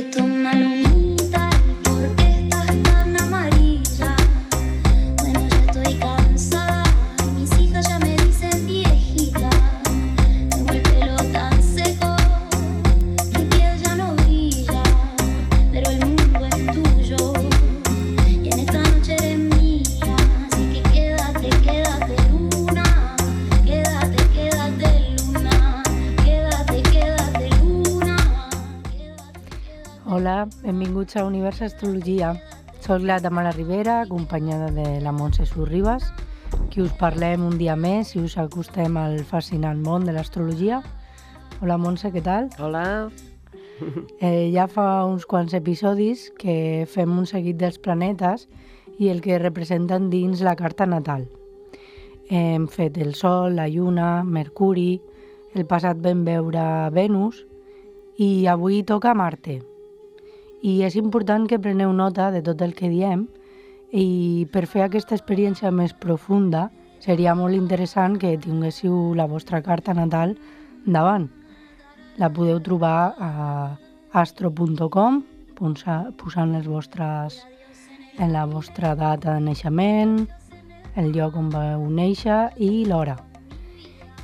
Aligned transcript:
che 0.00 0.08
tu 0.08 0.24
una 0.24 1.09
benvinguts 30.70 31.16
a 31.16 31.24
Univers 31.24 31.62
Astrologia. 31.62 32.34
Soc 32.78 33.02
la 33.02 33.18
Tamara 33.18 33.50
Rivera, 33.50 34.02
acompanyada 34.02 34.70
de 34.70 35.00
la 35.00 35.10
Montse 35.10 35.44
Surribas, 35.46 36.04
qui 36.70 36.82
us 36.84 36.92
parlem 36.94 37.42
un 37.42 37.56
dia 37.58 37.74
més 37.74 38.12
i 38.14 38.20
us 38.22 38.36
acostem 38.38 38.94
al 39.00 39.18
fascinant 39.26 39.80
món 39.82 40.06
de 40.06 40.14
l'astrologia. 40.14 40.78
Hola 41.58 41.78
Montse, 41.78 42.12
què 42.14 42.22
tal? 42.22 42.46
Hola. 42.62 43.10
Eh, 44.20 44.52
ja 44.54 44.68
fa 44.70 45.02
uns 45.08 45.26
quants 45.26 45.56
episodis 45.56 46.28
que 46.38 46.86
fem 46.86 47.18
un 47.18 47.26
seguit 47.26 47.58
dels 47.58 47.80
planetes 47.82 48.46
i 49.00 49.08
el 49.10 49.22
que 49.24 49.40
representen 49.40 50.10
dins 50.12 50.44
la 50.46 50.54
carta 50.54 50.86
natal. 50.86 51.26
Hem 52.28 52.68
fet 52.70 53.00
el 53.00 53.16
Sol, 53.18 53.56
la 53.58 53.66
Lluna, 53.66 54.22
Mercuri, 54.22 55.00
el 55.56 55.66
passat 55.66 55.98
vam 56.04 56.22
veure 56.28 56.62
Venus 56.94 57.42
i 58.20 58.46
avui 58.46 58.84
toca 58.84 59.16
Marte. 59.18 59.58
I 60.62 60.82
és 60.84 60.96
important 60.96 61.46
que 61.48 61.58
preneu 61.58 61.92
nota 61.96 62.30
de 62.30 62.42
tot 62.44 62.60
el 62.62 62.74
que 62.76 62.90
diem 62.92 63.26
i 63.96 64.46
per 64.52 64.66
fer 64.68 64.84
aquesta 64.84 65.16
experiència 65.16 65.70
més 65.72 65.94
profunda 65.96 66.68
seria 67.00 67.34
molt 67.34 67.56
interessant 67.56 68.18
que 68.20 68.36
tinguéssiu 68.38 69.14
la 69.16 69.26
vostra 69.26 69.62
carta 69.64 69.94
natal 69.96 70.36
davant. 70.84 71.30
La 72.20 72.28
podeu 72.28 72.60
trobar 72.60 73.14
a 73.18 73.30
astro.com 74.12 75.22
posa- 75.56 76.10
posant 76.20 76.52
les 76.52 76.68
vostres 76.68 77.40
en 78.18 78.32
la 78.34 78.44
vostra 78.44 78.94
data 78.94 79.38
de 79.38 79.40
naixement, 79.40 80.26
el 80.96 81.12
lloc 81.14 81.36
on 81.36 81.48
vau 81.48 81.88
néixer 81.88 82.50
i 82.58 82.84
l'hora. 82.84 83.16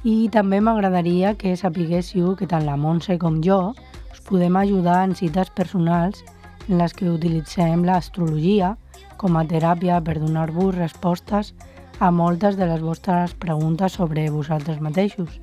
I 0.05 0.29
també 0.31 0.61
m'agradaria 0.61 1.35
que 1.35 1.57
sapiguéssiu 1.57 2.35
que 2.37 2.47
tant 2.47 2.67
la 2.67 2.77
Montse 2.77 3.17
com 3.19 3.41
jo 3.43 3.73
us 4.13 4.21
podem 4.27 4.57
ajudar 4.57 5.05
en 5.07 5.15
cites 5.15 5.51
personals 5.51 6.23
en 6.69 6.79
les 6.79 6.93
que 6.95 7.09
utilitzem 7.11 7.85
l'astrologia 7.85 8.77
com 9.17 9.37
a 9.37 9.45
teràpia 9.49 10.01
per 10.05 10.19
donar-vos 10.21 10.75
respostes 10.77 11.55
a 12.01 12.11
moltes 12.11 12.57
de 12.59 12.67
les 12.67 12.81
vostres 12.83 13.35
preguntes 13.35 13.93
sobre 13.93 14.29
vosaltres 14.31 14.81
mateixos. 14.81 15.41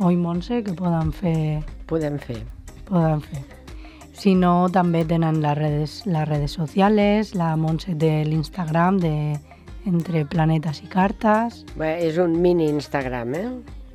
Oi, 0.00 0.16
Montse, 0.16 0.62
que 0.64 0.72
poden 0.74 1.12
fer 1.12 1.62
Podem 1.86 2.18
fer. 2.18 2.40
poden 2.88 3.20
fer. 3.20 3.42
Si 4.12 4.34
no, 4.34 4.68
també 4.68 5.04
tenen 5.04 5.40
les 5.40 5.56
redes, 5.56 6.02
les 6.06 6.26
redes 6.28 6.52
socials, 6.52 7.34
la 7.34 7.54
Montse 7.56 7.94
té 7.94 8.24
l'Instagram 8.24 8.98
de 9.00 9.38
Entre 9.86 10.24
Planetes 10.26 10.82
i 10.84 10.88
Cartes. 10.92 11.64
Bé, 11.76 11.98
és 12.08 12.18
un 12.18 12.34
mini 12.40 12.66
Instagram, 12.68 13.34
eh? 13.34 13.48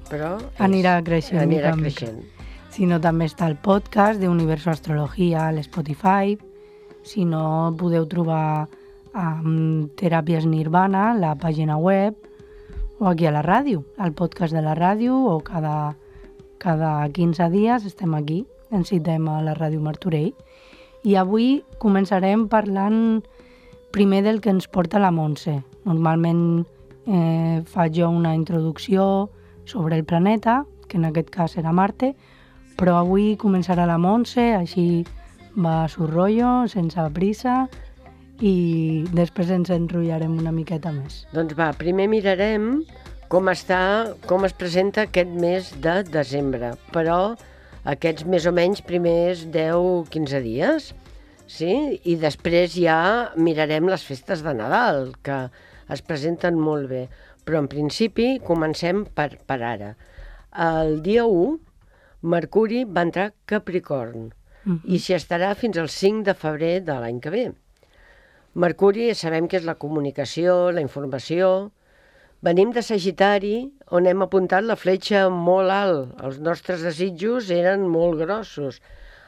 Però... 0.09 0.35
és- 0.39 0.61
Anirà 0.61 0.99
creixent 1.03 1.41
Anirà 1.41 1.73
en 1.73 1.81
mica. 1.81 2.07
Creixent. 2.75 2.81
Si 2.81 2.85
no, 2.85 2.99
també 2.99 3.25
està 3.25 3.47
el 3.47 3.55
podcast 3.55 4.19
d'Universo 4.19 4.69
Astrologia 4.69 5.47
a 5.47 5.51
l'Spotify. 5.51 6.37
Si 7.03 7.23
no, 7.25 7.73
podeu 7.77 8.05
trobar 8.05 8.67
um, 9.13 9.87
Teràpies 9.95 10.45
Nirvana, 10.45 11.13
la 11.13 11.35
pàgina 11.35 11.77
web, 11.77 12.15
o 12.99 13.07
aquí 13.07 13.25
a 13.25 13.31
la 13.31 13.41
ràdio, 13.41 13.83
al 13.97 14.13
podcast 14.13 14.53
de 14.53 14.61
la 14.61 14.75
ràdio, 14.75 15.15
o 15.15 15.39
cada, 15.39 15.95
cada 16.57 17.07
15 17.09 17.49
dies 17.51 17.85
estem 17.85 18.13
aquí, 18.15 18.45
ens 18.71 18.89
citem 18.89 19.27
a 19.29 19.41
la 19.41 19.53
ràdio 19.53 19.79
Martorell. 19.79 20.33
I 21.03 21.15
avui 21.15 21.63
començarem 21.79 22.47
parlant 22.49 23.23
primer 23.91 24.23
del 24.23 24.41
que 24.41 24.49
ens 24.49 24.67
porta 24.67 24.99
la 24.99 25.11
Montse. 25.11 25.61
Normalment 25.85 26.65
eh, 27.07 27.61
faig 27.63 28.01
jo 28.01 28.09
una 28.09 28.35
introducció 28.35 29.29
sobre 29.65 29.95
el 29.95 30.03
planeta, 30.03 30.65
que 30.87 30.97
en 30.97 31.05
aquest 31.05 31.29
cas 31.29 31.57
era 31.57 31.71
Marte, 31.71 32.15
però 32.79 32.99
avui 33.01 33.33
començarà 33.39 33.87
la 33.87 33.97
Montse, 34.01 34.43
així 34.57 35.05
va 35.55 35.83
a 35.83 35.89
su 35.91 36.07
rollo, 36.07 36.67
sense 36.71 37.07
prisa, 37.15 37.65
i 38.43 39.05
després 39.15 39.51
ens 39.55 39.71
enrotllarem 39.71 40.37
una 40.37 40.51
miqueta 40.51 40.91
més. 40.91 41.23
Doncs 41.33 41.55
va, 41.55 41.71
primer 41.79 42.09
mirarem 42.11 42.83
com 43.31 43.47
està, 43.49 43.79
com 44.29 44.45
es 44.45 44.53
presenta 44.53 45.05
aquest 45.05 45.31
mes 45.39 45.71
de 45.81 46.01
desembre, 46.11 46.73
però 46.93 47.35
aquests 47.85 48.25
més 48.29 48.45
o 48.49 48.53
menys 48.55 48.83
primers 48.85 49.45
10-15 49.53 50.41
dies, 50.43 50.89
sí? 51.47 52.01
I 52.03 52.17
després 52.21 52.75
ja 52.75 53.31
mirarem 53.37 53.87
les 53.89 54.03
festes 54.05 54.43
de 54.45 54.53
Nadal, 54.57 55.13
que 55.23 55.45
es 55.93 56.01
presenten 56.01 56.59
molt 56.59 56.89
bé. 56.89 57.05
Però 57.45 57.61
en 57.61 57.69
principi 57.69 58.39
comencem 58.41 59.03
per, 59.05 59.35
per 59.45 59.59
ara. 59.61 59.91
El 60.57 61.01
dia 61.05 61.27
1, 61.29 61.59
Mercuri 62.25 62.83
va 62.85 63.03
entrar 63.05 63.33
Capricorn 63.45 64.31
Mhm. 64.65 64.79
i 64.95 64.97
s'hi 64.97 65.13
estarà 65.13 65.53
fins 65.55 65.77
al 65.77 65.89
5 65.93 66.23
de 66.25 66.33
febrer 66.33 66.81
de 66.83 66.93
l'any 67.01 67.19
que 67.21 67.29
ve. 67.29 67.45
Mercuri 68.55 69.13
sabem 69.13 69.47
que 69.47 69.57
és 69.57 69.65
la 69.67 69.75
comunicació, 69.75 70.71
la 70.71 70.81
informació. 70.81 71.71
Venim 72.41 72.71
de 72.71 72.81
Sagitari, 72.81 73.71
on 73.91 74.07
hem 74.07 74.21
apuntat 74.25 74.63
la 74.63 74.75
fletxa 74.75 75.29
molt 75.29 75.69
alt. 75.69 76.15
Els 76.23 76.39
nostres 76.39 76.81
desitjos 76.81 77.51
eren 77.51 77.85
molt 77.87 78.19
grossos. 78.19 78.81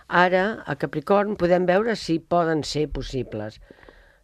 Ara, 0.07 0.63
a 0.65 0.75
Capricorn, 0.75 1.35
podem 1.35 1.65
veure 1.65 1.95
si 1.95 2.19
poden 2.19 2.63
ser 2.63 2.87
possibles. 2.89 3.59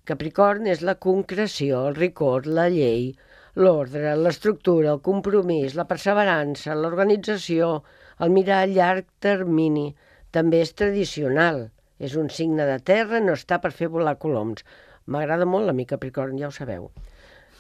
Capricorn 0.06 0.68
és 0.68 0.82
la 0.82 0.96
concreció, 0.96 1.88
el 1.90 1.96
rigor, 1.96 2.48
la 2.48 2.70
llei, 2.70 3.14
l'ordre, 3.56 4.16
l'estructura, 4.16 4.92
el 4.94 5.02
compromís, 5.02 5.76
la 5.76 5.86
perseverança, 5.86 6.74
l'organització, 6.76 7.84
el 8.24 8.32
mirar 8.36 8.64
a 8.64 8.70
llarg 8.72 9.10
termini. 9.24 9.92
També 10.36 10.64
és 10.66 10.74
tradicional. 10.80 11.68
És 12.00 12.16
un 12.20 12.30
signe 12.34 12.66
de 12.68 12.80
terra, 12.84 13.20
no 13.24 13.36
està 13.38 13.60
per 13.64 13.72
fer 13.76 13.92
volar 13.92 14.18
coloms. 14.22 14.64
M'agrada 15.06 15.46
molt 15.46 15.70
a 15.70 15.76
mi 15.76 15.86
Capricorn, 15.86 16.40
ja 16.40 16.50
ho 16.50 16.56
sabeu. 16.56 16.90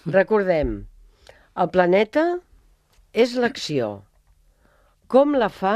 Recordem, 0.06 0.74
el 1.64 1.70
planeta 1.76 2.24
és 3.14 3.36
l'acció. 3.40 3.92
Com 5.08 5.38
la 5.38 5.52
fa 5.54 5.76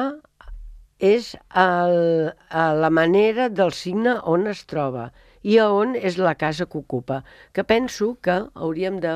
és 0.97 1.35
el, 1.61 2.33
a 2.49 2.65
la 2.73 2.89
manera 2.89 3.47
del 3.53 3.71
signe 3.77 4.17
on 4.25 4.47
es 4.49 4.63
troba 4.65 5.11
i 5.43 5.59
a 5.61 5.67
on 5.71 5.93
és 5.95 6.17
la 6.17 6.33
casa 6.35 6.65
que 6.65 6.79
ocupa, 6.81 7.21
que 7.53 7.63
penso 7.63 8.15
que 8.25 8.39
hauríem 8.55 8.97
de 9.03 9.13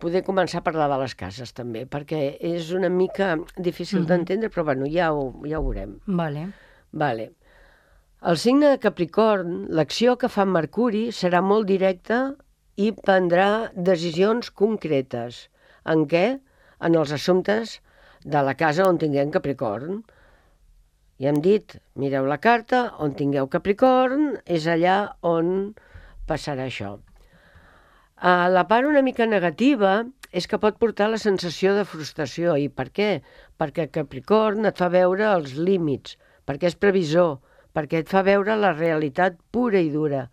poder 0.00 0.22
començar 0.26 0.60
a 0.60 0.66
parlar 0.66 0.88
de 0.92 0.98
les 1.00 1.14
cases 1.14 1.52
també, 1.56 1.86
perquè 1.88 2.36
és 2.40 2.70
una 2.76 2.88
mica 2.92 3.36
difícil 3.56 4.00
Mhm. 4.00 4.06
d'entendre, 4.06 4.50
però 4.50 4.64
bueno, 4.64 4.86
ja 4.86 5.12
ho, 5.12 5.32
ja 5.44 5.58
ho 5.58 5.62
veurem. 5.64 5.98
Vale. 6.06 6.48
Vale. 6.92 7.32
El 8.22 8.36
signe 8.38 8.68
de 8.70 8.78
Capricorn, 8.78 9.66
l'acció 9.70 10.16
que 10.18 10.28
fa 10.28 10.44
Mercuri 10.44 11.08
serà 11.12 11.42
molt 11.42 11.66
directa 11.66 12.34
i 12.76 12.92
prendrà 12.92 13.70
decisions 13.74 14.50
concretes. 14.50 15.48
En 15.84 16.06
què? 16.06 16.40
En 16.80 16.94
els 16.94 17.12
assumptes 17.12 17.80
de 18.24 18.42
la 18.42 18.54
casa 18.54 18.86
on 18.88 18.98
tinguem 18.98 19.30
Capricorn. 19.30 20.02
I 21.18 21.26
hem 21.30 21.40
dit, 21.40 21.78
mireu 21.94 22.26
la 22.26 22.36
carta, 22.38 22.92
on 22.98 23.14
tingueu 23.14 23.46
Capricorn, 23.48 24.38
és 24.44 24.66
allà 24.66 25.14
on 25.22 25.74
passarà 26.28 26.66
això. 26.66 26.98
Uh, 28.16 28.48
la 28.48 28.64
part 28.64 28.88
una 28.88 29.02
mica 29.04 29.26
negativa 29.28 30.06
és 30.32 30.46
que 30.48 30.58
pot 30.60 30.78
portar 30.80 31.10
la 31.12 31.20
sensació 31.20 31.74
de 31.76 31.84
frustració. 31.88 32.56
I 32.56 32.70
per 32.72 32.88
què? 32.96 33.10
Perquè 33.60 33.90
Capricorn 33.92 34.68
et 34.68 34.80
fa 34.80 34.88
veure 34.92 35.28
els 35.34 35.54
límits, 35.56 36.16
perquè 36.48 36.70
és 36.72 36.78
previsor, 36.80 37.38
perquè 37.76 38.00
et 38.02 38.08
fa 38.12 38.22
veure 38.24 38.56
la 38.56 38.72
realitat 38.76 39.36
pura 39.52 39.82
i 39.84 39.90
dura. 39.92 40.26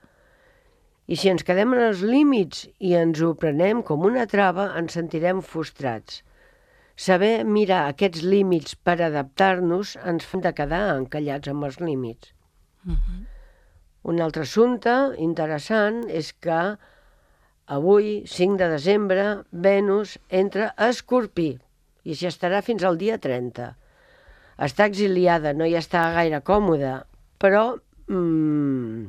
I 1.11 1.17
si 1.19 1.27
ens 1.27 1.43
quedem 1.43 1.73
en 1.75 1.81
els 1.89 2.03
límits 2.07 2.63
i 2.79 2.93
ens 2.95 3.19
ho 3.19 3.33
prenem 3.35 3.81
com 3.83 4.05
una 4.07 4.23
trava, 4.31 4.69
ens 4.79 4.95
sentirem 4.95 5.41
frustrats. 5.43 6.21
Saber 6.95 7.43
mirar 7.43 7.81
aquests 7.89 8.23
límits 8.23 8.77
per 8.87 8.99
adaptar-nos 9.01 9.97
ens 10.07 10.23
fa 10.29 10.39
de 10.45 10.53
quedar 10.55 10.83
encallats 10.95 11.51
amb 11.51 11.67
els 11.67 11.81
límits. 11.83 12.31
Un 14.03 14.19
altre 14.23 14.43
assumpte 14.47 14.93
interessant 15.25 16.03
és 16.21 16.31
que 16.45 16.61
avui, 17.67 18.23
5 18.27 18.57
de 18.57 18.67
desembre, 18.69 19.23
Venus 19.51 20.17
entra 20.29 20.73
a 20.75 20.89
Escorpí 20.91 21.53
i 22.03 22.15
s'hi 22.15 22.27
estarà 22.27 22.61
fins 22.61 22.83
al 22.83 22.99
dia 22.99 23.17
30. 23.17 23.71
Està 24.67 24.87
exiliada, 24.91 25.53
no 25.53 25.65
hi 25.65 25.75
està 25.79 26.03
gaire 26.17 26.41
còmoda, 26.45 27.03
però 27.39 27.63
mm, 28.07 29.07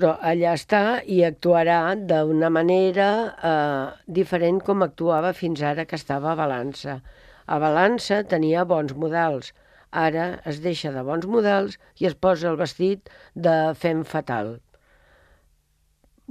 però 0.00 0.14
allà 0.24 0.54
està 0.56 0.82
i 1.04 1.20
actuarà 1.26 1.94
d'una 1.94 2.48
manera 2.48 3.08
eh, 3.28 3.86
diferent 4.20 4.62
com 4.64 4.80
actuava 4.86 5.34
fins 5.36 5.60
ara 5.60 5.84
que 5.84 5.98
estava 6.00 6.32
a 6.32 6.38
balança. 6.38 7.00
A 7.46 7.58
balança 7.60 8.22
tenia 8.24 8.64
bons 8.64 8.96
modals, 8.96 9.52
ara 9.92 10.40
es 10.48 10.62
deixa 10.64 10.94
de 10.94 11.04
bons 11.04 11.28
modals 11.28 11.76
i 12.00 12.08
es 12.08 12.16
posa 12.16 12.48
el 12.48 12.56
vestit 12.56 13.12
de 13.34 13.74
fem 13.76 14.04
fatal. 14.14 14.56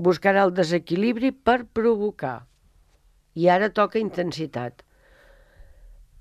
Buscarà 0.07 0.46
el 0.48 0.54
desequilibri 0.56 1.31
per 1.31 1.66
provocar. 1.80 2.38
I 3.36 3.50
ara 3.56 3.69
toca 3.81 4.00
intensitat. 4.00 4.86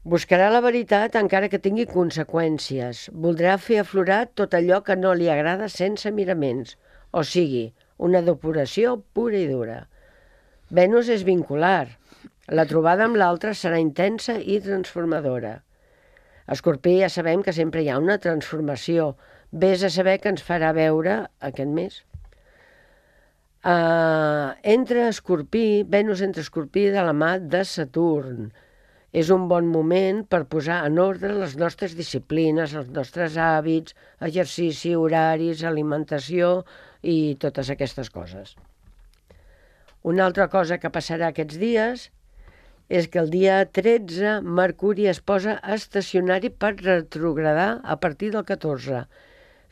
Buscarà 0.08 0.50
la 0.50 0.60
veritat 0.64 1.16
encara 1.20 1.48
que 1.52 1.62
tingui 1.62 1.86
conseqüències. 1.86 3.06
Voldrà 3.12 3.56
fer 3.62 3.80
aflorar 3.82 4.24
tot 4.40 4.54
allò 4.58 4.82
que 4.82 4.96
no 4.98 5.14
li 5.14 5.30
agrada 5.30 5.72
sense 5.78 6.14
miraments– 6.20 6.76
o 7.10 7.22
sigui, 7.24 7.72
una 7.98 8.20
depuració 8.24 8.98
pura 9.16 9.38
i 9.38 9.46
dura. 9.48 9.78
Venus 10.78 11.08
és 11.08 11.24
vincular. 11.24 11.88
La 12.58 12.66
trobada 12.68 13.06
amb 13.08 13.16
l'altre 13.16 13.54
serà 13.56 13.80
intensa 13.80 14.36
i 14.40 14.58
transformadora. 14.64 15.58
Escorpí 16.48 16.98
ja 17.00 17.08
sabem 17.12 17.42
que 17.44 17.52
sempre 17.52 17.82
hi 17.82 17.88
ha 17.92 17.98
una 18.00 18.18
transformació. 18.20 19.14
Ves 19.52 19.84
a 19.84 19.90
saber 19.92 20.18
que 20.20 20.32
ens 20.32 20.44
farà 20.44 20.72
veure 20.76 21.22
aquest 21.50 21.72
mes. 21.80 22.02
Uh, 23.64 24.54
entre 24.62 25.08
Escorpí, 25.08 25.82
Venus 25.82 26.20
entre 26.22 26.42
Escorpí 26.42 26.84
de 26.94 27.02
la 27.02 27.12
mà 27.12 27.38
de 27.42 27.64
Saturn. 27.66 28.52
És 29.10 29.32
un 29.34 29.48
bon 29.50 29.66
moment 29.66 30.20
per 30.30 30.44
posar 30.52 30.84
en 30.86 31.00
ordre 31.02 31.32
les 31.34 31.56
nostres 31.58 31.96
disciplines, 31.98 32.76
els 32.78 32.92
nostres 32.94 33.34
hàbits, 33.34 33.96
exercici, 34.22 34.94
horaris, 34.94 35.64
alimentació, 35.66 36.62
i 37.02 37.34
totes 37.42 37.70
aquestes 37.74 38.10
coses. 38.14 38.54
Una 40.06 40.28
altra 40.28 40.46
cosa 40.48 40.78
que 40.78 40.92
passarà 40.94 41.32
aquests 41.32 41.58
dies 41.58 42.08
és 42.88 43.08
que 43.10 43.18
el 43.18 43.30
dia 43.32 43.64
13 43.66 44.38
Mercuri 44.42 45.08
es 45.10 45.18
posa 45.20 45.58
estacionari 45.74 46.48
per 46.50 46.76
retrogradar 46.78 47.80
a 47.82 47.98
partir 47.98 48.30
del 48.36 48.46
14 48.46 49.02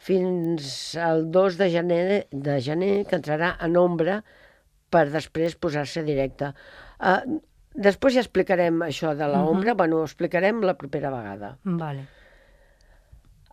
fins 0.06 0.94
al 1.02 1.26
2 1.34 1.58
de 1.58 1.70
gener, 1.72 2.02
de 2.30 2.60
gener 2.62 2.94
que 3.10 3.18
entrarà 3.18 3.54
en 3.66 3.78
ombra 3.80 4.20
per 4.94 5.08
després 5.10 5.56
posar-se 5.58 6.04
directe. 6.06 6.52
Uh, 7.00 7.40
després 7.74 8.14
ja 8.14 8.22
explicarem 8.22 8.84
això 8.86 9.16
de 9.18 9.26
la 9.26 9.42
ombra, 9.42 9.72
uh 9.72 9.74
-huh. 9.74 9.78
bueno, 9.82 9.98
ho 10.00 10.04
explicarem 10.04 10.62
la 10.62 10.76
propera 10.78 11.10
vegada. 11.10 11.56
Vale. 11.64 12.06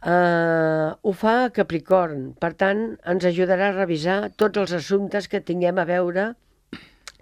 Uh, 0.03 0.91
ho 1.01 1.11
fa 1.15 1.49
Capricorn, 1.49 2.33
per 2.35 2.53
tant, 2.53 2.97
ens 3.07 3.25
ajudarà 3.25 3.69
a 3.69 3.75
revisar 3.77 4.31
tots 4.35 4.57
els 4.57 4.73
assumptes 4.73 5.29
que 5.31 5.39
tinguem 5.39 5.77
a 5.79 5.85
veure 5.85 6.35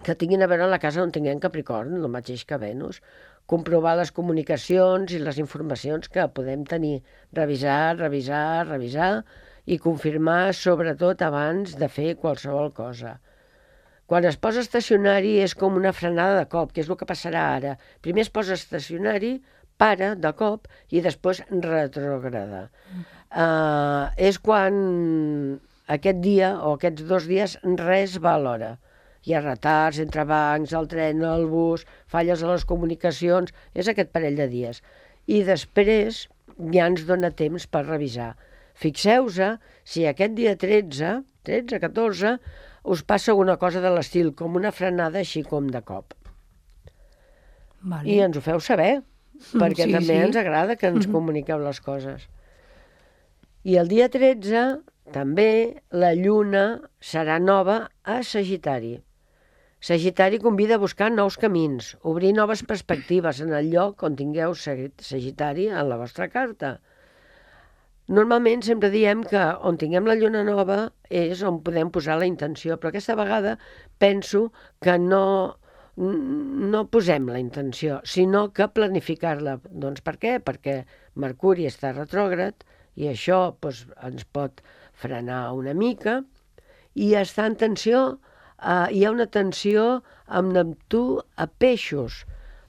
que 0.02 0.16
tinguin 0.18 0.42
a 0.42 0.48
veure 0.50 0.66
la 0.66 0.80
casa 0.82 1.02
on 1.02 1.12
tinguem 1.14 1.38
Capricorn, 1.38 1.94
el 1.94 2.10
mateix 2.10 2.44
que 2.44 2.58
Venus. 2.58 3.00
Comprovar 3.50 3.96
les 3.98 4.12
comunicacions 4.14 5.12
i 5.12 5.20
les 5.20 5.38
informacions 5.42 6.08
que 6.12 6.28
podem 6.36 6.62
tenir. 6.68 7.02
Revisar, 7.36 7.96
revisar, 7.98 8.66
revisar 8.68 9.12
i 9.66 9.78
confirmar, 9.78 10.54
sobretot, 10.56 11.22
abans 11.22 11.76
de 11.78 11.88
fer 11.88 12.14
qualsevol 12.22 12.72
cosa. 12.76 13.18
Quan 14.06 14.26
es 14.28 14.36
posa 14.36 14.60
estacionari 14.60 15.38
és 15.40 15.54
com 15.56 15.76
una 15.78 15.92
frenada 15.96 16.38
de 16.40 16.46
cop, 16.52 16.72
que 16.72 16.82
és 16.82 16.90
el 16.90 16.98
que 17.00 17.08
passarà 17.08 17.44
ara. 17.56 17.76
Primer 18.04 18.26
es 18.26 18.32
posa 18.34 18.58
estacionari 18.58 19.36
para 19.80 20.14
de 20.14 20.32
cop 20.38 20.68
i 20.90 21.00
després 21.04 21.42
retrograda. 21.50 22.66
Uh, 23.32 24.10
és 24.20 24.38
quan 24.38 24.76
aquest 25.96 26.20
dia 26.24 26.52
o 26.60 26.74
aquests 26.76 27.06
dos 27.08 27.28
dies 27.30 27.56
res 27.80 28.18
va 28.22 28.36
a 28.36 28.42
l'hora. 28.42 28.72
Hi 29.26 29.36
ha 29.36 29.42
retards 29.44 30.00
entre 30.02 30.24
bancs, 30.26 30.72
el 30.74 30.88
tren, 30.90 31.22
el 31.22 31.46
bus, 31.50 31.84
falles 32.10 32.42
a 32.42 32.50
les 32.50 32.64
comunicacions, 32.66 33.52
és 33.74 33.88
aquest 33.88 34.10
parell 34.14 34.40
de 34.40 34.48
dies. 34.50 34.82
I 35.30 35.44
després 35.46 36.24
ja 36.58 36.88
ens 36.88 37.04
dona 37.06 37.30
temps 37.30 37.68
per 37.70 37.84
revisar. 37.86 38.32
Fixeu-vos 38.74 39.38
si 39.84 40.06
aquest 40.08 40.34
dia 40.34 40.56
13, 40.58 41.22
13, 41.46 41.78
14, 41.84 42.34
us 42.82 43.04
passa 43.06 43.30
alguna 43.30 43.56
cosa 43.62 43.80
de 43.84 43.92
l'estil, 43.94 44.32
com 44.34 44.58
una 44.58 44.72
frenada 44.74 45.20
així 45.22 45.44
com 45.46 45.68
de 45.70 45.82
cop. 45.86 46.16
Vale. 47.82 48.08
I 48.10 48.20
ens 48.26 48.38
ho 48.38 48.42
feu 48.42 48.60
saber 48.62 49.02
perquè 49.54 49.86
Sí, 49.88 49.92
també 49.94 50.16
sí. 50.16 50.22
ens 50.26 50.38
agrada 50.38 50.76
que 50.78 50.90
ens 50.90 51.08
comuniqueu 51.14 51.62
les 51.62 51.80
coses. 51.84 52.26
I 53.62 53.78
el 53.78 53.90
dia 53.90 54.08
13 54.10 54.82
també 55.14 55.82
la 55.94 56.12
lluna 56.18 56.82
serà 57.02 57.38
nova 57.42 57.84
a 58.02 58.22
Sagitari. 58.26 58.96
Sagitari 59.82 60.38
convida 60.38 60.76
a 60.78 60.82
buscar 60.82 61.10
nous 61.10 61.34
camins, 61.42 61.96
obrir 62.06 62.32
noves 62.36 62.62
perspectives 62.62 63.40
en 63.42 63.50
el 63.58 63.72
lloc 63.72 64.04
on 64.06 64.14
tingueu 64.14 64.54
Sag- 64.54 65.02
Sagitari 65.02 65.66
en 65.72 65.88
la 65.90 65.98
vostra 65.98 66.28
carta. 66.30 66.76
Normalment 68.18 68.62
sempre 68.62 68.92
diem 68.94 69.24
que 69.26 69.42
on 69.66 69.80
tinguem 69.80 70.06
la 70.06 70.14
lluna 70.20 70.44
nova 70.46 70.78
és 71.10 71.42
on 71.42 71.58
podem 71.66 71.90
posar 71.90 72.18
la 72.20 72.30
intenció, 72.30 72.78
però 72.78 72.92
aquesta 72.92 73.18
vegada 73.18 73.56
penso 73.98 74.52
que 74.82 74.94
no, 75.02 75.24
no 75.96 76.86
posem 76.94 77.26
la 77.34 77.42
intenció, 77.42 77.98
sinó 78.04 78.48
que 78.54 78.70
planificar-la. 78.70 79.58
Doncs 79.66 80.02
per 80.06 80.14
què? 80.22 80.38
Perquè 80.38 80.82
Mercuri 81.18 81.66
està 81.66 81.90
retrògrad 81.94 82.62
i 82.94 83.10
això 83.10 83.48
doncs, 83.58 83.86
ens 83.98 84.26
pot 84.30 84.62
frenar 84.92 85.48
una 85.58 85.74
mica 85.74 86.20
i 86.94 87.14
està 87.18 87.46
en 87.50 87.58
tensió, 87.58 88.20
eh, 88.62 88.86
hi 88.94 89.04
ha 89.04 89.12
una 89.14 89.28
tensió 89.38 90.02
amb 90.26 90.54
Neptú 90.56 91.02
a 91.36 91.46
peixos. 91.64 92.22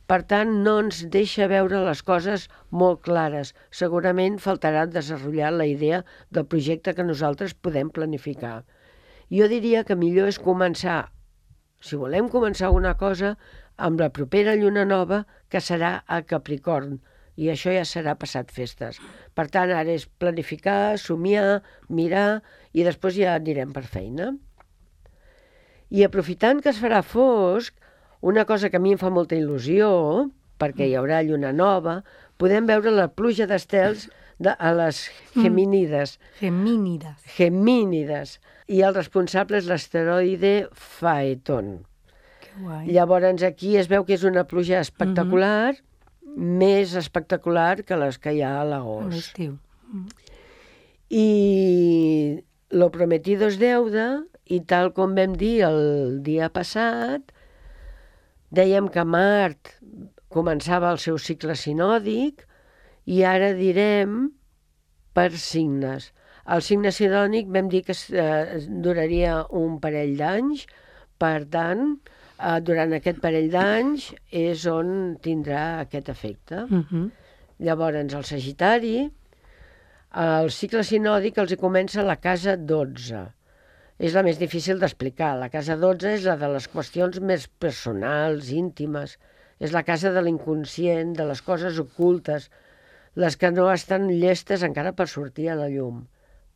Per 0.09 0.19
tant, 0.27 0.51
no 0.65 0.75
ens 0.83 1.05
deixa 1.15 1.47
veure 1.47 1.85
les 1.85 2.03
coses 2.03 2.49
molt 2.83 3.01
clares. 3.07 3.53
Segurament 3.71 4.37
faltarà 4.45 4.85
desenvolupar 4.85 5.53
la 5.55 5.69
idea 5.69 6.03
del 6.29 6.49
projecte 6.53 6.93
que 6.93 7.07
nosaltres 7.07 7.55
podem 7.55 7.89
planificar. 7.89 8.61
Jo 9.31 9.47
diria 9.49 9.85
que 9.87 9.95
millor 9.97 10.29
és 10.29 10.41
començar 10.41 11.01
si 11.83 11.97
volem 11.99 12.29
començar 12.31 12.69
una 12.71 12.93
cosa, 12.99 13.33
amb 13.75 13.99
la 13.99 14.07
propera 14.17 14.53
lluna 14.55 14.85
nova, 14.87 15.23
que 15.51 15.59
serà 15.59 15.97
a 16.07 16.21
Capricorn, 16.29 16.93
i 17.35 17.49
això 17.51 17.73
ja 17.75 17.83
serà 17.89 18.13
passat 18.21 18.53
festes. 18.55 19.01
Per 19.35 19.45
tant, 19.51 19.73
ara 19.73 19.91
és 19.91 20.05
planificar, 20.21 20.95
somiar, 21.01 21.59
mirar, 21.89 22.39
i 22.71 22.87
després 22.87 23.17
ja 23.19 23.35
anirem 23.35 23.73
per 23.75 23.83
feina. 23.97 24.31
I 25.93 26.03
aprofitant 26.07 26.61
que 26.63 26.71
es 26.73 26.79
farà 26.81 27.03
fosc, 27.05 27.75
una 28.25 28.45
cosa 28.49 28.69
que 28.73 28.79
a 28.79 28.81
mi 28.81 28.95
em 28.95 28.99
fa 29.01 29.11
molta 29.13 29.37
il·lusió, 29.37 29.89
perquè 30.61 30.87
hi 30.89 30.95
haurà 30.97 31.21
lluna 31.25 31.51
nova, 31.53 31.99
podem 32.41 32.65
veure 32.69 32.91
la 32.93 33.09
pluja 33.13 33.45
d'estels 33.49 34.07
de, 34.41 34.53
a 34.57 34.71
les 34.73 35.03
Gemínides. 35.35 36.17
Gemínidas. 36.39 37.19
Gemínides. 37.37 38.37
I 38.71 38.81
el 38.87 38.95
responsable 38.95 39.59
és 39.59 39.67
l'asteroide 39.69 40.53
Phaeton. 40.73 41.75
Que 42.41 42.53
guai. 42.63 42.87
Llavors 42.95 43.43
aquí 43.45 43.75
es 43.77 43.89
veu 43.91 44.05
que 44.07 44.15
és 44.17 44.23
una 44.25 44.47
pluja 44.49 44.79
espectacular, 44.81 45.75
més 46.33 46.95
espectacular 46.97 47.83
que 47.85 47.99
les 48.01 48.17
que 48.17 48.33
hi 48.33 48.41
ha 48.41 48.55
a 48.57 48.61
A 48.63 48.69
l'agost. 48.71 49.13
l'estiu. 49.13 49.57
I 51.13 52.41
lo 52.71 52.89
prometido 52.91 53.45
es 53.47 53.59
deuda, 53.59 54.23
i 54.51 54.59
tal 54.67 54.91
com 54.95 55.15
vam 55.15 55.35
dir 55.39 55.61
el 55.67 56.19
dia 56.25 56.49
passat, 56.53 57.31
dèiem 58.53 58.89
que 58.91 59.05
Mart 59.07 59.75
començava 60.33 60.91
el 60.91 60.99
seu 61.01 61.19
cicle 61.21 61.55
sinòdic 61.55 62.43
i 63.05 63.23
ara 63.27 63.53
direm 63.57 64.31
per 65.13 65.31
signes. 65.37 66.11
El 66.43 66.63
signe 66.65 66.91
sinòdic 66.91 67.47
vam 67.53 67.69
dir 67.71 67.83
que 67.87 67.95
eh, 67.95 68.59
duraria 68.83 69.43
un 69.55 69.79
parell 69.83 70.17
d'anys, 70.19 70.65
per 71.21 71.45
tant, 71.53 71.93
eh, 72.39 72.59
durant 72.67 72.95
aquest 72.97 73.21
parell 73.23 73.49
d'anys 73.53 74.09
és 74.43 74.65
on 74.67 75.15
tindrà 75.23 75.85
aquest 75.85 76.09
efecte. 76.09 76.65
Uh 76.67 76.83
-huh. 76.83 77.05
Llavors, 77.59 78.13
el 78.13 78.23
Sagitari, 78.23 79.11
el 80.23 80.51
cicle 80.51 80.83
sinòdic 80.83 81.37
els 81.37 81.51
hi 81.51 81.57
comença 81.57 82.01
a 82.01 82.03
la 82.05 82.17
casa 82.17 82.57
12. 82.57 83.23
És 83.99 84.15
la 84.17 84.23
més 84.25 84.39
difícil 84.41 84.79
d'explicar. 84.81 85.35
La 85.37 85.51
casa 85.53 85.77
12 85.77 86.15
és 86.17 86.25
la 86.25 86.35
de 86.41 86.49
les 86.55 86.67
qüestions 86.71 87.19
més 87.21 87.45
personals, 87.61 88.49
íntimes. 88.49 89.17
És 89.59 89.71
la 89.75 89.83
casa 89.85 90.11
de 90.15 90.23
l'inconscient, 90.25 91.13
de 91.19 91.27
les 91.29 91.41
coses 91.45 91.77
ocultes, 91.79 92.49
les 93.15 93.37
que 93.37 93.51
no 93.53 93.69
estan 93.71 94.09
llestes 94.09 94.65
encara 94.65 94.95
per 94.97 95.07
sortir 95.11 95.51
a 95.53 95.59
la 95.59 95.69
llum. 95.69 96.01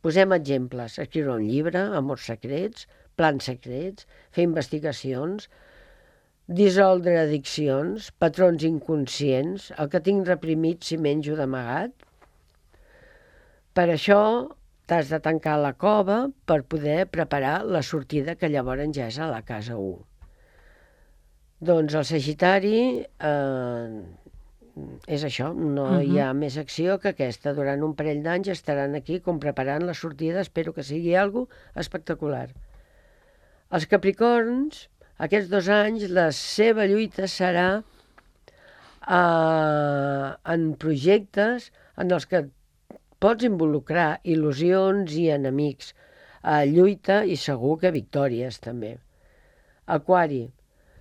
Posem 0.02 0.34
exemples. 0.34 0.98
Escriure 0.98 1.36
un 1.38 1.46
llibre, 1.46 1.84
amors 2.00 2.26
secrets, 2.26 2.88
plans 3.18 3.46
secrets, 3.50 4.06
fer 4.34 4.44
investigacions, 4.46 5.48
dissoldre 6.48 7.18
addiccions, 7.20 8.10
patrons 8.18 8.66
inconscients, 8.66 9.70
el 9.78 9.90
que 9.92 10.02
tinc 10.02 10.26
reprimit 10.26 10.86
si 10.86 10.98
menjo 10.98 11.38
d'amagat. 11.38 11.94
Per 13.78 13.88
això 13.94 14.20
t'has 14.88 15.10
de 15.12 15.18
tancar 15.20 15.58
la 15.60 15.74
cova 15.76 16.18
per 16.48 16.62
poder 16.64 17.02
preparar 17.12 17.58
la 17.76 17.82
sortida 17.84 18.36
que 18.40 18.48
llavors 18.48 18.88
ja 18.96 19.08
és 19.12 19.18
a 19.20 19.28
la 19.28 19.42
casa 19.44 19.76
1. 19.76 19.98
Doncs 21.68 21.96
el 21.98 22.06
Sagitari 22.08 22.80
eh, 23.04 24.00
és 25.06 25.24
això, 25.26 25.52
no 25.54 25.84
uh 25.84 25.92
-huh. 25.98 26.06
hi 26.06 26.20
ha 26.20 26.32
més 26.32 26.56
acció 26.56 26.98
que 26.98 27.08
aquesta. 27.10 27.52
Durant 27.52 27.82
un 27.82 27.94
parell 27.94 28.22
d'anys 28.22 28.48
estaran 28.48 28.94
aquí 28.94 29.20
com 29.20 29.38
preparant 29.38 29.84
la 29.84 29.94
sortida, 29.94 30.40
espero 30.40 30.72
que 30.72 30.82
sigui 30.82 31.14
algo 31.14 31.48
espectacular. 31.74 32.48
Els 33.70 33.86
Capricorns, 33.86 34.88
aquests 35.18 35.50
dos 35.50 35.68
anys, 35.68 36.08
la 36.08 36.30
seva 36.32 36.86
lluita 36.86 37.26
serà 37.26 37.82
eh, 39.08 40.34
en 40.44 40.74
projectes 40.76 41.72
en 41.96 42.10
els 42.10 42.26
que 42.26 42.48
pots 43.24 43.46
involucrar 43.48 44.08
il·lusions 44.34 45.14
i 45.18 45.28
enemics, 45.34 45.92
eh, 46.42 46.64
lluita 46.70 47.22
i 47.24 47.36
segur 47.36 47.78
que 47.82 47.94
victòries 47.94 48.60
també. 48.66 48.96
Aquari, 49.98 50.42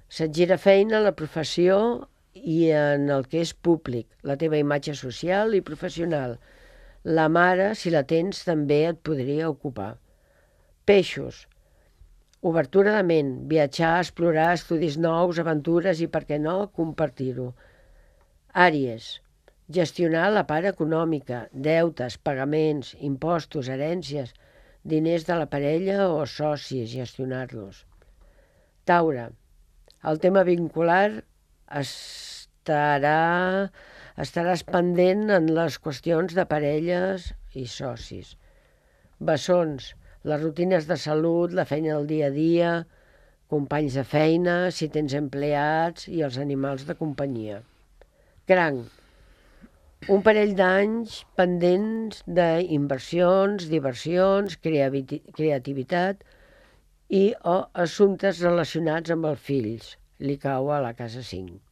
se't 0.10 0.34
gira 0.38 0.58
feina 0.58 0.98
a 0.98 1.06
la 1.08 1.16
professió 1.22 1.78
i 2.34 2.70
en 2.72 3.10
el 3.18 3.28
que 3.32 3.42
és 3.44 3.54
públic, 3.68 4.08
la 4.24 4.38
teva 4.44 4.62
imatge 4.62 4.96
social 4.96 5.54
i 5.58 5.66
professional. 5.70 6.38
La 7.20 7.28
mare, 7.30 7.74
si 7.76 7.94
la 7.94 8.04
tens, 8.04 8.44
també 8.48 8.82
et 8.88 9.04
podria 9.10 9.50
ocupar. 9.50 9.92
Peixos, 10.88 11.46
obertura 12.52 12.96
de 12.98 13.04
ment, 13.12 13.32
viatjar, 13.52 13.94
explorar, 14.00 14.50
estudis 14.58 14.98
nous, 14.98 15.40
aventures 15.44 16.02
i, 16.02 16.08
per 16.08 16.24
què 16.30 16.40
no, 16.42 16.58
compartir-ho. 16.80 17.52
Àries, 18.68 19.10
gestionar 19.68 20.30
la 20.32 20.46
part 20.48 20.68
econòmica, 20.70 21.48
deutes, 21.52 22.18
pagaments, 22.18 22.94
impostos, 23.04 23.68
herències, 23.68 24.32
diners 24.88 25.28
de 25.28 25.36
la 25.36 25.50
parella 25.52 26.08
o 26.08 26.26
socis, 26.26 26.94
gestionar-los. 26.94 27.84
Taure, 28.88 29.30
el 30.08 30.20
tema 30.24 30.46
vincular 30.48 31.24
estarà, 31.82 33.68
estaràs 34.16 34.64
pendent 34.64 35.28
en 35.36 35.50
les 35.58 35.80
qüestions 35.84 36.36
de 36.38 36.46
parelles 36.48 37.34
i 37.54 37.66
socis. 37.68 38.38
Bessons, 39.20 39.92
les 40.24 40.42
rutines 40.44 40.88
de 40.88 40.96
salut, 40.96 41.52
la 41.52 41.66
feina 41.68 41.98
del 41.98 42.08
dia 42.08 42.30
a 42.32 42.36
dia, 42.36 42.72
companys 43.52 43.98
de 44.00 44.06
feina, 44.08 44.56
si 44.72 44.88
tens 44.94 45.16
empleats 45.20 46.08
i 46.08 46.24
els 46.24 46.40
animals 46.40 46.88
de 46.88 46.96
companyia. 47.00 47.60
Cranc, 48.48 48.88
un 50.06 50.22
parell 50.26 50.54
d'anys 50.56 51.22
pendents 51.36 52.24
d'inversions, 52.40 53.70
diversions, 53.72 54.58
creativitat 54.64 56.26
i 57.10 57.24
o 57.44 57.62
assumptes 57.86 58.44
relacionats 58.46 59.14
amb 59.16 59.32
els 59.32 59.48
fills. 59.52 59.96
Li 60.20 60.38
cau 60.42 60.70
a 60.74 60.82
la 60.82 60.94
casa 60.98 61.24
5 61.24 61.68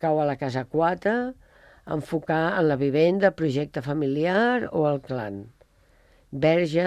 cau 0.00 0.18
a 0.20 0.24
la 0.24 0.36
casa 0.40 0.64
4, 0.64 1.14
enfocar 1.96 2.44
en 2.58 2.68
la 2.68 2.76
vivenda, 2.80 3.34
projecte 3.36 3.82
familiar 3.84 4.68
o 4.72 4.86
el 4.90 5.00
clan. 5.04 5.42
Verge, 6.44 6.86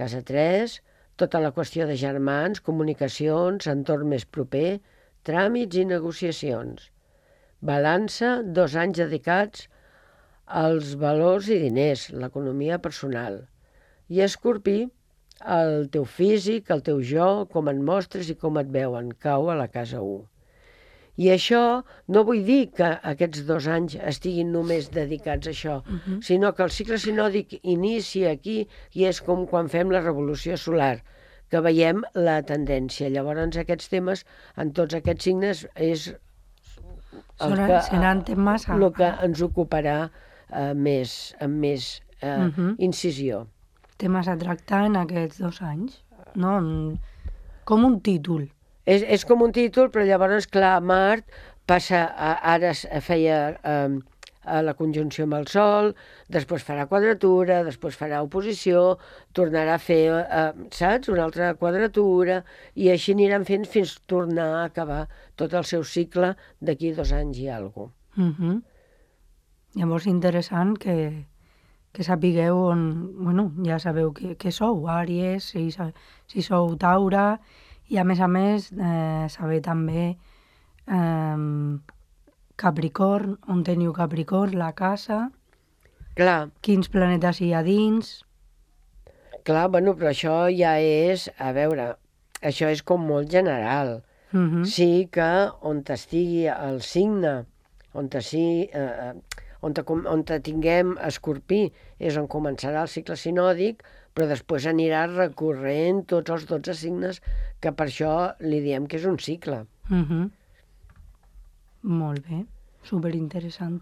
casa 0.00 0.22
3, 0.30 0.78
tota 1.20 1.42
la 1.44 1.52
qüestió 1.52 1.86
de 1.90 1.98
germans, 2.00 2.62
comunicacions, 2.68 3.68
entorn 3.74 4.08
més 4.14 4.24
proper, 4.24 4.80
tràmits 5.28 5.76
i 5.82 5.84
negociacions. 5.90 6.88
Balança, 7.62 8.40
dos 8.42 8.74
anys 8.74 8.98
dedicats 8.98 9.68
als 10.62 10.96
valors 10.98 11.46
i 11.48 11.60
diners, 11.62 12.08
l'economia 12.10 12.80
personal. 12.82 13.38
I 14.10 14.24
Escorpí, 14.26 14.80
el 15.56 15.86
teu 15.94 16.04
físic, 16.04 16.72
el 16.74 16.82
teu 16.88 16.98
jo, 17.06 17.28
com 17.52 17.70
et 17.70 17.78
mostres 17.78 18.30
i 18.34 18.36
com 18.38 18.58
et 18.58 18.68
veuen, 18.74 19.12
cau 19.26 19.46
a 19.50 19.56
la 19.60 19.68
casa 19.70 20.02
1. 20.02 20.20
I 21.22 21.28
això 21.34 21.62
no 22.08 22.24
vull 22.24 22.42
dir 22.48 22.72
que 22.76 22.88
aquests 23.12 23.44
dos 23.46 23.68
anys 23.70 23.94
estiguin 24.10 24.50
només 24.52 24.90
dedicats 24.90 25.46
a 25.46 25.50
això, 25.50 25.76
uh 25.80 25.98
-huh. 25.98 26.20
sinó 26.22 26.52
que 26.54 26.62
el 26.64 26.70
cicle 26.70 26.98
sinòdic 26.98 27.60
inicia 27.62 28.30
aquí 28.30 28.66
i 28.92 29.04
és 29.04 29.20
com 29.20 29.46
quan 29.46 29.68
fem 29.68 29.90
la 29.90 30.00
revolució 30.00 30.56
solar, 30.56 31.04
que 31.48 31.60
veiem 31.60 32.02
la 32.14 32.42
tendència. 32.42 33.08
Llavors 33.08 33.56
aquests 33.56 33.88
temes, 33.88 34.24
en 34.56 34.72
tots 34.72 34.94
aquests 34.94 35.24
signes, 35.24 35.68
és 35.76 36.14
el 37.46 37.56
que, 37.58 37.80
seran 37.88 38.24
temes 38.28 38.68
a... 38.68 38.76
el 38.76 38.86
que 38.96 39.10
ens 39.26 39.42
ocuparà 39.44 39.96
eh, 40.06 40.72
més, 40.74 41.34
amb 41.40 41.58
més 41.66 42.02
eh, 42.20 42.26
uh 42.28 42.48
-huh. 42.48 42.74
incisió. 42.78 43.46
Temes 43.98 44.28
a 44.28 44.36
tractar 44.36 44.86
en 44.86 44.96
aquests 44.96 45.38
dos 45.38 45.62
anys, 45.62 46.02
no? 46.34 46.58
Com 47.64 47.84
un 47.84 48.00
títol. 48.00 48.48
És, 48.84 49.02
és 49.02 49.24
com 49.24 49.42
un 49.42 49.52
títol, 49.52 49.90
però 49.90 50.04
llavors, 50.04 50.46
clar, 50.46 50.80
Mart 50.82 51.24
passa, 51.66 52.04
a, 52.16 52.54
ara 52.54 52.72
feia 53.00 53.58
eh, 53.62 53.98
a 54.44 54.60
la 54.62 54.74
conjunció 54.74 55.24
amb 55.26 55.36
el 55.38 55.46
Sol, 55.50 55.92
després 56.32 56.64
farà 56.66 56.86
quadratura, 56.90 57.62
després 57.66 57.96
farà 57.98 58.22
oposició, 58.24 58.98
tornarà 59.32 59.76
a 59.76 59.82
fer, 59.82 60.02
eh, 60.22 60.68
saps, 60.74 61.08
una 61.12 61.24
altra 61.24 61.52
quadratura, 61.54 62.42
i 62.74 62.90
així 62.90 63.14
aniran 63.14 63.46
fent 63.48 63.66
fins 63.66 63.96
tornar 64.10 64.48
a 64.58 64.64
acabar 64.64 65.06
tot 65.36 65.54
el 65.54 65.64
seu 65.64 65.84
cicle 65.84 66.34
d'aquí 66.60 66.92
dos 66.96 67.12
anys 67.12 67.38
i 67.38 67.48
alguna 67.48 67.72
cosa. 67.72 67.92
Uh 68.16 68.32
-huh. 68.38 68.62
Llavors, 69.74 70.06
interessant 70.06 70.78
que, 70.78 71.26
que 71.92 72.04
sapigueu 72.04 72.56
on... 72.56 72.82
Bueno, 73.24 73.52
ja 73.64 73.78
sabeu 73.78 74.12
que, 74.12 74.36
que 74.36 74.50
sou, 74.52 74.86
Àries, 74.88 75.44
si, 75.44 75.70
si 76.26 76.42
sou 76.42 76.76
Taura, 76.76 77.40
i 77.88 77.98
a 77.98 78.04
més 78.04 78.20
a 78.20 78.28
més, 78.28 78.72
eh, 78.72 79.26
saber 79.28 79.60
també 79.62 80.16
eh, 80.86 81.36
Capricorn, 82.62 83.36
on 83.50 83.64
teniu 83.66 83.92
Capricorn, 83.96 84.54
la 84.60 84.70
casa, 84.78 85.24
Clar. 86.18 86.50
quins 86.62 86.90
planetes 86.92 87.42
hi 87.42 87.52
ha 87.54 87.62
dins... 87.66 88.20
Clar, 89.42 89.66
bueno, 89.74 89.96
però 89.98 90.12
això 90.12 90.34
ja 90.54 90.76
és, 90.78 91.24
a 91.42 91.50
veure, 91.56 91.88
això 92.46 92.68
és 92.70 92.84
com 92.86 93.02
molt 93.02 93.30
general. 93.30 94.02
Uh 94.32 94.38
-huh. 94.38 94.64
Sí 94.64 95.08
que 95.10 95.50
on 95.60 95.82
estigui 95.88 96.46
el 96.46 96.80
signe, 96.82 97.44
on 97.92 98.08
sí, 98.20 98.70
eh, 98.72 98.78
eh, 98.78 99.14
on, 99.60 99.74
on 100.06 100.24
tinguem 100.24 100.96
escorpí, 101.02 101.72
és 101.98 102.16
on 102.16 102.28
començarà 102.28 102.82
el 102.82 102.88
cicle 102.88 103.16
sinòdic, 103.16 103.82
però 104.14 104.28
després 104.28 104.66
anirà 104.66 105.06
recorrent 105.06 106.06
tots 106.06 106.30
els 106.30 106.46
12 106.46 106.74
signes 106.74 107.20
que 107.60 107.72
per 107.72 107.86
això 107.86 108.34
li 108.40 108.60
diem 108.60 108.86
que 108.86 108.96
és 108.96 109.04
un 109.04 109.18
cicle. 109.18 109.66
Uh 109.90 109.94
mhm. 109.96 110.30
Molt 111.82 112.26
bé, 112.28 112.44
superinteressant. 112.86 113.80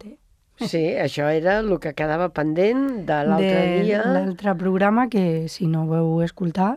Sí, 0.60 0.82
això 1.00 1.28
era 1.32 1.58
el 1.60 1.72
que 1.80 1.92
quedava 1.96 2.30
pendent 2.36 3.04
de 3.08 3.18
l'altre 3.28 3.60
dia. 3.80 4.02
De 4.04 4.14
l'altre 4.16 4.54
programa, 4.60 5.08
que 5.12 5.48
si 5.48 5.68
no 5.68 5.84
ho 5.84 5.90
veu 5.90 6.22
escoltar, 6.24 6.74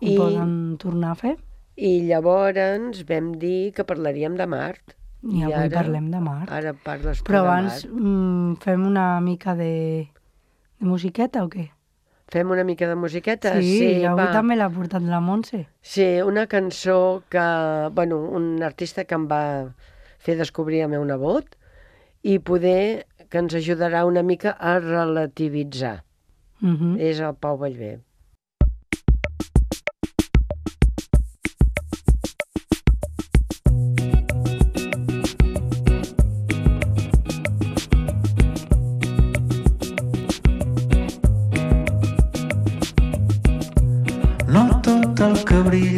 ho 0.00 0.06
I, 0.06 0.16
poden 0.16 0.76
tornar 0.80 1.12
a 1.12 1.20
fer. 1.20 1.36
I 1.76 2.06
llavors 2.08 3.02
vam 3.08 3.34
dir 3.40 3.72
que 3.76 3.84
parlaríem 3.84 4.36
de 4.36 4.48
Mart. 4.48 4.96
I, 5.26 5.40
I 5.40 5.46
avui 5.48 5.56
ara, 5.66 5.72
parlem 5.82 6.10
de 6.12 6.20
Mart. 6.24 6.52
Ara 6.52 6.72
parles 6.84 7.22
Però 7.26 7.42
abans 7.44 7.84
mm, 7.88 8.60
fem 8.64 8.84
una 8.86 9.08
mica 9.24 9.56
de, 9.58 10.06
de 10.80 10.88
musiqueta 10.88 11.44
o 11.44 11.50
què? 11.52 11.70
Fem 12.32 12.50
una 12.50 12.64
mica 12.66 12.88
de 12.90 12.96
musiqueta? 12.98 13.52
Sí, 13.60 13.76
sí 13.78 13.90
avui 14.04 14.24
va. 14.24 14.32
també 14.34 14.56
l'ha 14.56 14.68
portat 14.72 15.04
la 15.06 15.20
Montse. 15.22 15.66
Sí, 15.80 16.06
una 16.26 16.46
cançó 16.50 17.22
que, 17.30 17.44
bueno, 17.94 18.18
un 18.18 18.64
artista 18.66 19.04
que 19.04 19.14
em 19.14 19.28
va 19.30 19.42
fer 20.26 20.36
descobrir 20.40 20.82
el 20.84 20.90
meu 20.94 21.04
nebot 21.06 21.54
i 22.26 22.40
poder 22.50 23.06
que 23.30 23.42
ens 23.42 23.54
ajudarà 23.58 24.04
una 24.08 24.24
mica 24.26 24.56
a 24.58 24.78
relativitzar. 24.82 26.02
Uh 26.62 26.66
mhm. 26.66 26.76
-huh. 26.82 27.00
És 27.00 27.20
el 27.20 27.34
Pau 27.34 27.56
Vallvé. 27.56 28.00
que 45.16 45.22
va, 45.22 45.44
que 45.44 45.62
va. 45.70 45.95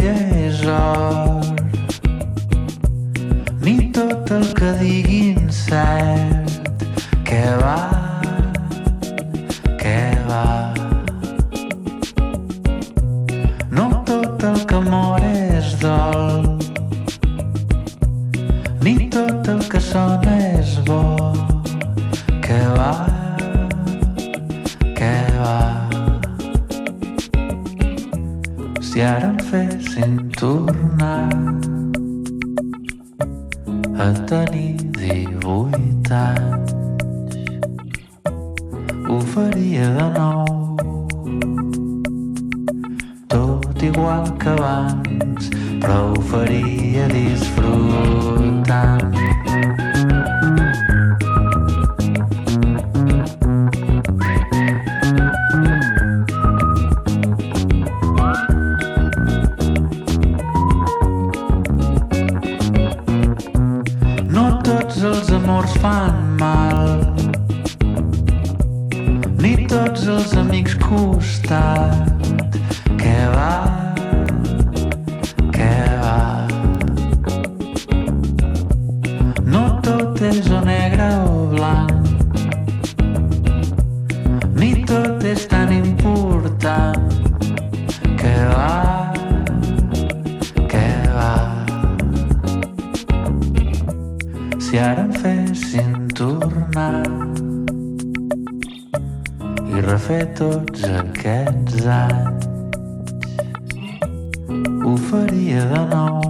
Faria 105.08 105.64
de 105.64 105.82
nou, 105.88 106.20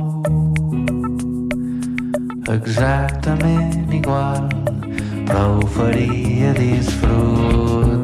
exactament 2.54 3.92
igual, 3.92 4.46
però 5.26 5.58
ho 5.58 5.66
faria 5.66 6.52
disfrutant. 6.54 7.98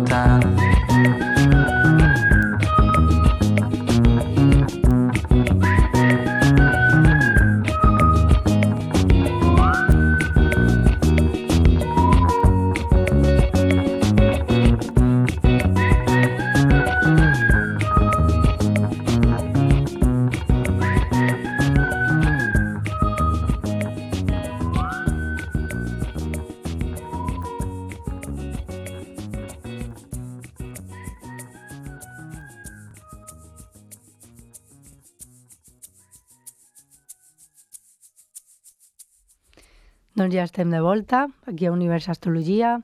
Ja 40.35 40.45
estem 40.49 40.71
de 40.71 40.81
volta, 40.83 41.29
aquí 41.47 41.67
a 41.67 41.73
Univers 41.73 42.09
Astrologia, 42.11 42.81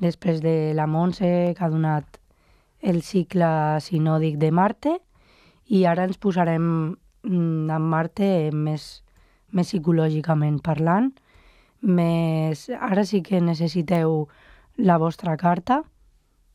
després 0.00 0.40
de 0.40 0.72
la 0.74 0.86
Montse 0.88 1.28
que 1.56 1.64
ha 1.64 1.68
donat 1.68 2.18
el 2.80 3.02
cicle 3.02 3.48
sinòdic 3.84 4.38
de 4.40 4.50
Marte 4.54 4.94
i 5.68 5.84
ara 5.90 6.06
ens 6.08 6.20
posarem 6.22 6.64
mm, 7.26 7.68
en 7.74 7.88
Marte 7.92 8.28
més, 8.54 8.86
més 9.52 9.68
psicològicament 9.68 10.60
parlant. 10.64 11.10
Més, 11.82 12.68
ara 12.74 13.04
sí 13.04 13.20
que 13.26 13.42
necessiteu 13.42 14.24
la 14.78 14.96
vostra 14.98 15.36
carta 15.36 15.82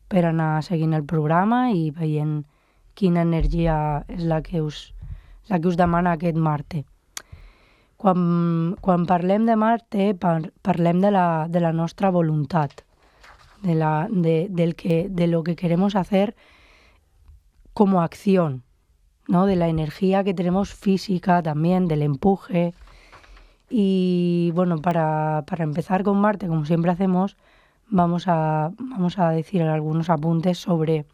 per 0.09 0.25
anar 0.25 0.63
seguint 0.65 0.95
el 0.97 1.05
programa 1.05 1.67
i 1.71 1.91
veient 1.91 2.41
quina 2.95 3.21
energia 3.21 3.77
és 4.07 4.25
la 4.25 4.41
que 4.41 4.61
us, 4.63 4.89
la 5.49 5.59
que 5.59 5.69
us 5.69 5.77
demana 5.77 6.17
aquest 6.17 6.39
Marte. 6.39 6.83
Quan, 8.03 8.75
quan 8.81 9.05
de 9.05 9.55
Marte, 9.55 10.13
par, 10.13 10.51
de 10.51 11.11
la, 11.11 11.47
de 11.49 11.59
la 11.61 11.71
nostra 11.71 12.09
voluntat, 12.09 12.81
de, 13.61 13.75
la, 13.75 14.09
de, 14.11 14.47
del 14.49 14.75
que, 14.75 15.07
de 15.09 15.27
lo 15.27 15.41
que 15.41 15.55
queremos 15.55 15.95
hacer 15.95 16.35
como 17.73 18.01
acción, 18.01 18.63
¿no? 19.29 19.45
de 19.45 19.55
la 19.55 19.69
energía 19.69 20.25
que 20.25 20.33
tenemos 20.33 20.73
física 20.73 21.41
también, 21.41 21.87
del 21.87 22.01
empuje. 22.01 22.73
Y 23.69 24.51
bueno, 24.53 24.79
para, 24.79 25.45
para 25.47 25.63
empezar 25.63 26.03
con 26.03 26.17
Marte, 26.17 26.47
como 26.47 26.65
siempre 26.65 26.91
hacemos, 26.91 27.37
vamos 27.87 28.27
a, 28.27 28.71
vamos 28.79 29.17
a 29.17 29.29
decir 29.29 29.61
algunos 29.61 30.09
apuntes 30.09 30.57
sobre 30.57 31.05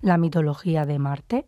la 0.00 0.16
mitología 0.16 0.86
de 0.86 1.00
Marte. 1.00 1.46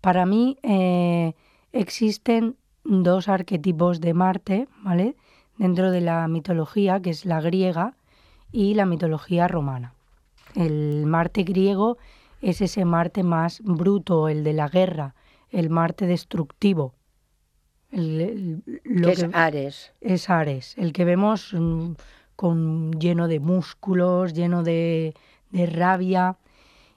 Para 0.00 0.26
mí 0.26 0.58
eh, 0.62 1.34
existen 1.72 2.54
dos 2.88 3.28
arquetipos 3.28 4.00
de 4.00 4.14
Marte, 4.14 4.68
¿vale? 4.82 5.16
Dentro 5.58 5.90
de 5.90 6.00
la 6.00 6.26
mitología, 6.28 7.00
que 7.00 7.10
es 7.10 7.24
la 7.24 7.40
griega 7.40 7.94
y 8.52 8.74
la 8.74 8.86
mitología 8.86 9.48
romana. 9.48 9.94
El 10.54 11.04
Marte 11.06 11.42
griego 11.42 11.98
es 12.42 12.60
ese 12.60 12.84
Marte 12.84 13.22
más 13.22 13.60
bruto, 13.62 14.28
el 14.28 14.44
de 14.44 14.52
la 14.52 14.68
guerra, 14.68 15.14
el 15.50 15.70
Marte 15.70 16.06
destructivo. 16.06 16.94
El, 17.90 18.20
el- 18.20 18.80
lo 18.84 19.06
que 19.08 19.12
es 19.12 19.24
que- 19.24 19.30
Ares. 19.32 19.92
es 20.00 20.28
Ares, 20.30 20.74
el 20.76 20.92
que 20.92 21.04
vemos 21.04 21.54
mm, 21.58 21.92
con, 22.36 22.92
lleno 22.92 23.28
de 23.28 23.40
músculos, 23.40 24.34
lleno 24.34 24.62
de, 24.62 25.14
de 25.50 25.66
rabia. 25.66 26.36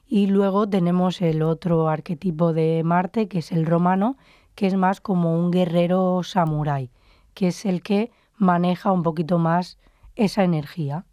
Y 0.07 0.25
luego 0.27 0.67
tenemos 0.67 1.21
el 1.21 1.43
otro 1.43 1.87
arquetipo 1.87 2.51
de 2.51 2.81
Marte, 2.83 3.27
que 3.27 3.39
es 3.39 3.51
el 3.51 3.65
romano, 3.65 4.17
que 4.59 4.67
es 4.67 4.75
más 4.75 4.99
como 4.99 5.39
un 5.39 5.51
guerrero 5.51 6.21
samurái, 6.21 6.91
que 7.33 7.47
es 7.47 7.65
el 7.65 7.81
que 7.81 8.11
maneja 8.35 8.91
un 8.91 9.03
poquito 9.03 9.37
más 9.37 9.77
esa 10.17 10.43
energía. 10.43 11.05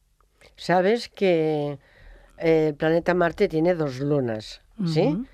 ¿Sabes 0.56 1.08
que 1.08 1.78
eh, 2.38 2.66
el 2.66 2.74
planeta 2.74 3.14
Marte 3.14 3.46
tiene 3.46 3.74
dos 3.74 4.00
lunas? 4.00 4.62
¿Sí? 4.84 5.24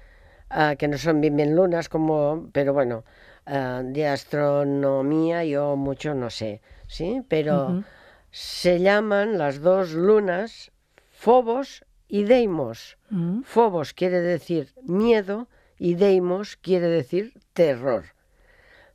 Ah, 0.51 0.77
que 0.77 0.89
no 0.89 0.99
son 0.99 1.23
bien 1.23 1.37
bien 1.37 1.57
lunas, 1.57 1.89
como, 1.89 2.51
pero 2.53 2.75
bueno, 2.75 3.05
ah, 3.47 3.81
de 3.83 4.07
astronomía 4.07 5.47
yo 5.47 5.77
mucho 5.77 6.13
no 6.13 6.29
sé, 6.29 6.61
¿sí? 6.89 7.23
Pero 7.29 7.83
se 8.31 8.79
llaman 8.81 9.39
las 9.39 9.63
dos 9.63 9.95
lunas 9.95 10.71
Fobos 11.09 11.87
y 12.09 12.25
Deimos. 12.25 12.99
Mm, 13.09 13.41
Fobos 13.41 13.95
quiere 13.95 14.21
decir 14.21 14.75
miedo 14.83 15.49
y 15.83 15.97
Deimos 15.97 16.55
quiere 16.55 16.87
decir 16.87 17.35
terror. 17.55 18.05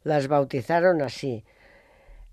Las 0.03 0.29
bautizaron 0.29 1.01
así, 1.01 1.43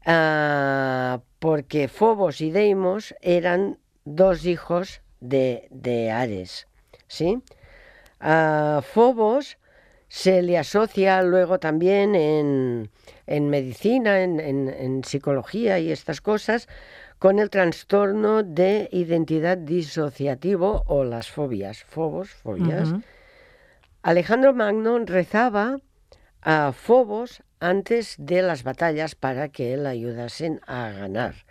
ah, 0.07 1.23
porque 1.41 1.89
Fobos 1.89 2.41
y 2.41 2.53
Deimos 2.53 3.17
eran 3.21 3.79
dos 4.05 4.47
hijos 4.47 5.01
de, 5.19 5.67
de 5.73 6.13
Ares, 6.13 6.69
¿sí? 7.09 7.43
Fobos 8.21 9.59
se 10.07 10.41
le 10.43 10.57
asocia 10.57 11.21
luego 11.23 11.59
también 11.59 12.15
en, 12.15 12.91
en 13.27 13.51
medicina, 13.51 14.23
en, 14.23 14.39
en- 14.39 15.03
psicología 15.03 15.81
y 15.81 15.91
estas 15.91 16.21
cosas, 16.21 16.69
con 17.19 17.41
el 17.41 17.51
trastorno 17.51 18.45
de 18.45 18.89
identidad 18.93 19.59
disociativo 19.59 20.85
o 20.87 21.03
las 21.03 21.29
fobias. 21.29 21.83
Fobos, 21.83 22.31
fobias. 22.31 22.95
Alejandro 24.05 24.53
Magno 24.53 24.99
rezaba 24.99 25.79
a 26.43 26.73
Fobos 26.73 27.43
antes 27.59 28.17
de 28.19 28.43
las 28.43 28.63
batallas 28.63 29.15
para 29.15 29.49
que 29.49 29.79
le 29.79 29.89
ayudasen 29.89 30.61
a 30.67 30.91
ganar. 30.91 31.47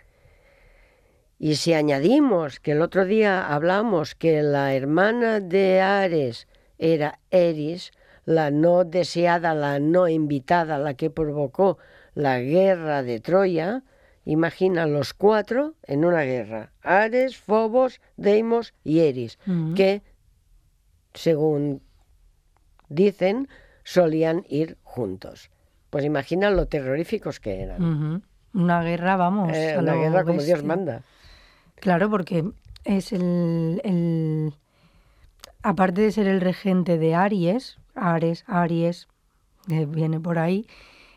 Y 1.36 1.56
si 1.56 1.74
añadimos 1.74 2.60
que 2.60 2.70
el 2.70 2.80
otro 2.82 3.06
día 3.06 3.44
hablamos 3.52 4.14
que 4.14 4.40
la 4.42 4.72
hermana 4.72 5.40
de 5.40 5.80
Ares 5.80 6.46
era 6.78 7.18
Eris, 7.32 7.90
la 8.24 8.52
no 8.52 8.84
deseada, 8.84 9.52
la 9.52 9.80
no 9.80 10.06
invitada, 10.06 10.78
la 10.78 10.94
que 10.94 11.10
provocó 11.10 11.78
la 12.14 12.38
guerra 12.38 13.02
de 13.02 13.18
Troya, 13.18 13.82
imagina 14.24 14.86
los 14.86 15.12
cuatro 15.12 15.74
en 15.82 16.04
una 16.04 16.22
guerra, 16.22 16.70
Ares, 16.82 17.36
Fobos, 17.36 18.00
Deimos 18.16 18.74
y 18.84 19.00
Eris, 19.00 19.40
Ujú. 19.44 19.74
que, 19.74 20.02
según 21.14 21.82
dicen, 22.88 23.48
solían 23.82 24.44
ir 24.48 24.78
juntos. 24.82 25.50
Pues 25.90 26.04
imagina 26.04 26.50
lo 26.50 26.66
terroríficos 26.66 27.40
que 27.40 27.62
eran. 27.62 28.22
Una 28.52 28.82
guerra, 28.82 29.16
vamos. 29.16 29.56
Eh, 29.56 29.74
a 29.74 29.80
una 29.80 29.94
guerra 29.94 30.24
como 30.24 30.42
Dios 30.42 30.62
manda. 30.64 31.02
Claro, 31.76 32.08
porque 32.10 32.44
es 32.84 33.12
el, 33.12 33.80
el- 33.84 34.54
Aparte 35.62 36.02
de 36.02 36.12
ser 36.12 36.26
el 36.26 36.40
regente 36.42 36.98
de 36.98 37.14
Aries, 37.14 37.78
Ares, 37.94 38.44
Aries, 38.46 39.08
que 39.66 39.86
viene 39.86 40.20
por 40.20 40.38
ahí, 40.38 40.66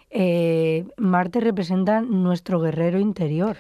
eh, 0.09 0.85
Marte 0.95 1.41
representa 1.41 1.99
nuestro 2.01 2.61
guerrero 2.61 2.97
interior. 2.97 3.57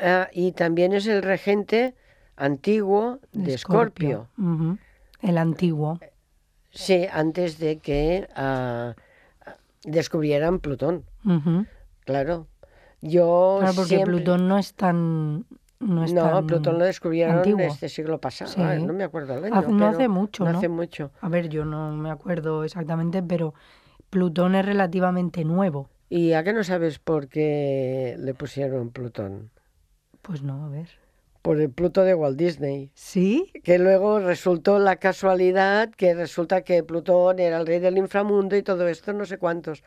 Ah, 0.00 0.28
y 0.32 0.52
también 0.52 0.94
es 0.94 1.06
el 1.06 1.22
regente 1.22 1.94
antiguo 2.36 3.18
de 3.32 3.52
Escorpio. 3.54 4.28
El 5.20 5.36
antiguo. 5.36 5.98
Sí, 6.72 7.06
antes 7.12 7.58
de 7.58 7.78
que 7.78 8.28
ah, 8.34 8.94
descubrieran 9.84 10.58
Plutón. 10.60 11.04
Claro. 12.04 12.46
Yo 13.00 13.58
Claro, 13.60 13.74
porque 13.74 13.88
siempre- 13.88 14.14
Plutón 14.14 14.48
no 14.48 14.58
es 14.58 14.74
tan. 14.74 15.44
No, 15.80 16.46
Plutón 16.46 16.78
lo 16.78 16.84
descubrieron 16.84 17.38
antiguo. 17.38 17.60
este 17.66 17.88
siglo 17.88 18.20
pasado. 18.20 18.50
Sí. 18.52 18.60
Ay, 18.60 18.84
no 18.84 18.92
me 18.92 19.02
acuerdo 19.02 19.34
el 19.36 19.44
año. 19.46 19.56
Hace- 19.56 19.72
no 19.72 19.86
hace 19.88 20.08
mucho, 20.08 20.44
no 20.44 20.52
¿no? 20.52 20.58
hace 20.58 20.68
mucho. 20.68 21.10
A 21.20 21.28
ver, 21.28 21.48
yo 21.48 21.64
no 21.64 21.90
me 21.96 22.10
acuerdo 22.10 22.62
exactamente, 22.62 23.20
pero 23.22 23.54
Plutón 24.10 24.54
es 24.54 24.64
relativamente 24.64 25.44
nuevo. 25.44 25.88
¿Y 26.08 26.34
a 26.34 26.44
qué 26.44 26.52
no 26.52 26.62
sabes 26.62 26.98
por 27.00 27.26
qué 27.28 28.16
le 28.20 28.34
pusieron 28.34 28.90
Plutón? 28.90 29.50
Pues 30.22 30.42
no, 30.42 30.66
a 30.66 30.68
ver. 30.68 30.88
Por 31.42 31.60
el 31.60 31.70
Pluto 31.70 32.02
de 32.04 32.14
Walt 32.14 32.38
Disney. 32.38 32.90
¿Sí? 32.94 33.50
Que 33.64 33.78
luego 33.78 34.20
resultó 34.20 34.78
la 34.78 34.96
casualidad 34.96 35.90
que 35.90 36.14
resulta 36.14 36.62
que 36.62 36.82
Plutón 36.84 37.40
era 37.40 37.58
el 37.58 37.66
rey 37.66 37.80
del 37.80 37.98
inframundo 37.98 38.56
y 38.56 38.62
todo 38.62 38.86
esto, 38.86 39.12
no 39.12 39.24
sé 39.26 39.38
cuántos. 39.38 39.82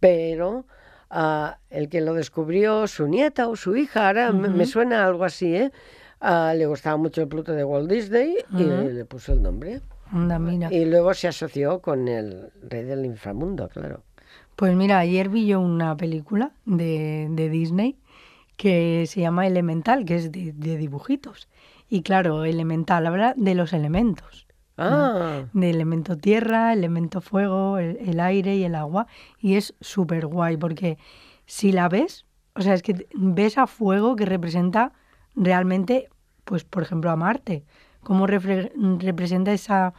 Pero 0.00 0.64
ah, 1.10 1.58
el 1.70 1.88
que 1.88 2.00
lo 2.00 2.14
descubrió, 2.14 2.86
su 2.86 3.08
nieta 3.08 3.48
o 3.48 3.56
su 3.56 3.76
hija, 3.76 4.06
ahora 4.08 4.32
me- 4.32 4.64
suena 4.66 5.04
algo 5.04 5.24
así, 5.24 5.54
¿eh? 5.56 5.72
Ah, 6.20 6.54
le 6.56 6.66
gustaba 6.66 6.96
mucho 6.96 7.20
el 7.22 7.28
Pluto 7.28 7.52
de 7.52 7.64
Walt 7.64 7.90
Disney 7.90 8.36
y 8.52 8.62
Ujú. 8.64 8.88
le 8.90 9.04
puso 9.04 9.32
el 9.32 9.42
nombre. 9.42 9.80
Mira. 10.12 10.72
Y 10.72 10.84
luego 10.84 11.14
se 11.14 11.26
asoció 11.28 11.80
con 11.80 12.06
el 12.06 12.50
rey 12.62 12.84
del 12.84 13.04
inframundo, 13.06 13.68
claro. 13.68 14.02
Pues 14.54 14.74
mira, 14.76 14.98
ayer 14.98 15.28
vi 15.30 15.46
yo 15.46 15.58
una 15.60 15.96
película 15.96 16.52
de, 16.66 17.26
de 17.30 17.48
Disney 17.48 17.96
que 18.56 19.04
se 19.06 19.20
llama 19.20 19.46
Elemental, 19.46 20.04
que 20.04 20.16
es 20.16 20.32
de, 20.32 20.52
de 20.52 20.76
dibujitos. 20.76 21.48
Y 21.88 22.02
claro, 22.02 22.44
Elemental 22.44 23.06
habla 23.06 23.34
de 23.36 23.54
los 23.54 23.72
elementos. 23.72 24.46
Ah, 24.78 25.44
De 25.52 25.70
elemento 25.70 26.16
tierra, 26.16 26.72
elemento 26.72 27.20
fuego, 27.20 27.78
el, 27.78 27.98
el 27.98 28.20
aire 28.20 28.56
y 28.56 28.64
el 28.64 28.74
agua. 28.74 29.06
Y 29.38 29.56
es 29.56 29.74
súper 29.80 30.26
guay 30.26 30.56
porque 30.56 30.98
si 31.46 31.72
la 31.72 31.88
ves, 31.88 32.24
o 32.54 32.62
sea, 32.62 32.74
es 32.74 32.82
que 32.82 33.06
ves 33.14 33.58
a 33.58 33.66
fuego 33.66 34.16
que 34.16 34.24
representa 34.24 34.92
realmente, 35.34 36.08
pues 36.44 36.64
por 36.64 36.82
ejemplo, 36.82 37.10
a 37.10 37.16
Marte. 37.16 37.64
Cómo 38.02 38.26
representa 38.26 39.52
esa, 39.52 39.94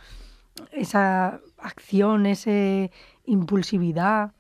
esa 0.72 1.40
acción, 1.58 2.26
esa 2.26 2.90
impulsividad. 3.26 4.34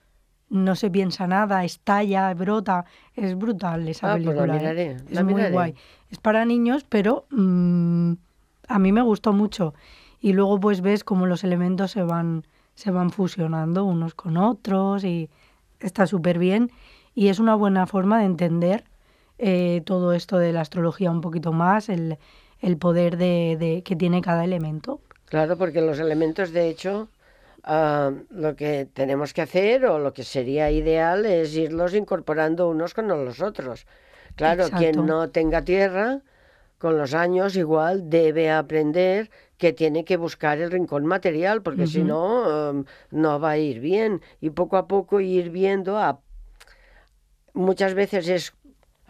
No 0.54 0.76
se 0.76 0.92
piensa 0.92 1.26
nada, 1.26 1.64
estalla, 1.66 2.32
brota. 2.36 2.86
Es 3.16 3.36
brutal 3.36 3.88
esa 3.88 4.14
Ah, 4.14 4.18
pues 4.18 4.26
la 4.26 4.32
película. 4.34 4.56
¿eh? 4.56 4.60
miraré, 4.60 4.92
Es 4.92 5.12
la 5.12 5.24
muy 5.24 5.34
miraré. 5.34 5.52
guay. 5.54 5.76
Es 6.12 6.20
para 6.20 6.46
niños, 6.46 6.86
pero 6.88 7.26
mm, 7.32 8.14
a 8.68 8.78
mí 8.80 8.92
me 8.92 9.02
gustó 9.02 9.34
mucho. 9.34 9.74
Y 10.22 10.34
luego 10.34 10.60
pues 10.60 10.82
ves 10.82 11.04
cómo 11.04 11.26
los 11.26 11.44
elementos 11.44 11.90
se 11.92 12.04
van, 12.04 12.46
se 12.76 12.92
van 12.92 13.10
fusionando 13.10 13.84
unos 13.84 14.14
con 14.14 14.38
otros 14.38 15.04
y 15.04 15.30
está 15.80 16.06
súper 16.06 16.38
bien. 16.38 16.70
Y 17.16 17.30
es 17.30 17.40
una 17.40 17.56
buena 17.56 17.88
forma 17.88 18.20
de 18.20 18.26
entender 18.26 18.84
eh, 19.40 19.82
todo 19.86 20.14
esto 20.14 20.38
de 20.38 20.54
la 20.54 20.62
astrología 20.62 21.10
un 21.10 21.22
poquito 21.22 21.52
más, 21.52 21.90
el, 21.90 22.18
el 22.62 22.78
poder 22.78 23.18
de, 23.18 23.58
de- 23.60 23.82
que 23.84 23.96
tiene 23.96 24.22
cada 24.22 24.44
elemento. 24.46 25.02
claro, 25.26 25.58
porque 25.58 25.82
los 25.82 25.98
elementos, 26.00 26.52
de 26.52 26.70
hecho, 26.70 27.08
ah, 27.64 28.12
lo 28.30 28.56
que 28.56 28.88
tenemos 28.94 29.34
que 29.34 29.42
hacer 29.42 29.86
o 29.86 30.00
lo 30.00 30.14
que 30.14 30.24
sería 30.24 30.70
ideal 30.72 31.26
es 31.26 31.56
irlos 31.56 31.94
incorporando 31.94 32.70
unos 32.70 32.94
con 32.94 33.08
los 33.08 33.42
otros. 33.42 33.86
Claro, 34.36 34.64
Exacto. 34.64 34.78
quien 34.78 35.06
no 35.06 35.30
tenga 35.30 35.62
tierra, 35.64 36.22
con 36.78 36.98
los 36.98 37.14
años 37.14 37.56
igual 37.56 38.10
debe 38.10 38.52
aprender 38.52 39.30
que 39.58 39.72
tiene 39.72 40.04
que 40.04 40.18
buscar 40.18 40.60
el 40.60 40.70
rincón 40.72 41.06
material, 41.06 41.62
porque 41.62 41.88
si 41.88 42.04
no, 42.04 42.70
em, 42.72 42.86
no 43.12 43.40
va 43.40 43.52
a 43.52 43.58
ir 43.58 43.80
bien. 43.80 44.22
Y 44.42 44.50
poco 44.50 44.76
a 44.78 44.88
poco 44.88 45.22
ir 45.22 45.50
viendo, 45.50 45.98
a... 45.98 46.20
muchas 47.54 47.94
veces 47.94 48.28
es 48.28 48.54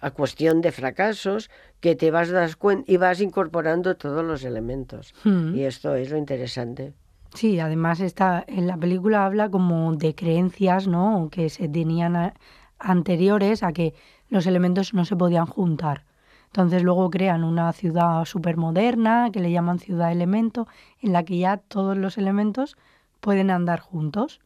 a 0.02 0.12
cuestión 0.12 0.62
de 0.62 0.72
fracasos 0.72 1.50
que 1.80 1.96
te 1.96 2.12
vas 2.12 2.30
das 2.30 2.60
cuen- 2.60 2.84
y 2.88 2.98
vas 2.98 3.22
incorporando 3.22 3.96
todos 3.96 4.24
los 4.24 4.44
elementos. 4.44 5.14
Y 5.56 5.64
esto 5.64 5.96
es 5.96 6.12
lo 6.12 6.18
interesante. 6.18 6.94
Sí, 7.34 7.60
además 7.60 8.00
está, 8.00 8.44
en 8.48 8.68
la 8.68 8.78
película 8.78 9.26
habla 9.26 9.50
como 9.50 9.96
de 9.96 10.14
creencias, 10.14 10.88
¿no? 10.88 11.30
Que 11.32 11.50
se 11.50 11.68
tenían 11.68 12.16
a- 12.16 12.34
anteriores 12.80 13.64
a 13.64 13.72
que 13.74 13.94
los 14.30 14.46
elementos 14.46 14.94
no 14.94 15.06
se 15.06 15.16
podían 15.16 15.46
juntar. 15.46 16.04
Entonces 16.48 16.84
luego 16.84 17.10
crean 17.10 17.44
una 17.44 17.74
ciudad 17.74 18.26
súper 18.26 18.58
moderna 18.58 19.30
que 19.32 19.40
le 19.40 19.52
llaman 19.52 19.80
ciudad 19.80 20.12
elemento, 20.12 20.68
en 21.02 21.14
la 21.14 21.24
que 21.24 21.40
ya 21.40 21.58
todos 21.58 21.98
los 21.98 22.18
elementos 22.20 22.78
pueden 23.20 23.50
andar 23.50 23.80
juntos. 23.80 24.40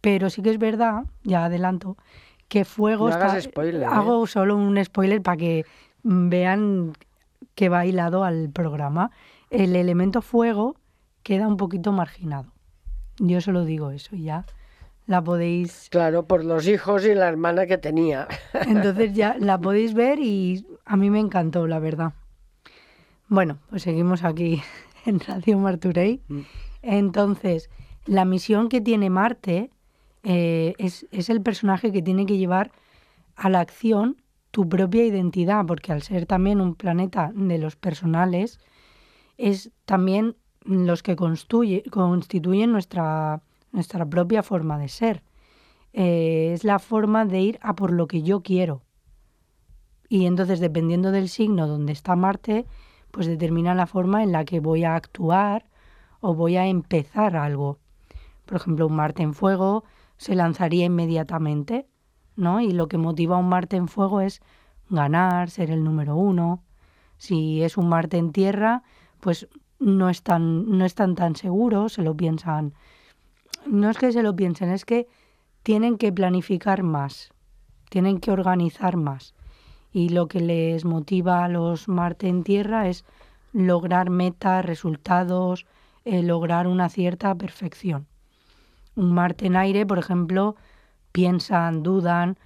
Pero 0.00 0.30
sí 0.30 0.42
que 0.42 0.50
es 0.50 0.58
verdad, 0.58 1.04
ya 1.24 1.46
adelanto, 1.46 1.96
que 2.48 2.64
fuego 2.64 3.06
No 3.08 3.14
está... 3.14 3.30
hagas 3.32 3.44
spoiler, 3.44 3.82
¿eh? 3.82 3.86
Hago 3.86 4.26
solo 4.28 4.56
un 4.56 4.82
spoiler 4.84 5.20
para 5.22 5.38
que 5.38 5.64
vean 6.04 6.92
que 7.56 7.68
va 7.68 7.86
hilado 7.86 8.22
al 8.22 8.50
programa. 8.50 9.10
El 9.50 9.74
elemento 9.74 10.22
fuego 10.22 10.76
queda 11.24 11.48
un 11.48 11.56
poquito 11.56 11.90
marginado. 11.90 12.52
Yo 13.18 13.40
solo 13.40 13.64
digo 13.64 13.90
eso, 13.90 14.14
y 14.14 14.24
ya 14.24 14.46
la 15.06 15.22
podéis 15.22 15.88
Claro, 15.90 16.26
por 16.26 16.44
los 16.44 16.68
hijos 16.68 17.04
y 17.04 17.14
la 17.14 17.28
hermana 17.28 17.66
que 17.66 17.78
tenía. 17.78 18.28
entonces 18.68 19.14
ya 19.14 19.36
la 19.40 19.58
podéis 19.58 19.94
ver 19.94 20.20
y 20.20 20.64
a 20.84 20.96
mí 20.96 21.10
me 21.10 21.18
encantó, 21.18 21.66
la 21.66 21.80
verdad. 21.80 22.12
Bueno, 23.28 23.58
pues 23.70 23.82
seguimos 23.82 24.22
aquí 24.22 24.62
en 25.06 25.18
Radio 25.18 25.58
Marturey. 25.58 26.20
Mm. 26.28 26.40
Entonces, 26.82 27.70
la 28.06 28.24
misión 28.24 28.68
que 28.68 28.80
tiene 28.80 29.10
Marte 29.10 29.70
eh, 30.22 30.74
es, 30.78 31.06
es 31.10 31.30
el 31.30 31.40
personaje 31.40 31.90
que 31.90 32.02
tiene 32.02 32.26
que 32.26 32.36
llevar 32.36 32.70
a 33.36 33.48
la 33.48 33.60
acción 33.60 34.22
tu 34.50 34.68
propia 34.68 35.04
identidad, 35.04 35.64
porque 35.66 35.90
al 35.90 36.02
ser 36.02 36.26
también 36.26 36.60
un 36.60 36.76
planeta 36.76 37.32
de 37.34 37.58
los 37.58 37.74
personales, 37.74 38.60
es 39.36 39.72
también 39.84 40.36
los 40.64 41.02
que 41.02 41.16
constituyen 41.16 42.72
nuestra, 42.72 43.42
nuestra 43.72 44.06
propia 44.06 44.42
forma 44.42 44.78
de 44.78 44.88
ser. 44.88 45.22
Eh, 45.92 46.52
es 46.52 46.64
la 46.64 46.78
forma 46.78 47.24
de 47.24 47.40
ir 47.40 47.58
a 47.62 47.74
por 47.76 47.92
lo 47.92 48.08
que 48.08 48.22
yo 48.22 48.42
quiero. 48.42 48.82
Y 50.08 50.26
entonces, 50.26 50.60
dependiendo 50.60 51.12
del 51.12 51.28
signo 51.28 51.66
donde 51.66 51.92
está 51.92 52.16
Marte, 52.16 52.66
pues 53.10 53.26
determina 53.26 53.74
la 53.74 53.86
forma 53.86 54.22
en 54.22 54.32
la 54.32 54.44
que 54.44 54.60
voy 54.60 54.84
a 54.84 54.96
actuar 54.96 55.66
o 56.20 56.34
voy 56.34 56.56
a 56.56 56.66
empezar 56.66 57.36
algo. 57.36 57.78
Por 58.44 58.56
ejemplo, 58.56 58.86
un 58.86 58.96
Marte 58.96 59.22
en 59.22 59.34
fuego 59.34 59.84
se 60.16 60.34
lanzaría 60.34 60.86
inmediatamente, 60.86 61.86
¿no? 62.36 62.60
Y 62.60 62.72
lo 62.72 62.88
que 62.88 62.98
motiva 62.98 63.36
a 63.36 63.38
un 63.38 63.48
Marte 63.48 63.76
en 63.76 63.88
fuego 63.88 64.20
es 64.20 64.40
ganar, 64.88 65.50
ser 65.50 65.70
el 65.70 65.84
número 65.84 66.16
uno. 66.16 66.62
Si 67.16 67.62
es 67.62 67.76
un 67.76 67.88
Marte 67.88 68.18
en 68.18 68.32
tierra, 68.32 68.82
pues 69.20 69.48
no 69.84 70.08
están, 70.08 70.78
no 70.78 70.84
están 70.84 71.14
tan 71.14 71.36
seguros, 71.36 71.92
se 71.94 72.02
lo 72.02 72.16
piensan. 72.16 72.72
No 73.66 73.90
es 73.90 73.98
que 73.98 74.12
se 74.12 74.22
lo 74.22 74.34
piensen, 74.34 74.70
es 74.70 74.84
que 74.84 75.06
tienen 75.62 75.98
que 75.98 76.12
planificar 76.12 76.82
más, 76.82 77.32
tienen 77.90 78.18
que 78.18 78.30
organizar 78.30 78.96
más. 78.96 79.34
Y 79.92 80.08
lo 80.08 80.26
que 80.26 80.40
les 80.40 80.84
motiva 80.84 81.44
a 81.44 81.48
los 81.48 81.88
Marte 81.88 82.28
en 82.28 82.42
tierra 82.44 82.88
es 82.88 83.04
lograr 83.52 84.10
metas, 84.10 84.64
resultados, 84.64 85.66
eh, 86.04 86.22
lograr 86.22 86.66
una 86.66 86.88
cierta 86.88 87.34
perfección. 87.34 88.06
Un 88.96 89.12
Marte 89.12 89.46
en 89.46 89.56
aire, 89.56 89.86
por 89.86 89.98
ejemplo, 89.98 90.56
piensan, 91.12 91.82
dudan 91.82 92.38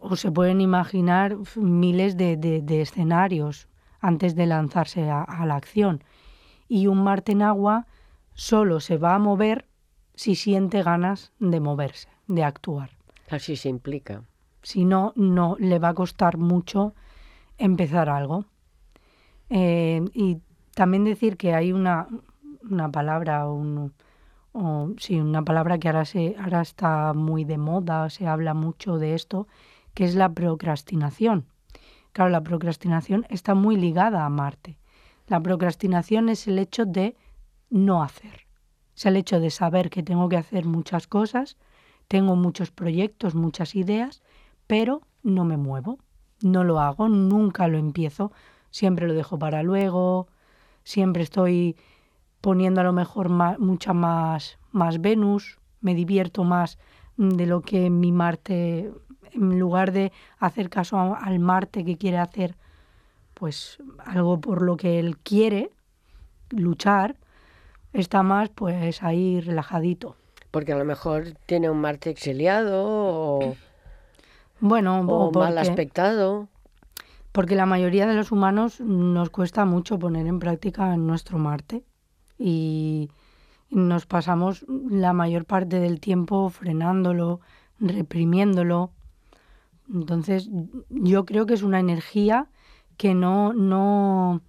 o 0.00 0.16
se 0.16 0.30
pueden 0.30 0.60
imaginar 0.60 1.36
miles 1.56 2.16
de, 2.16 2.36
de- 2.36 2.80
escenarios 2.82 3.68
antes 4.00 4.34
de 4.34 4.46
lanzarse 4.46 5.10
a 5.10 5.46
la 5.46 5.56
acción. 5.56 6.04
Y 6.74 6.88
un 6.88 7.04
Marte 7.04 7.30
en 7.30 7.42
agua 7.42 7.86
solo 8.34 8.80
se 8.80 8.98
va 8.98 9.14
a 9.14 9.20
mover 9.20 9.68
si 10.16 10.34
siente 10.34 10.82
ganas 10.82 11.30
de 11.38 11.60
moverse, 11.60 12.08
de 12.26 12.42
actuar. 12.42 12.90
Así 13.30 13.54
se 13.54 13.68
implica. 13.68 14.24
Si 14.60 14.84
no, 14.84 15.12
no 15.14 15.54
le 15.60 15.78
va 15.78 15.90
a 15.90 15.94
costar 15.94 16.36
mucho 16.36 16.92
empezar 17.58 18.08
algo. 18.08 18.46
Eh, 19.50 20.04
y 20.14 20.38
también 20.74 21.04
decir 21.04 21.36
que 21.36 21.54
hay 21.54 21.70
una, 21.70 22.08
una 22.68 22.90
palabra, 22.90 23.48
un, 23.48 23.92
o 24.50 24.90
sí, 24.98 25.20
una 25.20 25.42
palabra 25.42 25.78
que 25.78 25.86
ahora, 25.86 26.04
se, 26.04 26.34
ahora 26.40 26.60
está 26.60 27.12
muy 27.14 27.44
de 27.44 27.56
moda, 27.56 28.10
se 28.10 28.26
habla 28.26 28.52
mucho 28.52 28.98
de 28.98 29.14
esto, 29.14 29.46
que 29.94 30.02
es 30.02 30.16
la 30.16 30.30
procrastinación. 30.32 31.46
Claro, 32.10 32.30
la 32.30 32.42
procrastinación 32.42 33.26
está 33.28 33.54
muy 33.54 33.76
ligada 33.76 34.24
a 34.24 34.28
Marte. 34.28 34.76
La 35.26 35.40
procrastinación 35.40 36.28
es 36.28 36.46
el 36.46 36.58
hecho 36.58 36.84
de 36.84 37.16
no 37.70 38.02
hacer. 38.02 38.46
Es 38.94 39.06
el 39.06 39.16
hecho 39.16 39.40
de 39.40 39.50
saber 39.50 39.90
que 39.90 40.02
tengo 40.02 40.28
que 40.28 40.36
hacer 40.36 40.66
muchas 40.66 41.06
cosas, 41.06 41.56
tengo 42.08 42.36
muchos 42.36 42.70
proyectos, 42.70 43.34
muchas 43.34 43.74
ideas, 43.74 44.22
pero 44.66 45.02
no 45.22 45.44
me 45.44 45.56
muevo, 45.56 45.98
no 46.42 46.62
lo 46.62 46.78
hago, 46.78 47.08
nunca 47.08 47.66
lo 47.68 47.78
empiezo, 47.78 48.32
siempre 48.70 49.06
lo 49.06 49.14
dejo 49.14 49.38
para 49.38 49.62
luego, 49.62 50.28
siempre 50.84 51.22
estoy 51.22 51.76
poniendo 52.40 52.82
a 52.82 52.84
lo 52.84 52.92
mejor 52.92 53.30
mucha 53.58 53.94
más, 53.94 54.58
más 54.70 55.00
Venus, 55.00 55.58
me 55.80 55.94
divierto 55.94 56.44
más 56.44 56.78
de 57.16 57.46
lo 57.46 57.62
que 57.62 57.88
mi 57.88 58.12
Marte, 58.12 58.92
en 59.32 59.58
lugar 59.58 59.92
de 59.92 60.12
hacer 60.38 60.68
caso 60.68 61.16
al 61.18 61.38
Marte 61.38 61.84
que 61.84 61.96
quiere 61.96 62.18
hacer 62.18 62.56
pues 63.34 63.78
algo 64.04 64.40
por 64.40 64.62
lo 64.62 64.76
que 64.76 64.98
él 64.98 65.18
quiere 65.18 65.70
luchar, 66.50 67.16
está 67.92 68.22
más 68.22 68.48
pues 68.48 69.02
ahí 69.02 69.40
relajadito. 69.40 70.16
Porque 70.50 70.72
a 70.72 70.78
lo 70.78 70.84
mejor 70.84 71.32
tiene 71.46 71.68
un 71.68 71.80
Marte 71.80 72.10
exiliado 72.10 72.84
o, 72.86 73.56
Bueno, 74.60 75.00
o 75.00 75.30
mal 75.32 75.58
aspectado. 75.58 76.48
Porque 77.32 77.56
la 77.56 77.66
mayoría 77.66 78.06
de 78.06 78.14
los 78.14 78.30
humanos 78.30 78.80
nos 78.80 79.28
cuesta 79.30 79.64
mucho 79.64 79.98
poner 79.98 80.26
en 80.26 80.38
práctica 80.38 80.96
nuestro 80.96 81.36
Marte 81.38 81.82
y 82.38 83.10
nos 83.70 84.06
pasamos 84.06 84.64
la 84.68 85.12
mayor 85.12 85.44
parte 85.44 85.80
del 85.80 86.00
tiempo 86.00 86.48
frenándolo, 86.48 87.40
reprimiéndolo. 87.80 88.92
Entonces, 89.92 90.48
yo 90.88 91.24
creo 91.24 91.44
que 91.46 91.54
es 91.54 91.62
una 91.62 91.80
energía 91.80 92.46
que 92.96 93.14
no, 93.14 93.52
no, 93.52 94.40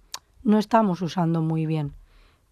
no 0.42 0.58
estamos 0.58 1.02
usando 1.02 1.42
muy 1.42 1.66
bien, 1.66 1.92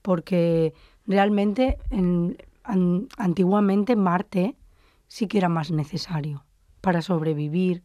porque 0.02 0.74
realmente 1.07 1.78
en- 1.90 2.37
an- 2.64 3.09
antiguamente 3.16 3.96
Marte 3.96 4.57
sí 5.09 5.26
que 5.26 5.38
era 5.38 5.48
más 5.48 5.70
necesario 5.70 6.44
para 6.80 7.02
sobrevivir, 7.02 7.83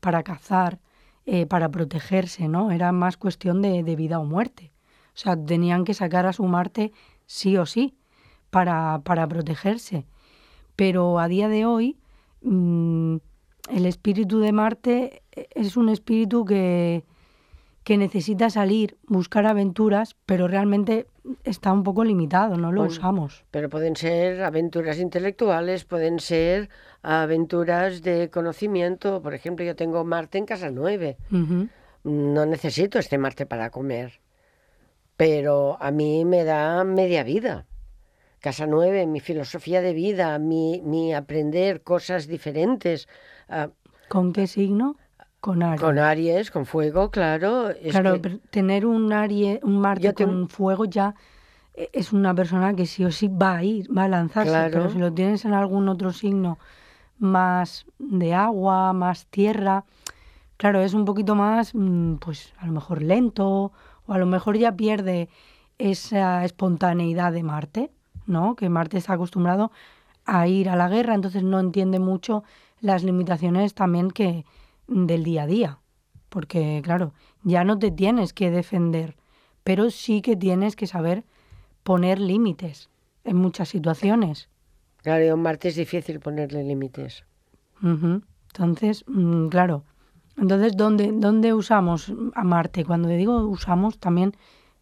para 0.00 0.22
cazar, 0.22 0.80
eh, 1.26 1.46
para 1.46 1.68
protegerse, 1.70 2.48
¿no? 2.48 2.70
Era 2.70 2.92
más 2.92 3.16
cuestión 3.16 3.62
de, 3.62 3.82
de 3.82 3.96
vida 3.96 4.18
o 4.18 4.24
muerte. 4.24 4.72
O 5.14 5.18
sea, 5.18 5.36
tenían 5.36 5.84
que 5.84 5.94
sacar 5.94 6.26
a 6.26 6.32
su 6.32 6.44
Marte 6.44 6.92
sí 7.26 7.56
o 7.56 7.66
sí 7.66 7.94
para, 8.50 9.00
para 9.04 9.26
protegerse. 9.28 10.06
Pero 10.76 11.18
a 11.18 11.28
día 11.28 11.48
de 11.48 11.66
hoy, 11.66 11.96
mm, 12.42 13.16
el 13.70 13.86
espíritu 13.86 14.40
de 14.40 14.52
Marte 14.52 15.22
es 15.54 15.76
un 15.76 15.88
espíritu 15.88 16.44
que, 16.44 17.04
que 17.84 17.96
necesita 17.96 18.48
salir, 18.50 18.96
buscar 19.06 19.46
aventuras, 19.46 20.16
pero 20.26 20.46
realmente 20.46 21.06
está 21.44 21.72
un 21.72 21.82
poco 21.82 22.04
limitado, 22.04 22.56
no 22.56 22.70
lo 22.70 22.82
Bueno, 22.82 22.92
usamos. 22.92 23.44
Pero 23.50 23.68
pueden 23.68 23.96
ser 23.96 24.42
aventuras 24.42 24.98
intelectuales, 24.98 25.84
pueden 25.84 26.20
ser 26.20 26.68
aventuras 27.02 28.02
de 28.02 28.30
conocimiento. 28.30 29.20
Por 29.22 29.34
ejemplo, 29.34 29.64
yo 29.64 29.74
tengo 29.74 30.04
Marte 30.04 30.38
en 30.38 30.46
casa 30.46 30.70
9. 30.70 31.16
Ujú. 31.30 31.68
No 32.04 32.46
necesito 32.46 32.98
este 32.98 33.18
Marte 33.18 33.46
para 33.46 33.70
comer. 33.70 34.20
Pero 35.16 35.76
a 35.80 35.90
mí 35.90 36.24
me 36.24 36.44
da 36.44 36.82
media 36.84 37.22
vida. 37.22 37.66
Casa 38.40 38.66
9, 38.66 39.06
mi 39.06 39.20
filosofía 39.20 39.80
de 39.80 39.92
vida, 39.92 40.36
mi, 40.38 40.82
mi 40.84 41.14
aprender 41.14 41.82
cosas 41.82 42.26
diferentes. 42.26 43.08
ah, 43.48 43.70
¿Con 44.08 44.32
qué 44.32 44.46
signo? 44.46 44.96
Con 45.42 45.60
Aries. 45.60 45.80
con 45.80 45.98
Aries, 45.98 46.50
con 46.52 46.66
fuego, 46.66 47.10
claro. 47.10 47.70
es 47.70 47.90
Claro, 47.90 48.12
que- 48.14 48.20
pero 48.20 48.38
tener 48.50 48.86
un 48.86 49.12
Aries, 49.12 49.58
un 49.64 49.80
Marte 49.80 50.12
tengo- 50.12 50.30
con 50.30 50.48
fuego 50.48 50.84
ya 50.84 51.16
eh, 51.74 51.88
es 51.92 52.12
una 52.12 52.32
persona 52.32 52.74
que 52.74 52.86
sí 52.86 53.04
o 53.04 53.10
sí 53.10 53.26
va 53.28 53.56
a 53.56 53.64
ir, 53.64 53.88
va 53.96 54.04
a 54.04 54.08
lanzarse. 54.08 54.52
Pero 54.52 54.70
Claro. 54.82 54.90
si 54.90 54.98
lo 54.98 55.12
tienes 55.12 55.44
en 55.44 55.52
algún 55.54 55.88
otro 55.88 56.12
signo 56.12 56.58
más 57.18 57.86
de 57.98 58.34
agua, 58.34 58.92
más 58.92 59.26
tierra, 59.26 59.84
claro, 60.58 60.80
es 60.80 60.94
un 60.94 61.04
poquito 61.06 61.34
más, 61.34 61.74
mm, 61.74 62.16
pues 62.16 62.52
a 62.58 62.66
lo 62.66 62.72
mejor 62.72 63.02
lento, 63.02 63.72
o 64.06 64.12
a 64.12 64.18
lo 64.18 64.26
mejor 64.26 64.58
ya 64.58 64.76
pierde 64.76 65.28
esa 65.78 66.44
espontaneidad 66.44 67.32
de 67.32 67.42
Marte, 67.42 67.90
¿no? 68.26 68.54
Que 68.54 68.68
Marte 68.68 68.98
está 68.98 69.14
acostumbrado 69.14 69.72
a 70.24 70.46
ir 70.46 70.68
a 70.68 70.76
la 70.76 70.88
guerra, 70.88 71.14
entonces 71.16 71.42
no 71.42 71.58
entiende 71.58 71.98
mucho 71.98 72.44
las 72.80 73.02
limitaciones 73.02 73.74
también 73.74 74.10
que 74.12 74.44
del 74.92 75.24
día 75.24 75.42
a 75.42 75.46
día. 75.46 75.78
Porque, 76.28 76.80
claro, 76.82 77.12
ya 77.42 77.64
no 77.64 77.78
te 77.78 77.90
tienes 77.90 78.32
que 78.32 78.50
defender, 78.50 79.16
pero 79.64 79.90
sí 79.90 80.22
que 80.22 80.36
tienes 80.36 80.76
que 80.76 80.86
saber 80.86 81.24
poner 81.82 82.18
límites 82.18 82.88
en 83.24 83.36
muchas 83.36 83.68
situaciones. 83.68 84.48
Claro, 85.02 85.24
y 85.24 85.28
a 85.28 85.34
un 85.34 85.42
Marte 85.42 85.68
es 85.68 85.76
difícil 85.76 86.20
ponerle 86.20 86.62
límites. 86.62 87.24
Entonces, 87.82 89.04
mm, 89.08 89.48
claro. 89.48 89.84
Entonces, 90.36 90.76
¿dónde, 90.76 91.10
¿dónde 91.12 91.52
usamos 91.52 92.12
a 92.34 92.44
Marte? 92.44 92.84
Cuando 92.84 93.08
digo 93.08 93.46
usamos, 93.46 93.98
también 93.98 94.34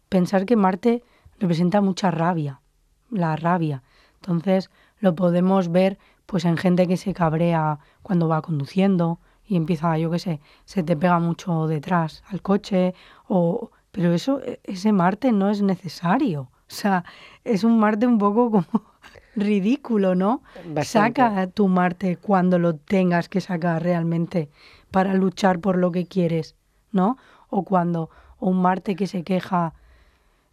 pensar 0.07 0.45
que 0.45 0.55
Marte 0.55 1.03
representa 1.39 1.81
mucha 1.81 2.11
rabia, 2.11 2.61
la 3.09 3.35
rabia. 3.35 3.83
Entonces, 4.15 4.69
lo 4.99 5.15
podemos 5.15 5.71
ver 5.71 5.97
pues 6.25 6.45
en 6.45 6.55
gente 6.55 6.87
que 6.87 6.97
se 6.97 7.13
cabrea 7.13 7.79
cuando 8.03 8.27
va 8.27 8.41
conduciendo 8.41 9.19
y 9.51 9.57
empieza, 9.57 9.97
yo 9.97 10.09
qué 10.09 10.17
sé, 10.17 10.39
se 10.63 10.81
te 10.81 10.95
pega 10.95 11.19
mucho 11.19 11.67
detrás 11.67 12.23
al 12.29 12.41
coche 12.41 12.93
o 13.27 13.69
pero 13.91 14.13
eso 14.13 14.39
e- 14.39 14.61
ese 14.63 14.93
Marte 14.93 15.33
no 15.33 15.49
es 15.49 15.61
necesario. 15.61 16.43
O 16.43 16.73
sea, 16.73 17.03
es 17.43 17.65
un 17.65 17.77
Marte 17.77 18.07
un 18.07 18.17
poco 18.17 18.49
como 18.49 18.65
ridículo, 19.35 20.15
¿no? 20.15 20.41
Bastante. 20.73 21.21
Saca 21.21 21.47
tu 21.47 21.67
Marte 21.67 22.15
cuando 22.15 22.59
lo 22.59 22.77
tengas 22.77 23.27
que 23.27 23.41
sacar 23.41 23.83
realmente 23.83 24.49
para 24.89 25.13
luchar 25.15 25.59
por 25.59 25.77
lo 25.77 25.91
que 25.91 26.05
quieres, 26.05 26.55
¿no? 26.93 27.17
O 27.49 27.63
cuando 27.63 28.09
o 28.39 28.49
un 28.51 28.61
Marte 28.61 28.95
que 28.95 29.05
se 29.05 29.23
queja 29.23 29.73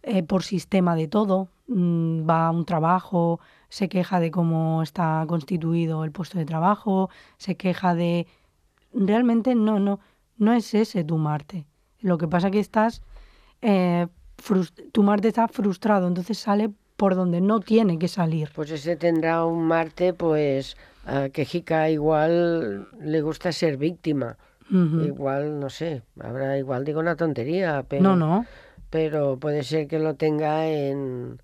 eh, 0.03 0.23
por 0.23 0.43
sistema 0.43 0.95
de 0.95 1.07
todo, 1.07 1.47
mm, 1.69 2.29
va 2.29 2.47
a 2.47 2.51
un 2.51 2.65
trabajo, 2.65 3.39
se 3.69 3.87
queja 3.87 4.19
de 4.19 4.29
cómo 4.29 4.83
está 4.83 5.23
constituido 5.25 6.03
el 6.03 6.11
puesto 6.11 6.37
de 6.37 6.45
trabajo, 6.45 7.09
se 7.37 7.55
queja 7.55 7.95
de 7.95 8.27
realmente 8.93 9.55
no 9.55 9.79
no 9.79 9.99
no 10.37 10.53
es 10.53 10.73
ese 10.73 11.03
tu 11.03 11.17
Marte. 11.17 11.65
Lo 11.99 12.17
que 12.17 12.27
pasa 12.27 12.49
que 12.51 12.59
estás 12.59 13.01
eh, 13.61 14.07
tu 14.91 15.03
Marte 15.03 15.27
está 15.27 15.47
frustrado, 15.47 16.07
entonces 16.07 16.37
sale 16.37 16.69
por 16.95 17.15
donde 17.15 17.41
no 17.41 17.59
tiene 17.59 17.99
que 17.99 18.07
salir. 18.07 18.49
Pues 18.55 18.71
ese 18.71 18.95
tendrá 18.95 19.45
un 19.45 19.65
Marte, 19.65 20.13
pues, 20.13 20.75
a 21.05 21.29
que 21.29 21.45
Jica 21.45 21.89
igual 21.89 22.87
le 23.01 23.21
gusta 23.21 23.51
ser 23.51 23.77
víctima. 23.77 24.37
Igual, 24.71 25.59
no 25.59 25.69
sé, 25.69 26.03
habrá 26.19 26.57
igual 26.57 26.85
digo 26.85 26.99
una 26.99 27.15
tontería, 27.15 27.83
pero, 27.87 28.03
No, 28.03 28.15
no. 28.15 28.45
pero 28.91 29.37
puede 29.37 29.63
ser 29.63 29.87
que 29.87 29.97
lo 29.97 30.13
tenga 30.13 30.67
en 30.67 31.41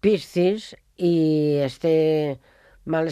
Piscis 0.00 0.76
y 0.96 1.56
esté 1.56 2.38
mal 2.84 3.06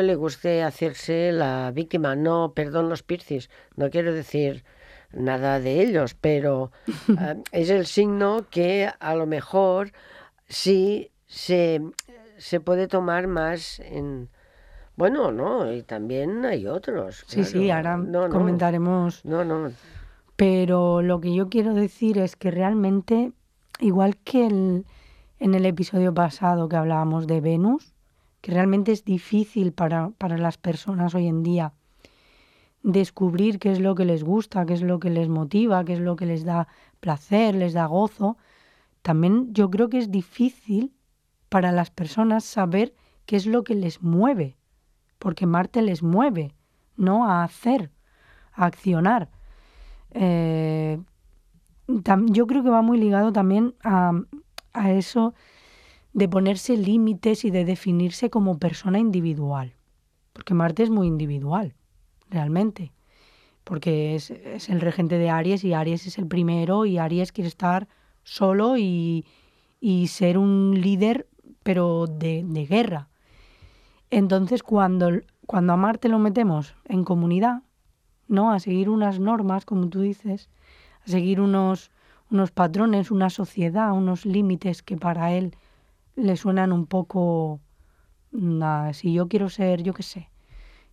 y 0.00 0.02
le 0.06 0.14
guste 0.16 0.62
hacerse 0.62 1.32
la 1.32 1.70
víctima. 1.72 2.16
No, 2.16 2.52
perdón 2.54 2.88
los 2.88 3.02
Piscis, 3.02 3.50
no 3.76 3.90
quiero 3.90 4.12
decir 4.12 4.64
nada 5.12 5.60
de 5.60 5.82
ellos, 5.82 6.14
pero 6.14 6.72
ah, 7.18 7.34
es 7.52 7.70
el 7.70 7.86
signo 7.86 8.46
que 8.50 8.90
a 8.98 9.14
lo 9.14 9.26
mejor 9.26 9.92
sí 10.48 11.10
se, 11.26 11.80
se 12.38 12.60
puede 12.60 12.88
tomar 12.88 13.26
más 13.26 13.80
en... 13.80 14.28
Bueno, 14.96 15.32
no, 15.32 15.72
y 15.72 15.82
también 15.82 16.44
hay 16.44 16.66
otros. 16.66 17.24
Sí, 17.26 17.44
sí, 17.44 17.70
ahora 17.70 17.96
No, 17.96 18.28
no, 18.28 18.30
comentaremos. 18.34 19.24
No, 19.24 19.42
no, 19.44 19.72
Pero 20.36 21.00
lo 21.02 21.20
que 21.20 21.34
yo 21.34 21.48
quiero 21.48 21.72
decir 21.74 22.18
es 22.18 22.36
que 22.36 22.50
realmente, 22.50 23.32
igual 23.80 24.16
que 24.18 24.46
el- 24.46 24.86
en 25.38 25.54
el 25.54 25.66
episodio 25.66 26.12
pasado 26.14 26.68
que 26.68 26.76
hablábamos 26.76 27.26
de 27.26 27.40
Venus, 27.40 27.91
que 28.42 28.52
realmente 28.52 28.92
es 28.92 29.04
difícil 29.04 29.72
para, 29.72 30.10
para 30.18 30.36
las 30.36 30.58
personas 30.58 31.14
hoy 31.14 31.28
en 31.28 31.42
día 31.42 31.72
descubrir 32.82 33.58
qué 33.58 33.70
es 33.70 33.80
lo 33.80 33.94
que 33.94 34.04
les 34.04 34.24
gusta, 34.24 34.66
qué 34.66 34.74
es 34.74 34.82
lo 34.82 34.98
que 34.98 35.08
les 35.08 35.28
motiva, 35.28 35.84
qué 35.84 35.94
es 35.94 36.00
lo 36.00 36.16
que 36.16 36.26
les 36.26 36.44
da 36.44 36.66
placer, 37.00 37.54
les 37.54 37.72
da 37.72 37.86
gozo, 37.86 38.36
también 39.02 39.54
yo 39.54 39.70
creo 39.70 39.88
que 39.88 39.98
es 39.98 40.10
difícil 40.10 40.92
para 41.48 41.70
las 41.70 41.90
personas 41.90 42.44
saber 42.44 42.94
qué 43.24 43.36
es 43.36 43.46
lo 43.46 43.62
que 43.62 43.74
les 43.74 44.02
mueve, 44.02 44.56
porque 45.18 45.46
Marte 45.46 45.80
les 45.82 46.02
mueve, 46.02 46.54
¿no? 46.96 47.28
A 47.28 47.44
hacer, 47.44 47.90
a 48.52 48.66
accionar. 48.66 49.30
Eh, 50.10 51.00
yo 51.86 52.46
creo 52.46 52.62
que 52.62 52.70
va 52.70 52.82
muy 52.82 52.98
ligado 52.98 53.32
también 53.32 53.74
a, 53.84 54.12
a 54.72 54.92
eso 54.92 55.34
de 56.12 56.28
ponerse 56.28 56.76
límites 56.76 57.44
y 57.44 57.50
de 57.50 57.64
definirse 57.64 58.30
como 58.30 58.58
persona 58.58 58.98
individual. 58.98 59.74
Porque 60.32 60.54
Marte 60.54 60.82
es 60.82 60.90
muy 60.90 61.06
individual, 61.06 61.74
realmente. 62.28 62.92
Porque 63.64 64.14
es, 64.14 64.30
es 64.30 64.68
el 64.68 64.80
regente 64.80 65.18
de 65.18 65.30
Aries 65.30 65.64
y 65.64 65.72
Aries 65.72 66.06
es 66.06 66.18
el 66.18 66.26
primero 66.26 66.84
y 66.84 66.98
Aries 66.98 67.32
quiere 67.32 67.48
estar 67.48 67.88
solo 68.24 68.76
y, 68.76 69.24
y 69.80 70.08
ser 70.08 70.38
un 70.38 70.80
líder, 70.80 71.28
pero 71.62 72.06
de, 72.06 72.44
de 72.46 72.66
guerra. 72.66 73.08
Entonces, 74.10 74.62
cuando, 74.62 75.10
cuando 75.46 75.72
a 75.72 75.76
Marte 75.76 76.08
lo 76.08 76.18
metemos 76.18 76.74
en 76.84 77.04
comunidad, 77.04 77.62
¿no? 78.28 78.52
A 78.52 78.60
seguir 78.60 78.90
unas 78.90 79.18
normas, 79.20 79.64
como 79.64 79.88
tú 79.88 80.00
dices, 80.00 80.50
a 81.04 81.08
seguir 81.08 81.40
unos, 81.40 81.90
unos 82.30 82.50
patrones, 82.50 83.10
una 83.10 83.30
sociedad, 83.30 83.92
unos 83.92 84.26
límites 84.26 84.82
que 84.82 84.96
para 84.96 85.32
él 85.32 85.56
le 86.16 86.36
suenan 86.36 86.72
un 86.72 86.86
poco... 86.86 87.60
Nada, 88.30 88.92
si 88.94 89.12
yo 89.12 89.28
quiero 89.28 89.50
ser, 89.50 89.82
yo 89.82 89.92
qué 89.92 90.02
sé, 90.02 90.30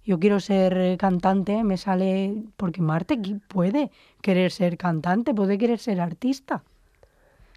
yo 0.04 0.20
quiero 0.20 0.40
ser 0.40 0.78
eh, 0.78 0.98
cantante, 0.98 1.64
me 1.64 1.78
sale... 1.78 2.44
Porque 2.58 2.82
Marte 2.82 3.18
puede 3.48 3.92
querer 4.22 4.52
ser 4.52 4.78
cantante, 4.78 5.34
puede 5.34 5.58
querer 5.58 5.80
ser 5.80 6.02
artista. 6.02 6.64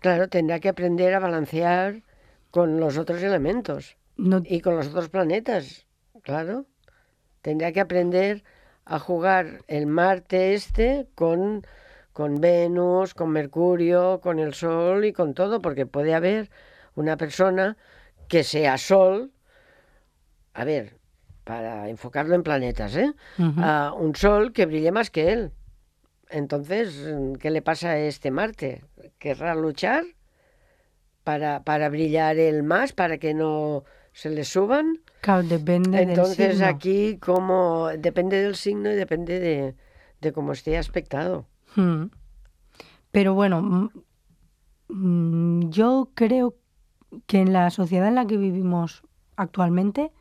Claro, 0.00 0.28
tendrá 0.28 0.60
que 0.60 0.68
aprender 0.68 1.14
a 1.14 1.20
balancear 1.20 2.02
con 2.50 2.80
los 2.80 2.98
otros 2.98 3.22
elementos 3.22 3.96
No, 4.16 4.42
y 4.44 4.60
con 4.60 4.76
los 4.76 4.88
otros 4.88 5.08
planetas, 5.08 5.86
claro. 6.22 6.66
Tendrá 7.40 7.72
que 7.72 7.80
aprender 7.80 8.44
a 8.84 8.98
jugar 8.98 9.64
el 9.68 9.86
Marte 9.86 10.54
este 10.54 11.08
con, 11.14 11.64
con 12.12 12.40
Venus, 12.40 13.14
con 13.14 13.30
Mercurio, 13.30 14.20
con 14.20 14.38
el 14.38 14.54
Sol 14.54 15.04
y 15.04 15.12
con 15.12 15.34
todo, 15.34 15.62
porque 15.62 15.86
puede 15.86 16.14
haber 16.14 16.50
una 16.94 17.16
persona 17.16 17.76
que 18.28 18.44
sea 18.44 18.78
Sol, 18.78 19.32
a 20.54 20.64
ver, 20.64 20.98
para 21.44 21.88
enfocarlo 21.88 22.34
en 22.34 22.42
planetas, 22.42 22.96
¿eh? 22.96 23.12
Ujú. 23.38 23.60
a 23.60 23.92
un 23.92 24.14
Sol 24.14 24.52
que 24.52 24.66
brille 24.66 24.92
más 24.92 25.10
que 25.10 25.32
él. 25.32 25.52
Entonces, 26.30 26.98
¿qué 27.40 27.50
le 27.50 27.62
pasa 27.62 27.90
a 27.90 27.98
este 27.98 28.30
Marte? 28.30 28.84
¿Querrá 29.18 29.54
luchar 29.54 30.04
para, 31.24 31.62
para 31.62 31.88
brillar 31.88 32.38
él 32.38 32.62
más, 32.62 32.92
para 32.92 33.18
que 33.18 33.34
no 33.34 33.84
se 34.12 34.30
le 34.30 34.44
suban? 34.44 35.00
Claro, 35.20 35.42
depende 35.42 35.98
del 35.98 36.08
Entonces 36.08 36.54
signo. 36.56 36.66
aquí 36.66 37.18
como 37.18 37.88
depende 37.98 38.42
del 38.42 38.56
signo 38.56 38.90
y 38.90 38.96
depende 38.96 39.38
de, 39.40 39.74
de 40.20 40.32
cómo 40.32 40.52
esté 40.52 40.78
aspectado. 40.78 41.46
Mm. 41.76 42.06
Pero 43.10 43.34
bueno, 43.34 43.62
mm, 43.62 43.90
mm, 44.88 45.70
yo 45.70 46.10
creo 46.14 46.56
que 47.26 47.40
en 47.40 47.52
la 47.52 47.70
sociedad 47.70 48.08
en 48.08 48.14
la 48.14 48.26
que 48.26 48.36
vivimos 48.36 49.02
actualmente, 49.36 50.12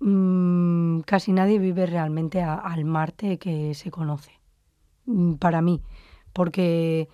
mm, 0.00 1.00
casi 1.00 1.32
nadie 1.32 1.58
vive 1.58 1.86
realmente 1.86 2.42
a- 2.42 2.54
al 2.54 2.84
Marte 2.84 3.38
que 3.38 3.74
se 3.74 3.90
conoce. 3.90 4.32
Mm, 5.06 5.34
Para 5.34 5.60
mí, 5.62 5.80
porque 6.32 7.08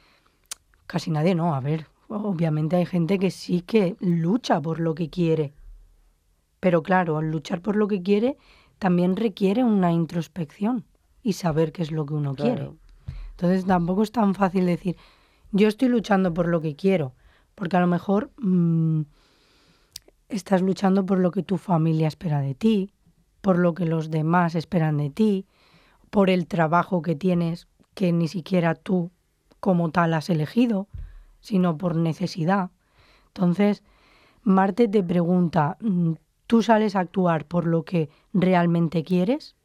casi 0.87 1.11
nadie 1.11 1.35
no, 1.35 1.55
a 1.55 1.61
ver, 1.61 1.87
obviamente 2.09 2.77
hay 2.77 2.87
gente 2.87 3.18
que 3.18 3.31
sí 3.31 3.62
que 3.62 3.96
lucha 4.01 4.61
por 4.61 4.79
lo 4.81 4.94
que 4.94 5.09
quiere. 5.11 5.53
Pero 6.61 6.83
claro, 6.83 7.18
al 7.18 7.31
luchar 7.31 7.61
por 7.61 7.77
lo 7.77 7.88
que 7.88 8.03
quiere 8.03 8.37
también 8.79 9.16
requiere 9.16 9.64
una 9.64 9.92
introspección 9.92 10.85
y 11.22 11.33
saber 11.35 11.72
qué 11.72 11.83
es 11.83 11.90
lo 11.92 12.07
que 12.07 12.14
uno 12.14 12.35
quiere. 12.35 12.70
Entonces 13.31 13.64
tampoco 13.66 14.03
es 14.03 14.12
tan 14.12 14.35
fácil 14.35 14.66
decir, 14.66 14.96
yo 15.53 15.68
estoy 15.68 15.88
luchando 15.88 16.33
por 16.33 16.49
lo 16.49 16.61
que 16.61 16.77
quiero, 16.77 17.12
porque 17.57 17.77
a 17.77 17.81
lo 17.81 17.88
mejor 17.88 18.31
mm, 18.38 19.01
estás 20.29 20.62
luchando 20.62 21.05
por 21.05 21.19
lo 21.19 21.33
que 21.33 21.42
tu 21.42 21.57
familia 21.57 22.07
espera 22.09 22.40
de 22.40 22.55
ti, 22.55 22.92
por 23.40 23.59
lo 23.59 23.75
que 23.75 23.87
los 23.87 24.11
demás 24.11 24.55
esperan 24.55 24.99
de 24.99 25.11
ti, 25.11 25.47
por 26.11 26.31
el 26.31 26.47
trabajo 26.47 27.03
que 27.03 27.16
tienes 27.16 27.66
que 27.95 28.12
ni 28.12 28.29
siquiera 28.29 28.75
tú 28.75 29.11
como 29.61 29.90
tal 29.90 30.14
has 30.14 30.31
elegido, 30.31 30.88
sino 31.40 31.77
por 31.79 31.97
necesidad. 31.97 32.71
Entonces, 33.29 33.83
Marte 34.42 34.88
te 34.88 35.03
pregunta, 35.03 35.77
mm, 35.81 36.12
¿tú 36.47 36.62
sales 36.62 36.95
a 36.97 37.01
actuar 37.01 37.47
por 37.47 37.66
lo 37.66 37.85
que 37.85 38.11
realmente 38.33 39.03
quieres? 39.03 39.57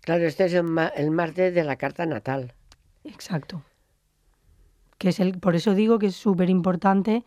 Claro, 0.00 0.24
este 0.26 0.44
es 0.46 0.54
el, 0.54 0.64
ma- 0.64 0.88
el 0.88 1.10
Marte 1.10 1.50
de 1.50 1.64
la 1.64 1.76
carta 1.76 2.06
natal. 2.06 2.54
Exacto. 3.04 3.62
Que 5.02 5.08
es 5.08 5.18
el, 5.18 5.40
por 5.40 5.56
eso 5.56 5.74
digo 5.74 5.98
que 5.98 6.06
es 6.06 6.14
súper 6.14 6.48
importante 6.48 7.24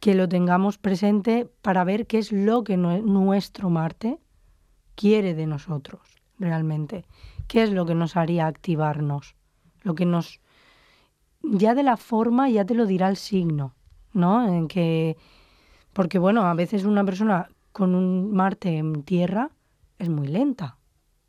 que 0.00 0.16
lo 0.16 0.28
tengamos 0.28 0.76
presente 0.76 1.48
para 1.62 1.84
ver 1.84 2.08
qué 2.08 2.18
es 2.18 2.32
lo 2.32 2.64
que 2.64 2.76
nue- 2.76 3.04
nuestro 3.04 3.70
Marte 3.70 4.18
quiere 4.96 5.34
de 5.34 5.46
nosotros 5.46 6.00
realmente. 6.40 7.04
¿Qué 7.46 7.62
es 7.62 7.70
lo 7.70 7.86
que 7.86 7.94
nos 7.94 8.16
haría 8.16 8.48
activarnos? 8.48 9.36
Lo 9.82 9.94
que 9.94 10.04
nos... 10.04 10.40
Ya 11.44 11.76
de 11.76 11.84
la 11.84 11.96
forma 11.96 12.50
ya 12.50 12.64
te 12.64 12.74
lo 12.74 12.86
dirá 12.86 13.08
el 13.08 13.16
signo, 13.16 13.76
¿no? 14.12 14.52
En 14.52 14.66
que... 14.66 15.16
Porque 15.92 16.18
bueno, 16.18 16.42
a 16.42 16.54
veces 16.54 16.82
una 16.84 17.04
persona 17.04 17.50
con 17.70 17.94
un 17.94 18.32
Marte 18.32 18.78
en 18.78 19.04
tierra 19.04 19.52
es 20.00 20.08
muy 20.08 20.26
lenta, 20.26 20.76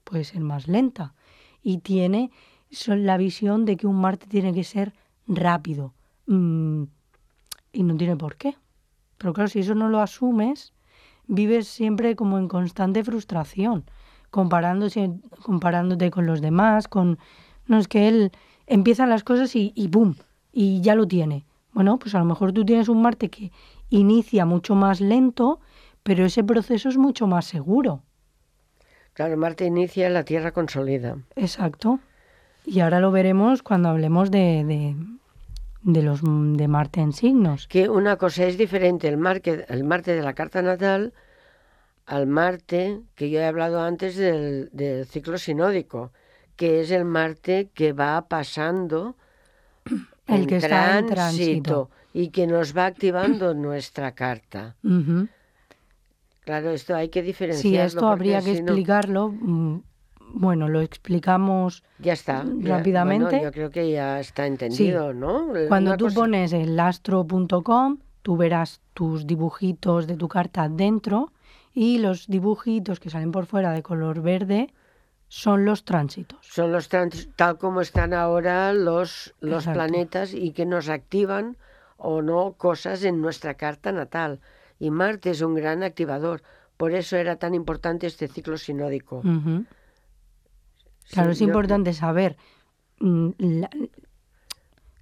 puede 0.05 0.23
ser 0.23 0.41
más 0.41 0.67
lenta 0.67 1.13
y 1.61 1.77
tiene 1.81 2.31
la 2.87 3.17
visión 3.17 3.65
de 3.65 3.77
que 3.77 3.85
un 3.85 4.01
Marte 4.01 4.25
tiene 4.25 4.55
que 4.55 4.63
ser 4.63 4.93
rápido 5.35 5.93
mm, 6.27 6.83
y 7.73 7.83
no 7.83 7.97
tiene 7.97 8.15
por 8.15 8.35
qué. 8.35 8.55
Pero 9.17 9.33
claro, 9.33 9.47
si 9.47 9.59
eso 9.59 9.75
no 9.75 9.89
lo 9.89 9.99
asumes, 10.01 10.73
vives 11.27 11.67
siempre 11.67 12.15
como 12.15 12.37
en 12.37 12.47
constante 12.47 13.03
frustración, 13.03 13.85
comparándose, 14.29 15.11
comparándote 15.43 16.11
con 16.11 16.25
los 16.25 16.41
demás, 16.41 16.87
con... 16.87 17.19
No, 17.67 17.77
es 17.77 17.87
que 17.87 18.07
él 18.07 18.31
empieza 18.67 19.05
las 19.05 19.23
cosas 19.23 19.55
y, 19.55 19.71
y 19.75 19.87
¡boom! 19.87 20.15
Y 20.51 20.81
ya 20.81 20.95
lo 20.95 21.07
tiene. 21.07 21.45
Bueno, 21.73 21.97
pues 21.99 22.15
a 22.15 22.19
lo 22.19 22.25
mejor 22.25 22.51
tú 22.51 22.65
tienes 22.65 22.89
un 22.89 23.01
Marte 23.01 23.29
que 23.29 23.51
inicia 23.89 24.45
mucho 24.45 24.75
más 24.75 24.99
lento, 24.99 25.59
pero 26.03 26.25
ese 26.25 26.43
proceso 26.43 26.89
es 26.89 26.97
mucho 26.97 27.27
más 27.27 27.45
seguro. 27.45 28.03
Claro, 29.13 29.37
Marte 29.37 29.65
inicia, 29.65 30.09
la 30.09 30.23
Tierra 30.23 30.51
consolida. 30.51 31.17
Exacto. 31.35 31.99
Y 32.65 32.79
ahora 32.79 32.99
lo 32.99 33.11
veremos 33.11 33.63
cuando 33.63 33.89
hablemos 33.89 34.31
de, 34.31 34.63
de, 34.65 34.95
de 35.83 36.01
los 36.03 36.21
de 36.23 36.67
Marte 36.67 37.01
en 37.01 37.13
signos. 37.13 37.67
Que 37.67 37.89
una 37.89 38.17
cosa 38.17 38.45
es 38.45 38.57
diferente 38.57 39.07
el 39.07 39.17
Marte, 39.17 39.65
el 39.69 39.83
Marte 39.83 40.13
de 40.13 40.21
la 40.21 40.33
carta 40.33 40.61
natal 40.61 41.13
al 42.05 42.27
Marte 42.27 43.01
que 43.15 43.29
yo 43.29 43.39
he 43.39 43.45
hablado 43.45 43.81
antes 43.81 44.15
del, 44.15 44.69
del 44.73 45.05
ciclo 45.05 45.37
sinódico, 45.37 46.11
que 46.55 46.81
es 46.81 46.91
el 46.91 47.05
Marte 47.05 47.69
que 47.73 47.93
va 47.93 48.27
pasando 48.27 49.15
El 50.27 50.47
que 50.47 50.57
está 50.57 50.99
en 50.99 51.07
tránsito. 51.07 51.89
y 52.13 52.29
que 52.29 52.47
nos 52.47 52.75
va 52.75 52.85
activando 52.85 53.53
nuestra 53.53 54.13
carta. 54.13 54.75
Claro, 56.41 56.71
esto 56.71 56.95
hay 56.95 57.09
que 57.09 57.21
diferenciarlo. 57.21 57.89
Sí, 57.89 57.95
esto 57.95 58.07
habría 58.07 58.41
que 58.41 58.51
explicarlo. 58.53 59.33
Bueno, 60.33 60.67
lo 60.69 60.81
explicamos 60.81 61.83
Ya 61.99 62.13
está. 62.13 62.43
ya- 62.57 62.77
rápidamente. 62.77 63.25
bueno, 63.25 63.43
yo 63.43 63.51
creo 63.51 63.69
que 63.69 63.91
ya 63.91 64.19
está 64.19 64.45
entendido, 64.47 65.13
¿no? 65.13 65.47
Cuando 65.67 65.91
una 65.91 65.97
tú 65.97 66.05
cosa- 66.05 66.15
pones 66.15 66.53
el 66.53 66.79
astro.com, 66.79 67.97
tú 68.21 68.37
verás 68.37 68.81
tus 68.93 69.27
dibujitos 69.27 70.07
de 70.07 70.15
tu 70.15 70.27
carta 70.27 70.69
dentro 70.69 71.31
y 71.73 71.97
los 71.99 72.27
dibujitos 72.27 72.99
que 72.99 73.09
salen 73.09 73.31
por 73.31 73.45
fuera 73.45 73.71
de 73.71 73.81
color 73.83 74.21
verde 74.21 74.73
son 75.27 75.63
los 75.65 75.85
tránsitos. 75.85 76.39
Son 76.45 76.71
los 76.71 76.89
trans- 76.89 77.29
tal 77.35 77.57
como 77.57 77.81
están 77.81 78.13
ahora 78.13 78.73
los, 78.73 79.33
los 79.39 79.63
Exacto. 79.63 79.77
planetas 79.79 80.33
y 80.33 80.51
que 80.51 80.65
nos 80.65 80.89
activan 80.89 81.55
o 81.97 82.21
no 82.21 82.53
cosas 82.57 83.03
en 83.03 83.21
nuestra 83.21 83.53
carta 83.53 83.91
natal. 83.91 84.39
Y 84.79 84.89
Marte 84.91 85.29
es 85.29 85.41
un 85.41 85.53
gran 85.55 85.83
activador. 85.83 86.41
Por 86.75 86.93
eso 86.93 87.15
era 87.15 87.35
tan 87.37 87.53
importante 87.53 88.07
este 88.07 88.27
ciclo 88.27 88.57
sinódico. 88.57 89.21
Claro, 91.09 91.29
Sí, 91.29 91.33
es 91.33 91.39
yo- 91.39 91.45
importante 91.47 91.93
saber 91.93 92.37
mm, 92.99 93.29
la- 93.39 93.69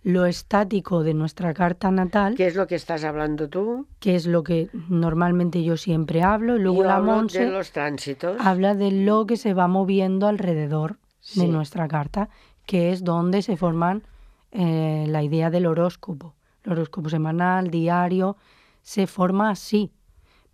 lo 0.03 0.25
estático 0.25 1.03
de 1.03 1.13
nuestra 1.13 1.53
carta 1.53 1.91
natal, 1.91 2.35
¿Qué 2.35 2.47
es 2.47 2.55
lo 2.55 2.67
que 2.67 2.75
estás 2.75 3.03
hablando 3.03 3.49
tú? 3.49 3.85
que 3.99 4.15
es 4.15 4.25
lo 4.25 4.43
que 4.43 4.69
normalmente 4.87 5.61
yo 5.63 5.75
siempre 5.75 6.23
hablo, 6.23 6.57
luego 6.57 6.83
Yo 6.83 6.87
la 6.87 6.95
hablo 6.95 7.23
de 7.23 7.49
los 7.51 7.71
tránsitos. 7.71 8.37
habla 8.39 8.75
de 8.75 8.91
lo 8.91 9.25
que 9.25 9.35
se 9.35 9.53
va 9.53 9.67
moviendo 9.67 10.27
alrededor 10.27 10.97
Sí. 11.19 11.41
de 11.41 11.47
nuestra 11.49 11.87
carta, 11.89 12.29
que 12.65 12.91
es 12.93 13.03
donde 13.03 13.41
se 13.41 13.57
forman 13.57 14.03
eh, 14.51 15.05
la 15.07 15.21
idea 15.21 15.49
del 15.51 15.67
horóscopo. 15.67 16.33
El 16.63 16.71
horóscopo 16.71 17.09
semanal, 17.09 17.69
diario, 17.69 18.35
se 18.81 19.05
forma 19.05 19.51
así. 19.51 19.91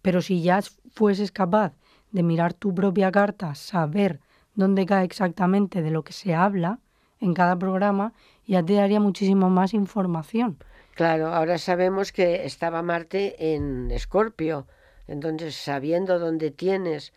Pero 0.01 0.21
si 0.21 0.41
ya 0.41 0.59
fueses 0.91 1.31
capaz 1.31 1.73
de 2.11 2.21
mirar 2.23 2.53
tu 2.53 2.73
propia 2.75 3.09
carta, 3.11 3.55
saber 3.55 4.19
dónde 4.55 4.85
cae 4.85 5.05
exactamente 5.05 5.81
de 5.81 5.91
lo 5.91 6.03
que 6.03 6.13
se 6.13 6.33
habla 6.33 6.79
en 7.19 7.33
cada 7.33 7.57
programa, 7.57 8.13
ya 8.45 8.63
te 8.63 8.73
daría 8.73 8.99
muchísimo 8.99 9.49
más 9.49 9.73
información. 9.73 10.57
Claro, 10.95 11.27
ahora 11.27 11.57
sabemos 11.57 12.11
que 12.11 12.45
estaba 12.45 12.81
Marte 12.81 13.53
en 13.53 13.91
Escorpio. 13.91 14.67
Entonces, 15.07 15.55
sabiendo 15.55 16.19
dónde 16.19 16.51
tienes 16.51 17.13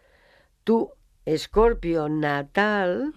tu 0.65 0.91
Escorpio 1.25 2.09
natal, 2.09 3.15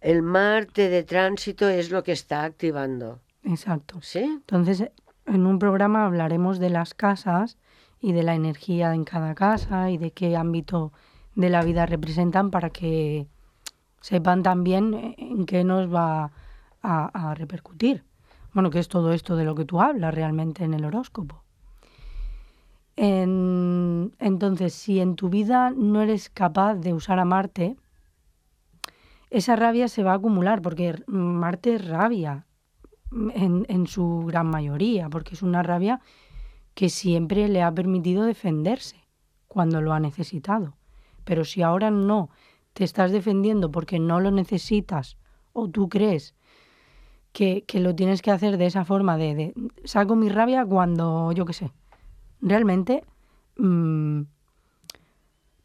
el 0.00 0.22
Marte 0.22 0.88
de 0.88 1.04
tránsito 1.04 1.68
es 1.68 1.90
lo 1.90 2.02
que 2.02 2.12
está 2.12 2.44
activando. 2.44 3.20
Exacto. 3.44 3.98
¿Sí? 4.02 4.20
Entonces, 4.20 4.90
en 5.26 5.46
un 5.46 5.58
programa 5.58 6.06
hablaremos 6.06 6.58
de 6.58 6.70
las 6.70 6.94
casas 6.94 7.56
y 8.00 8.12
de 8.12 8.22
la 8.22 8.34
energía 8.34 8.94
en 8.94 9.04
cada 9.04 9.34
casa 9.34 9.90
y 9.90 9.98
de 9.98 10.10
qué 10.10 10.36
ámbito 10.36 10.92
de 11.38 11.50
la 11.50 11.62
vida 11.62 11.86
representan 11.86 12.50
para 12.50 12.70
que 12.70 13.28
sepan 14.00 14.42
también 14.42 15.14
en 15.16 15.46
qué 15.46 15.62
nos 15.62 15.92
va 15.92 16.32
a, 16.82 17.34
repercutir. 17.36 18.04
Bueno, 18.52 18.70
que 18.70 18.80
es 18.80 18.88
todo 18.88 19.12
esto 19.12 19.36
de 19.36 19.44
lo 19.44 19.54
que 19.54 19.64
tú 19.64 19.80
hablas 19.80 20.12
realmente 20.12 20.64
en 20.64 20.74
el 20.74 20.84
horóscopo. 20.84 21.44
En- 22.96 24.16
entonces, 24.18 24.74
si 24.74 24.98
en 24.98 25.14
tu 25.14 25.28
vida 25.28 25.70
no 25.70 26.02
eres 26.02 26.28
capaz 26.28 26.74
de 26.74 26.92
usar 26.92 27.20
a 27.20 27.24
Marte, 27.24 27.76
esa 29.30 29.54
rabia 29.54 29.86
se 29.86 30.02
va 30.02 30.12
a 30.12 30.16
acumular, 30.16 30.60
porque 30.60 30.96
Marte 31.06 31.74
es 31.74 31.86
rabia, 31.86 32.46
en 33.12 33.86
su 33.86 34.24
gran 34.26 34.48
mayoría, 34.48 35.08
porque 35.08 35.34
es 35.34 35.42
una 35.42 35.62
rabia 35.62 36.00
que 36.74 36.88
siempre 36.88 37.48
le 37.48 37.62
ha 37.62 37.72
permitido 37.72 38.24
defenderse 38.24 38.96
cuando 39.46 39.80
lo 39.80 39.92
ha 39.92 40.00
necesitado. 40.00 40.77
Pero 41.28 41.44
si 41.44 41.60
ahora 41.60 41.90
no 41.90 42.30
te 42.72 42.84
estás 42.84 43.12
defendiendo 43.12 43.70
porque 43.70 43.98
no 43.98 44.18
lo 44.18 44.30
necesitas 44.30 45.18
o 45.52 45.68
tú 45.68 45.90
crees 45.90 46.34
que, 47.32 47.64
que 47.66 47.80
lo 47.80 47.94
tienes 47.94 48.22
que 48.22 48.30
hacer 48.30 48.56
de 48.56 48.64
esa 48.64 48.86
forma, 48.86 49.18
de, 49.18 49.34
de 49.34 49.54
saco 49.84 50.16
mi 50.16 50.30
rabia 50.30 50.64
cuando, 50.64 51.30
yo 51.32 51.44
qué 51.44 51.52
sé, 51.52 51.70
realmente 52.40 53.04
mm, 53.58 54.22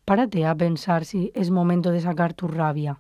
párate 0.04 0.46
a 0.46 0.54
pensar 0.54 1.06
si 1.06 1.32
es 1.34 1.50
momento 1.50 1.92
de 1.92 2.02
sacar 2.02 2.34
tu 2.34 2.50
rabia 2.50 3.00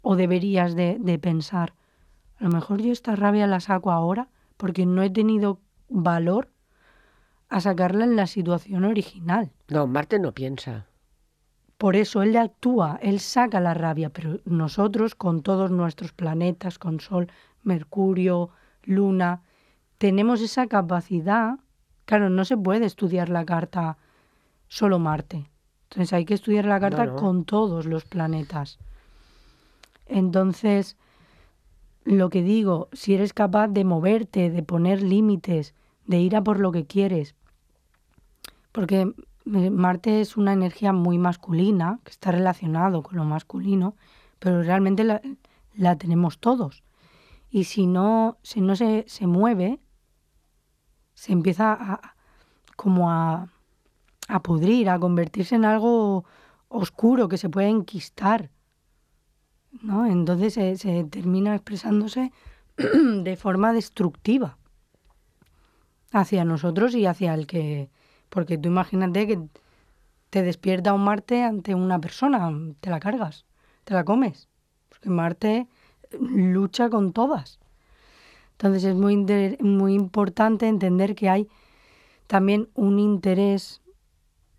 o 0.00 0.16
deberías 0.16 0.74
de, 0.74 0.96
de 0.98 1.18
pensar, 1.18 1.74
a 2.38 2.44
lo 2.44 2.48
mejor 2.48 2.80
yo 2.80 2.90
esta 2.90 3.16
rabia 3.16 3.46
la 3.46 3.60
saco 3.60 3.92
ahora 3.92 4.30
porque 4.56 4.86
no 4.86 5.02
he 5.02 5.10
tenido 5.10 5.60
valor 5.90 6.48
a 7.50 7.60
sacarla 7.60 8.04
en 8.04 8.16
la 8.16 8.26
situación 8.26 8.84
original. 8.84 9.52
No, 9.68 9.86
Marte 9.86 10.18
no 10.18 10.32
piensa. 10.32 10.86
Por 11.78 11.94
eso 11.96 12.22
él 12.22 12.36
actúa, 12.36 12.98
él 13.02 13.20
saca 13.20 13.60
la 13.60 13.74
rabia, 13.74 14.10
pero 14.10 14.40
nosotros 14.44 15.14
con 15.14 15.42
todos 15.42 15.70
nuestros 15.70 16.12
planetas, 16.12 16.78
con 16.78 17.00
Sol, 17.00 17.30
Mercurio, 17.62 18.50
Luna, 18.82 19.42
tenemos 19.98 20.40
esa 20.40 20.66
capacidad. 20.68 21.58
Claro, 22.06 22.30
no 22.30 22.44
se 22.44 22.56
puede 22.56 22.86
estudiar 22.86 23.28
la 23.28 23.44
carta 23.44 23.98
solo 24.68 24.98
Marte. 24.98 25.50
Entonces 25.90 26.12
hay 26.12 26.24
que 26.24 26.34
estudiar 26.34 26.64
la 26.64 26.80
carta 26.80 27.06
no. 27.06 27.16
con 27.16 27.44
todos 27.44 27.84
los 27.86 28.04
planetas. 28.04 28.78
Entonces, 30.06 30.96
lo 32.04 32.30
que 32.30 32.42
digo, 32.42 32.88
si 32.92 33.14
eres 33.14 33.32
capaz 33.32 33.68
de 33.68 33.84
moverte, 33.84 34.50
de 34.50 34.62
poner 34.62 35.02
límites, 35.02 35.74
de 36.06 36.18
ir 36.18 36.36
a 36.36 36.42
por 36.42 36.58
lo 36.58 36.72
que 36.72 36.86
quieres, 36.86 37.34
porque 38.72 39.12
Marte 39.46 40.20
es 40.20 40.36
una 40.36 40.52
energía 40.52 40.92
muy 40.92 41.18
masculina, 41.18 42.00
que 42.04 42.10
está 42.10 42.32
relacionado 42.32 43.02
con 43.02 43.16
lo 43.16 43.24
masculino, 43.24 43.94
pero 44.40 44.62
realmente 44.62 45.04
la, 45.04 45.22
la 45.74 45.96
tenemos 45.96 46.38
todos. 46.38 46.82
Y 47.48 47.64
si 47.64 47.86
no, 47.86 48.38
si 48.42 48.60
no 48.60 48.74
se, 48.74 49.04
se 49.06 49.26
mueve, 49.26 49.80
se 51.14 51.32
empieza 51.32 51.72
a, 51.72 52.16
como 52.74 53.10
a, 53.10 53.48
a 54.28 54.42
pudrir, 54.42 54.90
a 54.90 54.98
convertirse 54.98 55.54
en 55.54 55.64
algo 55.64 56.24
oscuro 56.68 57.28
que 57.28 57.38
se 57.38 57.48
puede 57.48 57.68
enquistar. 57.68 58.50
¿no? 59.80 60.06
Entonces 60.06 60.54
se, 60.54 60.76
se 60.76 61.04
termina 61.04 61.54
expresándose 61.54 62.32
de 62.76 63.36
forma 63.36 63.72
destructiva 63.72 64.58
hacia 66.12 66.44
nosotros 66.44 66.94
y 66.94 67.06
hacia 67.06 67.34
el 67.34 67.46
que... 67.46 67.90
Porque 68.28 68.58
tú 68.58 68.68
imagínate 68.68 69.26
que 69.26 69.40
te 70.30 70.42
despierta 70.42 70.92
un 70.92 71.04
Marte 71.04 71.42
ante 71.42 71.74
una 71.74 72.00
persona, 72.00 72.52
te 72.80 72.90
la 72.90 73.00
cargas, 73.00 73.46
te 73.84 73.94
la 73.94 74.04
comes. 74.04 74.48
Porque 74.88 75.10
Marte 75.10 75.68
lucha 76.20 76.90
con 76.90 77.12
todas. 77.12 77.58
Entonces 78.52 78.84
es 78.84 78.94
muy, 78.94 79.16
muy 79.60 79.94
importante 79.94 80.66
entender 80.66 81.14
que 81.14 81.28
hay 81.28 81.48
también 82.26 82.68
un 82.74 82.98
interés 82.98 83.82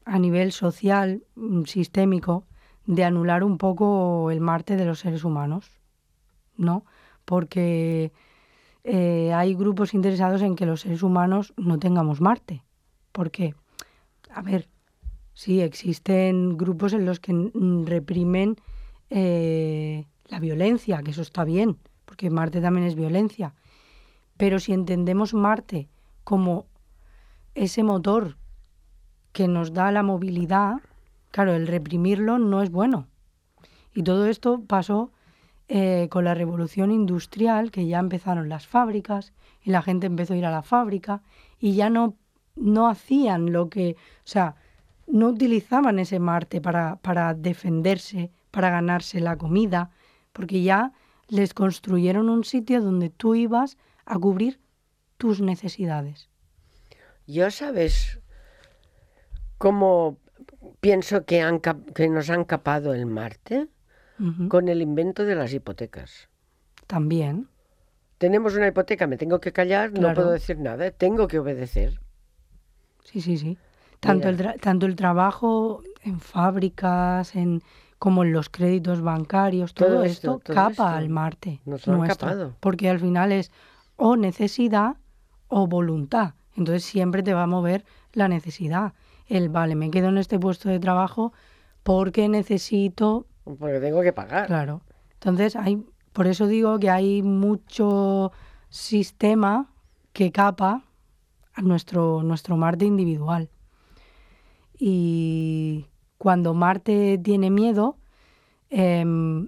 a 0.05 0.19
nivel 0.19 0.51
social, 0.51 1.23
mm, 1.35 1.63
sistémico, 1.63 2.45
de 2.85 3.03
anular 3.03 3.43
un 3.43 3.57
poco 3.57 4.31
el 4.31 4.39
Marte 4.39 4.77
de 4.77 4.85
los 4.85 4.99
seres 4.99 5.23
humanos, 5.23 5.69
¿no? 6.55 6.85
Porque 7.25 8.13
eh, 8.83 9.33
hay 9.33 9.53
grupos 9.53 9.93
interesados 9.93 10.41
en 10.41 10.55
que 10.55 10.65
los 10.65 10.81
seres 10.81 11.03
humanos 11.03 11.53
no 11.57 11.77
tengamos 11.77 12.21
Marte. 12.21 12.63
¿Por 13.17 13.31
qué? 13.31 13.55
A 14.29 14.43
ver, 14.43 14.69
sí, 15.33 15.59
existen 15.61 16.55
grupos 16.55 16.93
en 16.93 17.03
los 17.03 17.19
que 17.19 17.33
reprimen 17.83 18.57
eh, 19.09 20.05
la 20.27 20.39
violencia, 20.39 21.01
que 21.01 21.09
eso 21.09 21.23
está 21.23 21.43
bien, 21.43 21.79
porque 22.05 22.29
Marte 22.29 22.61
también 22.61 22.85
es 22.85 22.93
violencia. 22.93 23.55
Pero 24.37 24.59
si 24.59 24.71
entendemos 24.71 25.33
Marte 25.33 25.89
como 26.23 26.67
ese 27.55 27.81
motor 27.81 28.37
que 29.31 29.47
nos 29.47 29.73
da 29.73 29.91
la 29.91 30.03
movilidad, 30.03 30.75
claro, 31.31 31.55
el 31.55 31.65
reprimirlo 31.65 32.37
no 32.37 32.61
es 32.61 32.69
bueno. 32.69 33.07
Y 33.95 34.03
todo 34.03 34.27
esto 34.27 34.61
pasó 34.61 35.11
eh, 35.69 36.07
con 36.11 36.23
la 36.23 36.35
revolución 36.35 36.91
industrial, 36.91 37.71
que 37.71 37.87
ya 37.87 37.97
empezaron 37.97 38.47
las 38.47 38.67
fábricas 38.67 39.33
y 39.63 39.71
la 39.71 39.81
gente 39.81 40.05
empezó 40.05 40.35
a 40.35 40.37
ir 40.37 40.45
a 40.45 40.51
la 40.51 40.61
fábrica 40.61 41.23
y 41.59 41.73
ya 41.73 41.89
no, 41.89 42.15
no 42.59 42.87
hacían 42.87 43.51
lo 43.51 43.69
que, 43.69 43.95
o 43.97 44.27
sea, 44.27 44.55
no 45.07 45.29
utilizaban 45.29 45.99
ese 45.99 46.19
Marte 46.19 46.61
para, 46.61 46.97
para 46.97 47.33
defenderse, 47.33 48.31
para 48.51 48.69
ganarse 48.69 49.19
la 49.19 49.37
comida, 49.37 49.91
porque 50.33 50.61
ya 50.61 50.93
les 51.29 51.53
construyeron 51.53 52.29
un 52.29 52.43
sitio 52.43 52.81
donde 52.81 53.09
tú 53.09 53.35
ibas 53.35 53.77
a 54.05 54.17
cubrir 54.17 54.59
tus 55.17 55.41
necesidades. 55.41 56.29
Yo, 57.25 57.51
¿sabes 57.51 58.19
cómo 59.57 60.17
pienso 60.79 61.25
que, 61.25 61.41
han 61.41 61.59
que 61.59 62.09
nos 62.09 62.29
han 62.29 62.45
capado 62.45 62.93
el 62.93 63.05
Marte? 63.05 63.67
Con 64.49 64.67
el 64.67 64.81
invento 64.81 65.25
de 65.25 65.35
las 65.35 65.53
hipotecas. 65.53 66.27
También. 66.87 67.49
Tenemos 68.17 68.55
una 68.55 68.65
hipoteca, 68.65 69.05
me 69.05 69.15
tengo 69.15 69.39
que 69.39 69.53
callar, 69.53 69.91
no 69.93 70.11
puedo 70.15 70.31
decir 70.31 70.57
nada, 70.57 70.89
tengo 70.89 71.27
que 71.27 71.37
obedecer. 71.37 71.99
Sí, 73.09 73.21
sí, 73.21 73.37
sí. 73.37 73.57
Tanto 73.99 74.29
el, 74.29 74.37
Mira. 74.37 74.55
tanto 74.61 74.85
el 74.85 74.95
trabajo 74.95 75.81
en 76.03 76.19
fábricas, 76.19 77.35
en 77.35 77.61
como 77.99 78.23
en 78.23 78.31
los 78.31 78.49
créditos 78.49 79.01
bancarios, 79.01 79.73
todo, 79.73 79.87
Todo 79.89 80.03
esto, 80.03 80.31
esto, 80.37 80.39
todo 80.43 80.53
capa 80.55 80.69
esto. 80.69 80.83
al 80.85 81.09
Marte 81.09 81.61
Nos 81.65 81.87
lo 81.87 81.93
han 81.93 81.99
nuestro, 81.99 82.27
capado. 82.27 82.53
porque 82.59 82.89
al 82.89 82.99
final 82.99 83.31
es 83.31 83.51
o 83.95 84.15
necesidad 84.15 84.97
o 85.47 85.65
voluntad. 85.67 86.33
Entonces 86.55 86.83
siempre 86.83 87.23
te 87.23 87.33
va 87.33 87.43
a 87.43 87.47
mover 87.47 87.85
la 88.13 88.27
necesidad. 88.27 88.93
El 89.27 89.49
vale, 89.49 89.75
me 89.75 89.89
quedo 89.89 90.09
en 90.09 90.17
este 90.19 90.37
puesto 90.37 90.69
de 90.69 90.79
trabajo 90.79 91.33
porque 91.83 92.27
necesito 92.29 93.25
Porque 93.43 93.79
tengo 93.79 94.01
que 94.01 94.13
pagar. 94.13 94.45
Claro. 94.47 94.81
Entonces, 95.13 95.55
hay, 95.55 95.83
por 96.13 96.27
eso 96.27 96.45
digo 96.45 96.77
que 96.79 96.89
hay 96.91 97.23
mucho 97.23 98.31
sistema 98.69 99.71
que 100.13 100.31
capa 100.31 100.83
nuestro, 101.61 102.23
nuestro 102.23 102.57
Marte 102.57 102.85
individual. 102.85 103.49
Y 104.77 105.85
cuando 106.17 106.53
Marte 106.53 107.17
tiene 107.23 107.49
miedo, 107.49 107.97
em, 108.69 109.47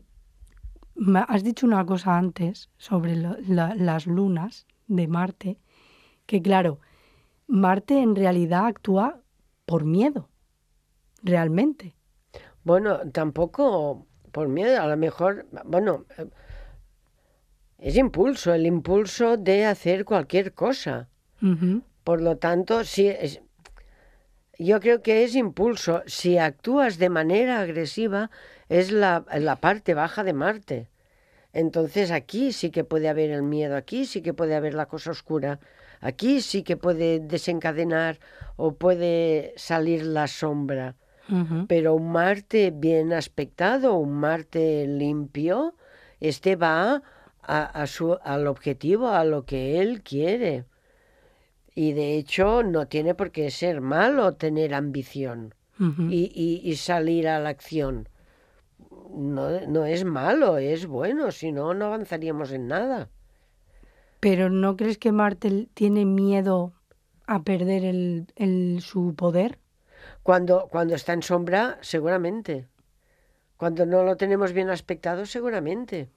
has 1.28 1.44
dicho 1.44 1.66
una 1.66 1.86
cosa 1.86 2.18
antes 2.18 2.70
sobre 2.78 3.16
lo- 3.16 3.38
la- 3.48 3.76
las 3.76 4.08
lunas 4.08 4.66
de 4.88 5.08
Marte, 5.08 5.58
que 6.26 6.42
claro, 6.42 6.80
Marte 7.48 8.02
en 8.02 8.16
realidad 8.16 8.66
actúa 8.66 9.22
por 9.66 9.86
miedo, 9.86 10.30
realmente. 11.24 11.96
Bueno, 12.64 13.00
tampoco 13.12 14.06
por 14.32 14.48
miedo, 14.48 14.82
a 14.82 14.88
lo 14.88 14.98
mejor, 14.98 15.48
bueno, 15.66 16.06
es 17.78 17.96
impulso, 17.96 18.54
el 18.54 18.66
impulso 18.66 19.38
de 19.38 19.66
hacer 19.66 20.06
cualquier 20.06 20.54
cosa. 20.54 21.10
Por 22.10 22.24
lo 22.24 22.38
tanto, 22.38 22.86
si 22.86 23.08
es, 23.08 23.40
yo 24.58 24.80
creo 24.80 25.04
que 25.04 25.24
es 25.24 25.36
impulso. 25.36 26.02
Si 26.08 26.40
actúas 26.40 26.98
de 26.98 27.08
manera 27.08 27.60
agresiva, 27.60 28.32
es 28.68 28.92
la, 28.92 29.26
la 29.38 29.58
parte 29.58 29.94
baja 29.94 30.24
de 30.24 30.34
Marte. 30.34 30.90
Entonces 31.54 32.10
aquí 32.10 32.52
sí 32.52 32.72
que 32.72 32.84
puede 32.84 33.10
haber 33.10 33.30
el 33.30 33.44
miedo, 33.44 33.76
aquí 33.76 34.08
sí 34.08 34.24
que 34.24 34.34
puede 34.34 34.56
haber 34.56 34.74
la 34.74 34.88
cosa 34.88 35.12
oscura. 35.12 35.60
Aquí 36.02 36.42
sí 36.42 36.64
que 36.64 36.78
puede 36.78 37.20
desencadenar 37.20 38.18
o 38.56 38.74
puede 38.74 39.54
salir 39.56 40.04
la 40.04 40.26
sombra. 40.26 40.96
Pero 41.68 41.94
un 41.94 42.12
Marte 42.12 42.72
bien 42.74 43.14
aspectado, 43.14 43.94
un 43.94 44.14
Marte 44.14 44.88
limpio, 44.88 45.76
este 46.20 46.56
va 46.56 47.04
a, 47.44 47.66
a 47.66 47.86
su, 47.86 48.18
al 48.24 48.48
objetivo, 48.48 49.10
a 49.10 49.24
lo 49.26 49.46
que 49.46 49.80
él 49.80 50.02
quiere. 50.02 50.66
Y 51.76 51.94
de 51.94 52.16
hecho 52.18 52.64
no 52.64 52.88
tiene 52.88 53.16
por 53.16 53.32
qué 53.32 53.52
ser 53.52 53.80
malo 53.82 54.34
tener 54.36 54.74
ambición 54.74 55.54
y, 56.12 56.32
y- 56.36 56.62
y 56.70 56.76
salir 56.76 57.28
a 57.28 57.40
la 57.40 57.50
acción. 57.50 58.10
No, 59.16 59.62
no 59.68 59.86
es 59.86 60.04
malo, 60.06 60.58
es 60.58 60.86
bueno, 60.88 61.32
si 61.32 61.52
no, 61.52 61.74
no 61.74 61.86
avanzaríamos 61.86 62.52
en 62.52 62.68
nada. 62.68 63.10
Pero 64.20 64.50
¿no 64.50 64.76
crees 64.76 64.98
que 64.98 65.12
Marte 65.12 65.70
tiene 65.74 66.06
miedo 66.06 66.74
a 67.26 67.44
perder 67.44 67.86
el, 67.86 68.28
el- 68.36 68.82
su 68.82 69.16
poder? 69.16 69.60
Cuando, 70.24 70.68
cuando 70.70 70.96
está 70.96 71.14
en 71.14 71.24
sombra, 71.24 71.78
seguramente. 71.82 72.68
Cuando 73.58 73.86
no 73.86 74.04
lo 74.04 74.18
tenemos 74.18 74.52
bien 74.54 74.70
aspectado, 74.70 75.26
seguramente. 75.26 76.10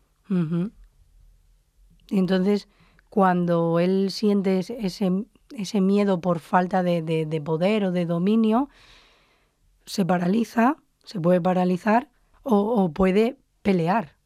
Entonces, 2.11 2.69
cuando 3.09 3.79
él 3.81 4.11
siente 4.11 4.59
ese, 4.59 5.25
ese- 5.57 5.81
miedo 5.81 6.21
por 6.21 6.39
falta 6.41 6.83
de, 6.83 7.03
de- 7.03 7.27
de 7.27 7.41
poder 7.41 7.85
o 7.85 7.93
de 7.93 8.07
dominio, 8.07 8.69
se 9.87 10.05
paraliza, 10.05 10.77
se 11.05 11.21
puede 11.21 11.41
paralizar 11.41 12.09
o, 12.43 12.57
o 12.57 12.93
puede 12.93 13.37
pelear, 13.63 14.17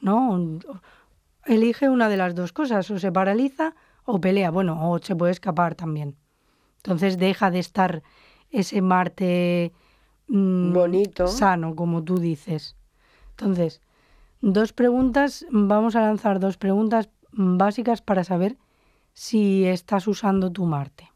¿no? 0.00 0.38
Elige 1.46 1.88
una 1.88 2.08
de 2.08 2.16
las 2.16 2.34
dos 2.34 2.52
cosas, 2.52 2.90
o 2.90 2.98
se 2.98 3.12
paraliza 3.12 3.74
o 4.04 4.20
pelea, 4.20 4.50
bueno, 4.50 4.90
o 4.90 4.98
se 4.98 5.14
puede 5.16 5.32
escapar 5.32 5.74
también. 5.74 6.16
Entonces 6.78 7.18
deja 7.18 7.50
de 7.50 7.58
estar 7.58 8.02
ese 8.50 8.82
Marte 8.82 9.72
mm, 10.28 10.72
Bonito. 10.72 11.26
sano, 11.26 11.74
como 11.74 12.02
tú 12.04 12.18
dices. 12.18 12.76
Entonces, 13.30 13.80
dos 14.40 14.72
preguntas, 14.72 15.46
vamos 15.50 15.96
a 15.96 16.00
lanzar 16.02 16.38
dos 16.40 16.56
preguntas 16.56 17.08
básicas 17.32 18.00
para 18.02 18.24
saber 18.24 18.56
si 19.14 19.64
estás 19.64 20.06
usando 20.06 20.52
tu 20.52 20.66
Marte. 20.66 21.10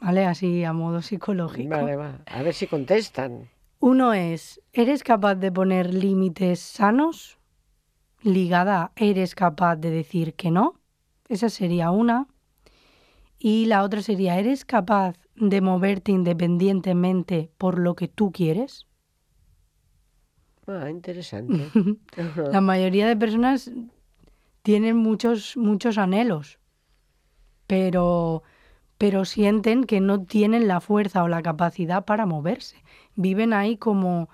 ¿Vale? 0.00 0.26
Así 0.26 0.64
a 0.64 0.72
modo 0.72 1.00
psicológico. 1.00 1.70
Vale, 1.70 1.96
va. 1.96 2.18
A 2.26 2.42
ver 2.42 2.52
si 2.52 2.66
contestan. 2.66 3.48
Uno 3.78 4.12
es, 4.12 4.60
¿eres 4.72 5.02
capaz 5.02 5.36
de 5.36 5.50
poner 5.50 5.94
límites 5.94 6.60
sanos? 6.60 7.38
Ligada 8.22 8.92
¿eres 8.96 9.34
capaz 9.34 9.76
de 9.76 9.90
decir 9.90 10.34
que 10.34 10.50
no? 10.50 10.80
Esa 11.28 11.48
sería 11.48 11.90
una. 11.90 12.28
Y 13.38 13.66
la 13.66 13.82
otra 13.82 14.02
sería, 14.02 14.38
¿eres 14.38 14.64
capaz 14.64 15.16
de 15.34 15.60
moverte 15.60 16.12
independientemente 16.12 17.50
por 17.58 17.78
lo 17.78 17.96
que 17.96 18.06
tú 18.06 18.30
quieres? 18.30 18.86
Ah, 20.66 20.88
interesante. 20.90 21.68
La 22.52 22.60
mayoría 22.60 23.08
de 23.08 23.16
personas 23.16 23.72
tienen 24.62 24.96
muchos, 24.96 25.56
muchos 25.56 25.98
anhelos, 25.98 26.60
pero, 27.72 28.42
pero 28.98 29.24
sienten 29.24 29.84
que 29.84 30.02
no 30.02 30.24
tienen 30.26 30.68
la 30.68 30.82
fuerza 30.82 31.22
o 31.22 31.28
la 31.28 31.40
capacidad 31.40 32.04
para 32.04 32.26
moverse. 32.26 32.76
Viven 33.16 33.54
ahí 33.54 33.78
como, 33.78 34.28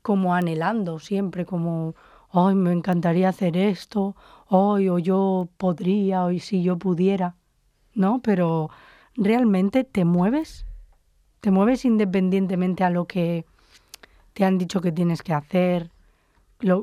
como 0.00 0.34
anhelando 0.34 0.98
siempre, 0.98 1.44
como, 1.44 1.94
ay, 2.32 2.54
me 2.54 2.72
encantaría 2.72 3.28
hacer 3.28 3.58
esto, 3.58 4.16
ay, 4.48 4.88
o 4.88 4.98
yo 4.98 5.50
podría, 5.58 6.24
o 6.24 6.38
si 6.38 6.62
yo 6.62 6.78
pudiera, 6.78 7.36
¿no? 7.92 8.22
Pero 8.22 8.70
realmente 9.14 9.84
te 9.84 10.06
mueves, 10.06 10.64
te 11.42 11.50
mueves 11.50 11.84
independientemente 11.84 12.84
a 12.84 12.90
lo 12.90 13.04
que 13.04 13.44
te 14.32 14.46
han 14.46 14.56
dicho 14.56 14.80
que 14.80 14.92
tienes 14.92 15.22
que 15.22 15.34
hacer, 15.34 15.90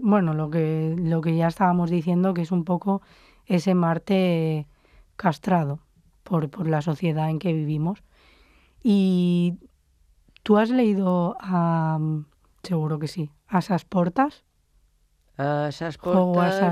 bueno, 0.03 0.36
lo 0.36 0.51
que, 0.51 0.95
lo 0.99 1.22
que 1.22 1.36
ya 1.36 1.47
estábamos 1.47 1.89
diciendo, 1.89 2.36
que 2.36 2.43
es 2.43 2.51
un 2.51 2.64
poco 2.64 3.01
ese 3.47 3.74
Marte 3.74 4.68
castrado 5.16 5.80
por, 6.26 6.49
por 6.49 6.67
la 6.67 6.82
sociedad 6.82 7.30
en 7.30 7.39
que 7.39 7.53
vivimos. 7.53 8.03
Y 8.84 9.59
tú 10.43 10.57
has 10.57 10.69
leído 10.69 11.38
a, 11.39 11.99
seguro 12.63 12.99
que 12.99 13.07
sí, 13.07 13.32
a 13.47 13.59
esas 13.59 13.86
portas, 13.86 14.43
A 15.38 15.67
esas 15.69 15.97
o 16.03 16.39
a 16.41 16.71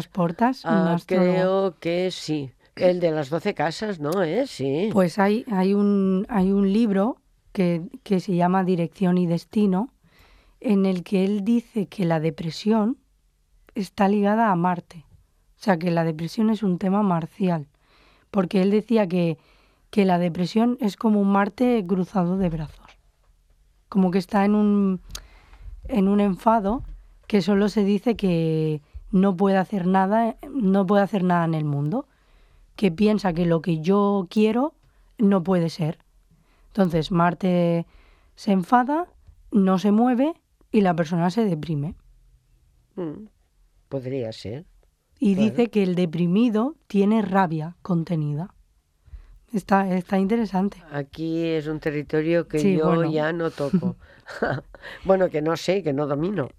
ah, 0.64 0.97
creo 1.06 1.76
que 1.80 2.12
sí. 2.12 2.51
El 2.76 2.99
de 2.99 3.12
las 3.12 3.30
doce 3.30 3.54
casas, 3.54 3.99
¿no? 3.99 4.24
¿Eh? 4.24 4.47
Sí. 4.47 4.89
Pues 4.91 5.20
hay, 5.20 5.45
hay, 5.51 5.76
un, 5.76 6.26
hay 6.28 6.51
un 6.51 6.74
libro 6.74 7.22
que, 7.51 7.84
que 8.01 8.20
se 8.20 8.36
llama 8.36 8.64
Dirección 8.64 9.20
y 9.20 9.28
Destino, 9.28 9.93
en 10.60 10.88
el 10.88 11.04
que 11.04 11.24
él 11.24 11.43
dice 11.43 11.86
que 11.86 12.06
la 12.06 12.20
depresión 12.20 12.97
está 13.76 14.08
ligada 14.08 14.51
a 14.51 14.56
Marte. 14.56 15.06
O 15.60 15.64
sea, 15.64 15.78
que 15.78 15.91
la 15.91 16.04
depresión 16.04 16.49
es 16.49 16.64
un 16.64 16.80
tema 16.80 17.04
marcial. 17.04 17.68
Porque 18.34 18.64
él 18.64 18.72
decía 18.72 19.08
que, 19.08 19.38
que 19.92 20.06
la 20.06 20.18
depresión 20.18 20.80
es 20.82 20.98
como 20.98 21.22
un 21.22 21.32
Marte 21.32 21.86
cruzado 21.88 22.36
de 22.40 22.50
brazos. 22.50 22.98
Como 23.90 24.10
que 24.10 24.18
está 24.18 24.44
en 24.44 24.56
un, 24.56 25.02
en 25.84 26.08
un 26.08 26.20
enfado 26.20 26.82
que 27.28 27.44
solo 27.44 27.70
se 27.70 27.84
dice 27.84 28.16
que 28.16 28.82
no 29.12 29.38
puede 29.38 29.58
hacer 29.58 29.86
nada, 29.86 30.36
no 30.50 30.88
puede 30.88 31.04
hacer 31.04 31.24
nada 31.24 31.46
en 31.46 31.54
el 31.54 31.64
mundo 31.64 32.08
que 32.76 32.92
piensa 32.92 33.34
que 33.34 33.46
lo 33.46 33.62
que 33.62 33.82
yo 33.82 34.26
quiero 34.32 34.74
no 35.20 35.44
puede 35.44 35.70
ser. 35.70 36.00
Entonces 36.70 37.12
Marte 37.12 37.86
se 38.34 38.52
enfada, 38.52 39.06
no 39.52 39.78
se 39.78 39.92
mueve 39.92 40.34
y 40.72 40.82
la 40.82 40.96
persona 40.96 41.30
se 41.30 41.46
deprime. 41.46 41.94
Mm, 42.96 43.28
Podría 43.90 44.32
ser. 44.32 44.66
Y 45.26 45.36
Claro. 45.36 45.50
dice 45.52 45.70
que 45.70 45.84
el 45.84 45.96
deprimido 45.96 46.76
tiene 46.88 47.22
rabia 47.22 47.78
contenida. 47.82 48.54
Está, 49.54 49.88
está 49.96 50.18
interesante. 50.20 50.84
Aquí 50.92 51.46
es 51.46 51.68
un 51.68 51.80
territorio 51.80 52.48
que 52.48 52.60
Sí, 52.60 52.76
yo 52.78 52.88
bueno. 52.88 53.10
ya 53.12 53.32
no 53.32 53.50
toco. 53.52 53.96
bueno, 55.06 55.30
que 55.30 55.42
no 55.42 55.56
sé, 55.56 55.82
que 55.84 55.94
no 55.94 56.08
domino. 56.08 56.50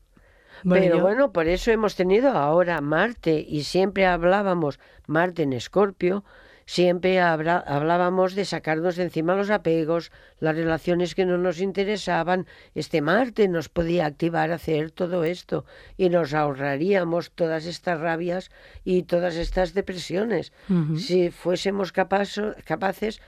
Bueno, 0.62 0.82
Pero 0.82 0.96
yo- 0.96 1.02
bueno, 1.02 1.32
por 1.32 1.46
eso 1.46 1.70
hemos 1.72 1.94
tenido 1.94 2.30
ahora 2.30 2.80
Marte 2.80 3.44
y 3.46 3.64
siempre 3.64 4.06
hablábamos 4.06 4.78
Marte 5.06 5.42
en 5.42 5.52
Escorpio, 5.52 6.24
siempre 6.66 7.20
habra- 7.20 7.62
hablábamos 7.66 8.34
de 8.34 8.44
sacarnos 8.44 8.96
de 8.96 9.04
encima 9.04 9.34
los 9.34 9.50
apegos, 9.50 10.10
las 10.40 10.56
relaciones 10.56 11.14
que 11.14 11.26
no 11.26 11.36
nos 11.38 11.60
interesaban. 11.60 12.46
Este 12.74 13.00
Marte 13.02 13.48
nos 13.48 13.68
podía 13.68 14.06
activar 14.06 14.50
a 14.50 14.56
hacer 14.56 14.90
todo 14.90 15.24
esto 15.24 15.64
y 15.96 16.08
nos 16.08 16.32
ahorraríamos 16.34 17.30
todas 17.32 17.66
estas 17.66 18.00
rabias 18.00 18.50
y 18.84 19.02
todas 19.04 19.36
estas 19.36 19.74
depresiones 19.74 20.52
si 20.98 21.30
fuésemos 21.30 21.92
capaço- 21.92 22.54
capaces 22.64 23.20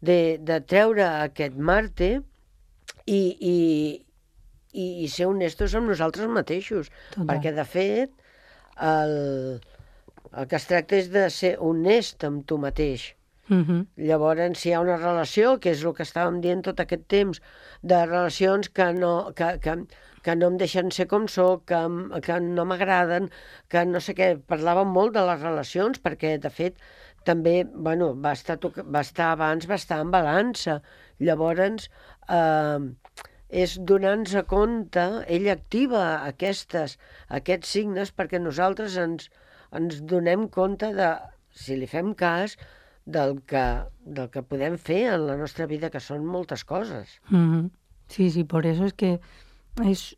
de, 0.00 0.38
de 0.42 0.60
treure 0.60 1.02
aquest 1.04 1.56
Marte 1.56 2.20
i, 3.06 3.36
i, 3.40 4.06
i, 4.72 5.04
i 5.04 5.08
ser 5.08 5.26
honestos 5.30 5.74
amb 5.74 5.88
nosaltres 5.88 6.28
mateixos. 6.28 6.90
Total. 7.14 7.26
Perquè, 7.30 7.52
de 7.56 7.64
fet, 7.64 8.10
el, 8.80 9.60
el 10.32 10.48
que 10.48 10.56
es 10.60 10.66
tracta 10.70 10.96
és 11.00 11.10
de 11.12 11.28
ser 11.30 11.54
honest 11.60 12.24
amb 12.26 12.46
tu 12.48 12.58
mateix. 12.62 13.12
Ujú. 13.52 13.82
Llavors, 14.08 14.56
si 14.56 14.70
hi 14.70 14.72
ha 14.72 14.80
una 14.80 14.96
relació, 14.96 15.58
que 15.60 15.74
és 15.74 15.84
el 15.84 15.92
que 15.96 16.04
estàvem 16.06 16.40
dient 16.44 16.64
tot 16.64 16.80
aquest 16.80 17.04
temps, 17.12 17.42
de 17.82 18.00
relacions 18.06 18.70
que 18.72 18.86
no, 18.96 19.12
que, 19.36 19.50
que, 19.64 19.76
que 20.24 20.36
no 20.40 20.48
em 20.52 20.56
deixen 20.62 20.90
ser 20.96 21.06
com 21.10 21.28
sóc, 21.28 21.66
que, 21.68 21.80
que 22.24 22.38
no 22.40 22.64
m'agraden, 22.70 23.28
que 23.68 23.84
no 23.90 24.00
sé 24.00 24.16
què, 24.16 24.30
parlàvem 24.48 24.88
molt 24.96 25.16
de 25.18 25.26
les 25.28 25.44
relacions, 25.44 26.00
perquè, 26.00 26.38
de 26.40 26.52
fet, 26.60 26.80
també, 27.28 27.58
bueno, 27.74 28.12
va 28.24 28.32
estar, 28.38 28.56
va 28.64 29.04
estar 29.04 29.30
abans, 29.34 29.68
va 29.68 29.80
estar 29.80 30.00
en 30.04 30.10
balança. 30.14 30.80
Llavors, 31.20 31.88
eh, 32.32 33.24
és 33.64 33.76
donar-nos 33.88 34.34
a 34.40 34.42
compte, 34.50 35.04
ell 35.36 35.48
activa 35.52 36.02
aquestes, 36.24 36.96
aquests 37.38 37.76
signes 37.76 38.10
perquè 38.12 38.40
nosaltres 38.40 38.96
ens, 39.00 39.28
ens 39.74 40.00
donem 40.06 40.48
compte 40.48 40.92
de, 40.94 41.10
si 41.50 41.76
li 41.76 41.86
fem 41.90 42.14
cas, 42.14 42.56
del 43.04 43.42
que, 43.44 43.64
del 44.06 44.30
que 44.32 44.42
podem 44.42 44.78
fer 44.80 45.02
en 45.14 45.26
la 45.26 45.36
nostra 45.36 45.66
vida, 45.68 45.90
que 45.92 46.00
són 46.00 46.24
moltes 46.24 46.62
coses. 46.64 47.18
Ujú. 47.30 47.70
Sí, 48.08 48.30
sí, 48.30 48.44
por 48.44 48.64
eso 48.66 48.84
es 48.86 48.94
que 48.94 49.20
es 49.84 50.16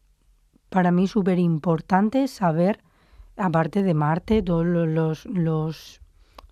para 0.69 0.91
mí 0.91 1.07
súper 1.07 1.39
importante 1.39 2.27
saber, 2.29 2.81
aparte 3.37 3.83
de 3.83 3.95
Marte, 3.95 4.43
lo- 4.43 4.65
los, 4.65 5.25
los, 5.27 6.01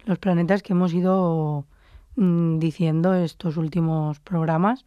los 0.06 0.18
planetas 0.18 0.62
que 0.62 0.72
hemos 0.72 0.92
ido 0.94 1.66
mm, 2.16 2.58
diciendo 2.58 3.14
estos 3.14 3.56
últimos 3.56 4.20
programas, 4.20 4.84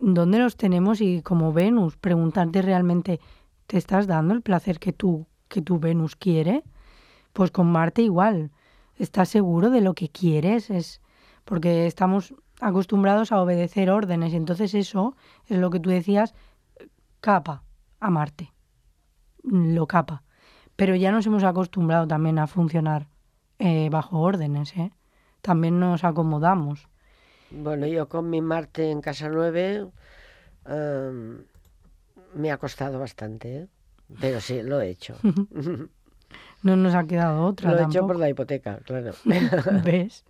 dónde 0.00 0.38
los 0.38 0.56
tenemos 0.56 1.00
y 1.00 1.22
como 1.22 1.52
Venus, 1.52 1.96
preguntarte 1.96 2.62
realmente, 2.62 3.20
¿te 3.66 3.78
estás 3.78 4.06
dando 4.06 4.34
el 4.34 4.42
placer 4.42 4.78
que 4.78 4.92
tú, 4.92 5.26
que 5.48 5.62
tu 5.62 5.78
Venus 5.78 6.16
quiere? 6.16 6.62
Pues 7.36 7.50
con 7.50 7.70
Marte 7.70 8.00
igual, 8.00 8.50
¿estás 8.96 9.28
seguro 9.28 9.68
de 9.68 9.82
lo 9.82 9.92
que 9.92 10.08
quieres? 10.08 10.70
Es 10.70 11.02
porque 11.44 11.86
estamos 11.86 12.34
acostumbrados 12.62 13.30
a 13.30 13.42
obedecer 13.42 13.90
órdenes 13.90 14.32
y 14.32 14.36
entonces 14.36 14.72
eso 14.72 15.14
es 15.44 15.58
lo 15.58 15.68
que 15.68 15.78
tú 15.78 15.90
decías, 15.90 16.34
capa 17.20 17.62
a 18.00 18.08
Marte, 18.08 18.54
lo 19.42 19.86
capa. 19.86 20.22
Pero 20.76 20.94
ya 20.94 21.12
nos 21.12 21.26
hemos 21.26 21.44
acostumbrado 21.44 22.06
también 22.08 22.38
a 22.38 22.46
funcionar 22.46 23.06
eh, 23.58 23.90
bajo 23.90 24.18
órdenes, 24.18 24.74
¿eh? 24.74 24.92
También 25.42 25.78
nos 25.78 26.04
acomodamos. 26.04 26.88
Bueno, 27.50 27.86
yo 27.86 28.08
con 28.08 28.30
mi 28.30 28.40
Marte 28.40 28.90
en 28.90 29.02
Casa 29.02 29.28
9 29.28 29.90
em, 30.64 31.44
me 32.34 32.50
ha 32.50 32.56
costado 32.56 32.98
bastante, 32.98 33.56
¿eh? 33.58 33.68
pero 34.22 34.40
sí, 34.40 34.62
lo 34.62 34.80
he 34.80 34.88
hecho. 34.88 35.18
No 36.62 36.76
nos 36.76 36.94
ha 36.94 37.04
quedado 37.04 37.44
otra 37.44 37.72
lo 37.72 37.78
he 37.78 37.84
hecho 37.84 38.06
por 38.06 38.18
la 38.18 38.28
hipoteca, 38.28 38.78
claro. 38.84 39.12
¿Ves? 39.84 40.24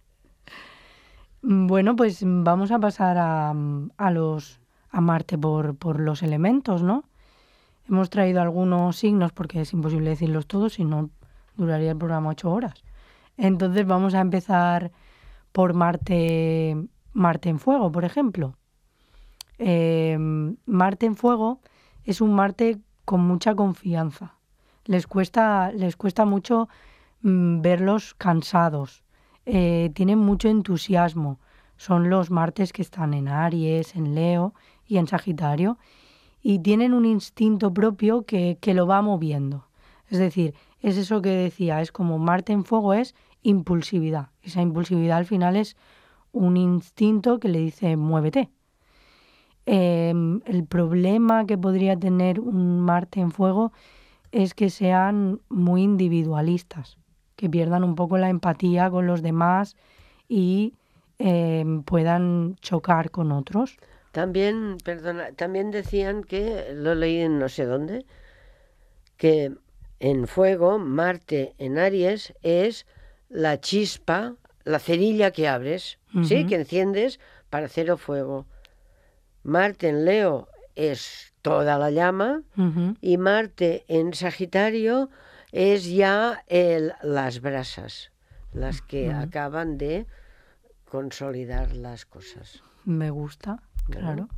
Bueno, 1.42 1.97
pues 1.97 2.20
vamos 2.24 2.70
a 2.72 2.78
pasar 2.78 3.16
a, 3.18 3.55
a 3.97 4.11
los 4.11 4.61
a 4.90 5.01
Marte 5.01 5.36
por, 5.36 5.76
por 5.76 6.01
los 6.01 6.22
elementos, 6.22 6.82
¿no? 6.82 7.05
Hemos 7.88 8.11
traído 8.11 8.40
algunos 8.40 8.97
signos 8.97 9.32
porque 9.32 9.61
es 9.61 9.72
imposible 9.72 10.11
decirlos 10.11 10.47
todos, 10.47 10.74
si 10.74 10.84
no 10.84 11.11
duraría 11.57 11.92
el 11.92 11.99
programa 11.99 12.30
ocho 12.30 12.51
horas. 12.51 12.82
Entonces 13.36 13.86
vamos 13.86 14.14
a 14.14 14.20
empezar 14.20 14.92
por 15.53 15.74
Marte, 15.74 16.76
Marte 17.12 17.49
en 17.49 17.59
fuego, 17.59 17.92
por 17.92 18.05
ejemplo. 18.05 18.57
Eh, 19.59 20.16
Marte 20.66 21.07
en 21.07 21.14
fuego 21.14 21.61
es 22.05 22.20
un 22.20 22.34
Marte 22.34 22.78
con 23.05 23.20
mucha 23.20 23.55
confianza. 23.55 24.36
Les 24.87 25.07
cuesta, 25.07 25.72
les 25.72 25.97
cuesta 25.97 26.24
mucho 26.24 26.68
mm, 27.22 27.61
verlos 27.61 28.14
cansados. 28.14 29.05
Eh, 29.45 29.91
tienen 29.95 30.18
mucho 30.18 30.49
entusiasmo. 30.49 31.39
Son 31.76 32.09
los 32.09 32.30
martes 32.30 32.72
que 32.72 32.82
están 32.82 33.14
en 33.14 33.28
Aries, 33.28 33.95
en 33.95 34.14
Leo 34.14 34.55
y 34.87 34.97
en 34.97 35.07
Sagitario. 35.07 35.78
Y 36.43 36.61
tienen 36.61 36.95
un 36.95 37.05
instinto 37.05 37.74
propio 37.74 38.24
que, 38.24 38.59
que 38.61 38.74
lo 38.74 38.87
va 38.87 39.03
moviendo. 39.03 39.66
Es 40.09 40.18
decir, 40.18 40.55
es 40.80 40.97
eso 40.97 41.20
que 41.20 41.30
decía, 41.30 41.80
es 41.80 41.91
como 41.91 42.18
Marte 42.18 42.53
en 42.53 42.64
fuego 42.64 42.95
es 42.95 43.14
impulsividad. 43.43 44.30
Esa 44.43 44.62
impulsividad 44.62 45.18
al 45.18 45.26
final 45.26 45.57
es 45.57 45.76
un 46.32 46.57
instinto 46.57 47.41
que 47.41 47.49
le 47.49 47.59
dice 47.59 47.97
muévete. 47.97 48.51
Eh, 49.66 50.14
el 50.45 50.64
problema 50.66 51.45
que 51.47 51.59
podría 51.59 51.99
tener 51.99 52.39
un 52.39 52.80
Marte 52.80 53.20
en 53.20 53.32
fuego 53.32 53.72
es 54.33 54.55
que 54.55 54.70
sean 54.70 55.41
muy 55.49 55.83
individualistas, 55.83 56.99
que 57.37 57.49
pierdan 57.49 57.85
un 57.85 57.95
poco 57.95 58.18
la 58.18 58.29
empatía 58.29 58.91
con 58.91 59.07
los 59.07 59.22
demás 59.22 59.77
y 60.29 60.74
eh, 61.18 61.64
puedan 61.85 62.57
chocar 62.61 63.11
con 63.11 63.33
otros. 63.33 63.77
También, 64.12 64.79
perdona, 64.85 65.33
también 65.33 65.70
decían 65.70 66.24
que, 66.24 66.72
lo 66.74 66.95
leí 66.95 67.20
en 67.20 67.39
no 67.39 67.49
sé 67.49 67.66
dónde, 67.66 68.07
que 69.16 69.53
en 70.01 70.27
fuego, 70.27 70.79
Marte 70.79 71.55
en 71.59 71.79
Aries 71.79 72.35
es 72.43 72.87
la 73.29 73.61
chispa, 73.61 74.35
la 74.64 74.79
cerilla 74.79 75.31
que 75.31 75.49
abres, 75.49 75.99
¿sí? 76.24 76.47
Que 76.47 76.57
enciendes 76.57 77.20
para 77.51 77.66
hacer 77.66 77.89
el 77.89 77.99
fuego. 77.99 78.47
Marte 79.43 79.89
en 79.89 80.05
Leo 80.05 80.49
es 80.77 81.33
toda 81.43 81.79
la 81.79 81.91
llama 81.91 82.43
y 83.01 83.18
Marte 83.18 83.85
en 83.89 84.14
Sagitario 84.14 85.11
es 85.53 85.91
ya 85.91 86.45
el, 86.47 86.93
las 87.03 87.41
brasas, 87.41 88.12
las 88.53 88.81
que 88.83 89.11
acaban 89.12 89.79
de 89.79 90.07
consolidar 90.89 91.72
las 91.74 92.05
cosas. 92.07 92.62
Me 92.85 93.11
gusta, 93.11 93.62
claro. 93.91 94.29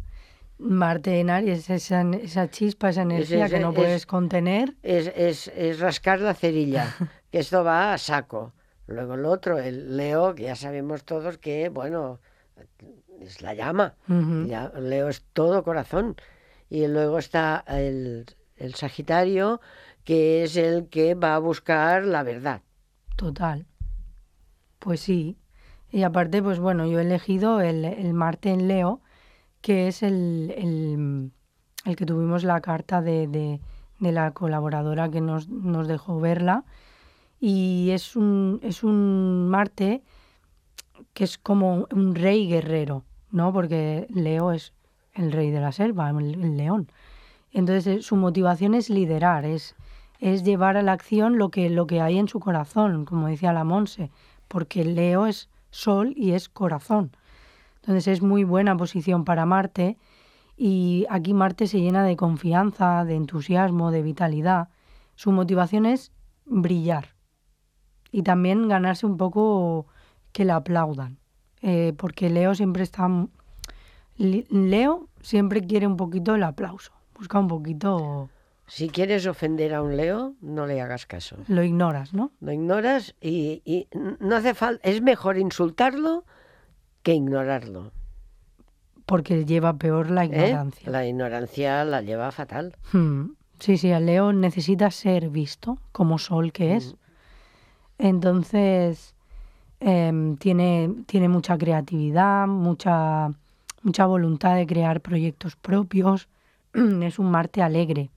Marte 0.59 1.21
en 1.21 1.31
Aries, 1.31 1.71
esa, 1.71 2.03
esa 2.03 2.51
chispa, 2.51 2.89
esa 2.91 3.03
energía 3.03 3.49
que 3.49 3.61
no 3.61 3.71
es- 3.71 3.75
puedes 3.77 4.07
contener. 4.07 4.75
es, 4.83 5.07
es, 5.15 5.49
es 5.49 5.79
rascar 5.79 6.21
la 6.21 6.35
cerilla, 6.35 6.95
que 7.31 7.39
esto 7.39 7.63
va 7.63 7.93
a 7.93 7.99
saco. 7.99 8.53
Luego 8.87 9.15
el 9.15 9.25
otro, 9.27 9.59
el 9.59 9.97
Leo, 9.97 10.35
que 10.35 10.45
ya 10.45 10.57
sabemos 10.57 11.05
todos 11.05 11.39
que, 11.39 11.69
bueno, 11.69 12.21
es 13.21 13.43
la 13.43 13.55
llama. 13.55 13.95
Ya, 14.47 14.73
Leo 14.79 15.09
es 15.09 15.25
todo 15.33 15.63
corazón. 15.65 16.17
Y 16.71 16.87
luego 16.87 17.19
está 17.19 17.65
el, 17.67 18.27
el 18.57 18.75
Sagitario, 18.75 19.61
que 20.05 20.45
es 20.45 20.57
el 20.57 20.89
que 20.89 21.15
va 21.15 21.35
a 21.35 21.39
buscar 21.39 22.05
la 22.05 22.23
verdad. 22.23 22.63
Total. 23.17 23.67
Pues 24.79 25.01
sí. 25.01 25.39
Y 25.91 26.03
aparte, 26.03 26.43
pues 26.43 26.59
bueno, 26.59 26.87
yo 26.87 26.99
he 26.99 27.03
elegido 27.03 27.61
el, 27.61 27.85
el 27.85 28.13
Marte 28.13 28.51
en 28.51 28.69
Leo, 28.69 29.01
que 29.61 29.89
es 29.89 30.03
el, 30.03 30.55
el, 30.57 31.33
el 31.85 31.97
que 31.97 32.07
tuvimos 32.07 32.45
la 32.45 32.61
carta 32.61 33.01
de, 33.01 33.27
de, 33.27 33.61
de 33.99 34.13
la 34.13 34.31
colaboradora 34.33 35.11
que 35.11 35.21
nos, 35.21 35.49
nos 35.49 35.89
dejó 35.89 36.21
verla. 36.21 36.65
Y 37.41 37.91
es 37.91 38.17
un, 38.17 38.61
es 38.63 38.83
un 38.83 39.49
Marte 39.49 40.03
que 41.15 41.25
es 41.25 41.39
como 41.39 41.87
un 41.93 42.15
rey 42.15 42.49
guerrero, 42.49 43.05
¿no? 43.31 43.53
Porque 43.53 44.07
Leo 44.11 44.53
es 44.53 44.73
el 45.15 45.33
rey 45.33 45.51
de 45.51 45.61
la 45.61 45.73
selva, 45.73 46.11
el, 46.11 46.57
león. 46.57 46.91
Entonces 47.53 47.87
eh, 47.87 48.03
su 48.03 48.17
motivación 48.17 48.75
es 48.75 48.91
liderar, 48.91 49.45
es, 49.45 49.75
es 50.21 50.45
llevar 50.45 50.77
a 50.77 50.83
la 50.83 50.93
acción 50.93 51.39
lo 51.39 51.51
que, 51.51 51.71
lo 51.71 51.87
que 51.87 52.01
hay 52.01 52.19
en 52.19 52.29
su 52.29 52.41
corazón, 52.41 53.05
como 53.05 53.29
decía 53.29 53.53
la 53.53 53.65
Monse, 53.65 54.11
porque 54.49 54.85
Leo 54.85 55.27
es 55.27 55.49
sol 55.71 56.13
y 56.17 56.33
es 56.33 56.49
corazón. 56.49 57.13
Entonces 57.77 58.07
es 58.09 58.23
muy 58.23 58.45
buena 58.45 58.77
posición 58.77 59.25
para 59.25 59.47
Marte 59.47 59.97
y 60.57 61.07
aquí 61.11 61.35
Marte 61.35 61.67
se 61.67 61.81
llena 61.81 62.05
de 62.05 62.17
confianza, 62.17 63.05
de 63.05 63.15
entusiasmo, 63.15 63.91
de 63.91 64.03
vitalidad. 64.03 64.69
Su 65.15 65.33
motivación 65.33 65.87
es 65.87 66.13
brillar 66.45 67.15
y 68.11 68.23
también 68.23 68.69
ganarse 68.69 69.07
un 69.07 69.17
poco 69.17 69.87
que 70.33 70.45
le 70.45 70.53
aplaudan, 70.53 71.19
eh, 71.63 71.93
porque 71.97 72.31
Leo 72.31 72.55
siempre 72.55 72.83
está... 72.83 73.09
Leo 74.17 75.09
siempre 75.21 75.61
quiere 75.63 75.87
un 75.87 75.97
poquito 75.97 76.35
el 76.35 76.43
aplauso, 76.43 76.93
busca 77.15 77.39
un 77.39 77.49
poquito... 77.49 78.31
Si 78.67 78.91
quieres 78.91 79.27
ofender 79.27 79.73
a 79.75 79.81
un 79.81 79.97
Leo, 79.97 80.35
no 80.43 80.67
le 80.67 80.83
hagas 80.83 81.07
caso. 81.07 81.37
Lo 81.49 81.63
ignoras, 81.63 82.13
¿no? 82.13 82.33
Lo 82.41 82.53
ignoras 82.53 83.15
y, 83.19 83.63
y 83.65 83.89
no 84.21 84.37
hace 84.37 84.53
falta. 84.53 84.87
Es 84.87 85.01
mejor 85.01 85.39
insultarlo 85.39 86.25
que 87.03 87.15
ignorarlo. 87.15 87.93
Porque 89.07 89.47
lleva 89.47 89.79
peor 89.79 90.11
la 90.11 90.25
¿eh? 90.25 90.27
ignorancia. 90.27 90.91
La 90.91 91.07
ignorancia 91.07 91.83
la 91.87 92.03
lleva 92.03 92.31
fatal. 92.31 92.77
Hmm. 92.93 93.31
Sí, 93.59 93.79
sí, 93.79 93.89
el 93.89 94.05
Leo 94.05 94.35
necesita 94.35 94.91
ser 94.91 95.31
visto 95.31 95.79
como 95.93 96.19
sol 96.19 96.53
que 96.53 96.77
es. 96.77 96.95
Entonces, 97.97 99.15
em, 99.81 100.37
tiene, 100.37 100.93
tiene 101.07 101.29
mucha 101.29 101.57
creatividad, 101.57 102.47
mucha, 102.47 103.33
mucha 103.83 104.07
voluntad 104.07 104.57
de 104.57 104.67
crear 104.67 105.01
proyectos 105.01 105.57
propios. 105.57 106.29
es 106.75 107.19
un 107.19 107.31
Marte 107.31 107.63
alegre. 107.63 108.11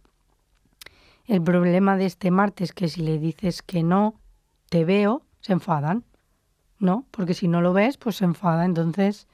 El 1.26 1.42
problema 1.42 1.98
de 1.98 2.06
este 2.06 2.32
Marte 2.32 2.64
es 2.64 2.74
que 2.74 2.88
si 2.88 3.02
le 3.02 3.20
dices 3.20 3.62
que 3.62 3.84
no, 3.84 4.16
te 4.70 4.86
veo, 4.86 5.22
se 5.40 5.54
enfadan, 5.54 6.04
¿no? 6.80 7.06
Porque 7.12 7.34
si 7.34 7.48
no 7.48 7.62
lo 7.62 7.74
ves, 7.74 7.98
pues 7.98 8.18
se 8.18 8.26
enfada. 8.26 8.66
Entonces, 8.66 9.28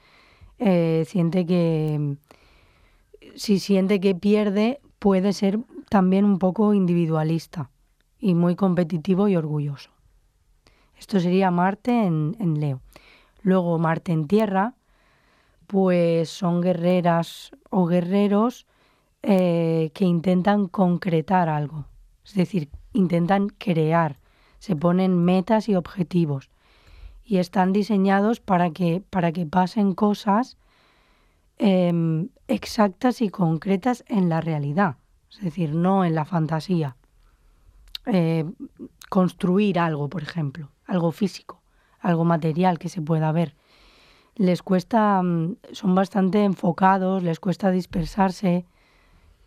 eh, 0.60 1.06
siente 1.08 1.46
que, 1.46 2.18
si 3.36 3.60
siente 3.60 4.00
que 4.00 4.16
pierde, 4.16 4.80
puede 5.00 5.34
ser 5.34 5.60
también 5.90 6.26
un 6.26 6.40
poco 6.40 6.74
individualista 6.74 7.70
y 8.20 8.36
muy 8.36 8.56
competitivo 8.56 9.28
y 9.28 9.36
orgulloso. 9.36 9.92
Esto 11.00 11.20
sería 11.20 11.52
Marte 11.52 12.06
en, 12.06 12.60
Leo. 12.60 12.82
Luego 13.41 13.78
Marte 13.78 14.12
en 14.12 14.28
Tierra, 14.28 14.74
pues 15.68 16.30
son 16.30 16.62
guerreras 16.62 17.52
o 17.70 17.86
guerreros 17.86 18.66
eh, 19.24 19.91
que 19.93 20.06
intentan 20.06 20.68
concretar 20.68 21.50
algo, 21.50 21.86
es 22.26 22.34
decir, 22.34 22.70
intentan 22.93 23.50
crear, 23.50 24.20
se 24.60 24.76
ponen 24.76 25.24
metas 25.24 25.70
y 25.70 25.76
objetivos. 25.76 26.50
Y 27.24 27.38
están 27.38 27.74
diseñados 27.74 28.39
para 28.39 28.70
que, 28.72 29.04
para 29.10 29.34
que 29.34 29.45
pasen 29.45 29.93
cosas 29.93 30.58
em, 31.58 32.30
exactas 32.48 33.22
y 33.22 33.30
concretas 33.30 34.06
en 34.08 34.30
la 34.30 34.39
realidad, 34.39 34.95
es 35.30 35.41
decir, 35.41 35.76
no 35.76 36.06
en 36.06 36.16
la 36.16 36.24
fantasía. 36.24 36.95
Eh, 38.06 38.45
construir 39.10 39.80
algo, 39.80 40.10
por 40.10 40.24
ejemplo, 40.24 40.70
algo 40.88 41.12
físico, 41.12 41.62
algo 42.00 42.24
material 42.26 42.80
que 42.80 42.90
se 42.90 43.02
pueda 43.02 43.32
ver. 43.32 43.56
Les 44.36 44.64
cuesta, 44.64 45.22
mm, 45.22 45.58
son 45.72 45.96
bastante 45.96 46.44
enfocados, 46.44 47.24
les 47.24 47.40
cuesta 47.40 47.70
dispersarse 47.72 48.66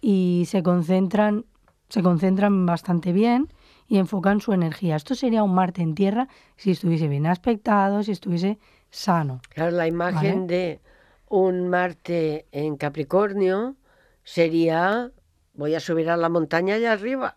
y 0.00 0.44
se 0.46 0.62
concentran, 0.62 1.44
se 1.88 2.02
concentran 2.02 2.66
bastante 2.66 3.12
bien 3.12 3.52
y 3.88 3.98
enfocan 3.98 4.40
su 4.40 4.52
energía. 4.52 4.96
Esto 4.96 5.14
sería 5.14 5.42
un 5.42 5.54
Marte 5.54 5.82
en 5.82 5.94
tierra 5.94 6.28
si 6.56 6.70
estuviese 6.70 7.08
bien 7.08 7.26
aspectado, 7.26 8.02
si 8.02 8.12
estuviese 8.12 8.58
sano. 8.90 9.40
Claro, 9.48 9.72
la 9.72 9.86
imagen 9.86 10.46
Vale. 10.46 10.46
de 10.46 10.80
un 11.28 11.68
Marte 11.68 12.46
en 12.52 12.76
Capricornio 12.76 13.76
sería, 14.24 15.10
voy 15.54 15.74
a 15.74 15.80
subir 15.80 16.10
a 16.10 16.16
la 16.16 16.28
montaña 16.28 16.74
allá 16.74 16.92
arriba. 16.92 17.36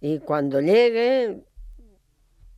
Y 0.00 0.18
cuando 0.18 0.60
llegue, 0.60 1.44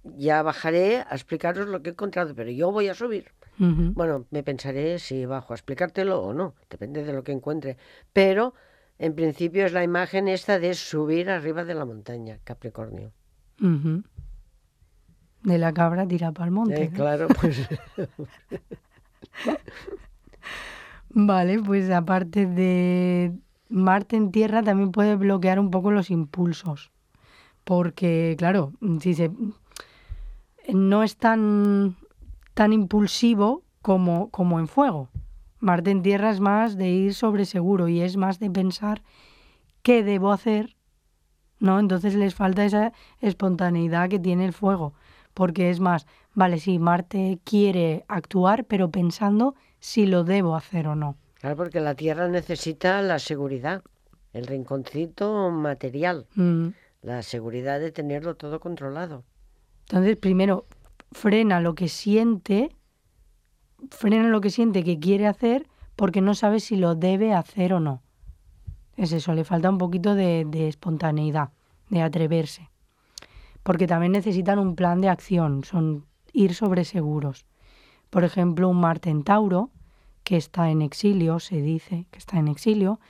ya 0.04 0.42
bajaré 0.42 0.98
a 0.98 1.14
explicaros 1.14 1.66
lo 1.68 1.82
que 1.82 1.90
he 1.90 1.92
encontrado, 1.92 2.34
pero 2.34 2.50
yo 2.50 2.70
voy 2.70 2.88
a 2.88 2.94
subir. 2.94 3.32
Bueno, 3.56 4.26
me 4.30 4.42
pensaré 4.42 4.98
si 4.98 5.26
bajo 5.26 5.52
a 5.52 5.56
explicártelo 5.56 6.20
o 6.20 6.34
no, 6.34 6.54
depende 6.68 7.04
de 7.04 7.12
lo 7.12 7.22
que 7.22 7.30
encuentre. 7.32 7.76
Pero 8.12 8.52
en 8.98 9.14
principio 9.14 9.64
es 9.64 9.72
la 9.72 9.84
imagen 9.84 10.26
esta 10.28 10.58
de 10.58 10.74
subir 10.74 11.30
arriba 11.30 11.64
de 11.64 11.74
la 11.74 11.84
montaña, 11.84 12.38
Capricornio. 12.42 13.12
De 15.42 15.58
la 15.58 15.72
cabra 15.72 16.06
tira 16.06 16.32
para 16.32 16.46
el 16.46 16.50
monte. 16.50 16.82
Eh, 16.82 16.90
¿no? 16.90 16.96
claro, 16.96 17.28
pues 17.40 17.68
Vale, 21.10 21.60
pues 21.60 21.90
aparte 21.90 22.46
de 22.46 23.32
Marte 23.68 24.16
en 24.16 24.32
Tierra 24.32 24.64
también 24.64 24.90
puede 24.90 25.14
bloquear 25.14 25.60
un 25.60 25.70
poco 25.70 25.92
los 25.92 26.10
impulsos. 26.10 26.90
Porque, 27.62 28.34
claro, 28.36 28.72
si 29.00 29.14
se 29.14 29.30
no 30.72 31.02
es 31.02 31.16
tan, 31.16 31.96
tan 32.54 32.72
impulsivo 32.72 33.62
como, 33.82 34.30
como 34.30 34.58
en 34.58 34.68
fuego. 34.68 35.08
Marte 35.60 35.90
en 35.90 36.02
Tierra 36.02 36.30
es 36.30 36.40
más 36.40 36.76
de 36.76 36.88
ir 36.90 37.14
sobre 37.14 37.44
seguro 37.44 37.88
y 37.88 38.00
es 38.00 38.16
más 38.16 38.38
de 38.38 38.50
pensar 38.50 39.02
qué 39.82 40.02
debo 40.02 40.32
hacer, 40.32 40.76
¿no? 41.58 41.78
Entonces 41.78 42.14
les 42.14 42.34
falta 42.34 42.64
esa 42.64 42.92
espontaneidad 43.20 44.08
que 44.08 44.18
tiene 44.18 44.44
el 44.44 44.52
fuego. 44.52 44.94
Porque 45.32 45.70
es 45.70 45.80
más, 45.80 46.06
vale, 46.34 46.58
sí, 46.60 46.78
Marte 46.78 47.40
quiere 47.44 48.04
actuar, 48.08 48.64
pero 48.64 48.90
pensando 48.90 49.54
si 49.80 50.06
lo 50.06 50.22
debo 50.24 50.54
hacer 50.54 50.86
o 50.86 50.94
no. 50.94 51.16
claro, 51.40 51.56
porque 51.56 51.80
la 51.80 51.94
Tierra 51.94 52.28
necesita 52.28 53.02
la 53.02 53.18
seguridad, 53.18 53.82
el 54.32 54.46
rinconcito 54.46 55.50
material, 55.50 56.26
Mm. 56.34 56.68
la 57.02 57.22
seguridad 57.22 57.80
de 57.80 57.90
tenerlo 57.92 58.34
todo 58.36 58.60
controlado. 58.60 59.24
Entonces, 59.88 60.16
primero, 60.16 60.66
frena 61.12 61.60
lo 61.60 61.74
que 61.74 61.88
siente, 61.88 62.74
frena 63.90 64.28
lo 64.28 64.40
que 64.40 64.50
siente 64.50 64.82
que 64.82 64.98
quiere 64.98 65.26
hacer 65.26 65.68
porque 65.96 66.20
no 66.20 66.34
sabe 66.34 66.60
si 66.60 66.76
lo 66.76 66.94
debe 66.94 67.34
hacer 67.34 67.72
o 67.72 67.80
no. 67.80 68.02
Es 68.96 69.12
eso, 69.12 69.34
le 69.34 69.44
falta 69.44 69.70
un 69.70 69.78
poquito 69.78 70.14
de, 70.14 70.44
de 70.46 70.68
espontaneidad, 70.68 71.50
de 71.90 72.02
atreverse. 72.02 72.70
Porque 73.62 73.86
también 73.86 74.12
necesitan 74.12 74.58
un 74.58 74.76
plan 74.76 75.00
de 75.00 75.08
acción, 75.08 75.64
son 75.64 76.06
ir 76.32 76.54
sobre 76.54 76.84
seguros. 76.84 77.46
Por 78.10 78.24
ejemplo, 78.24 78.68
un 78.68 78.80
Marte 78.80 79.10
en 79.10 79.24
Tauro, 79.24 79.70
que 80.22 80.36
está 80.36 80.70
en 80.70 80.82
exilio, 80.82 81.40
se 81.40 81.60
dice 81.60 82.06
que 82.10 82.18
está 82.18 82.38
en 82.38 82.48
exilio, 82.48 83.00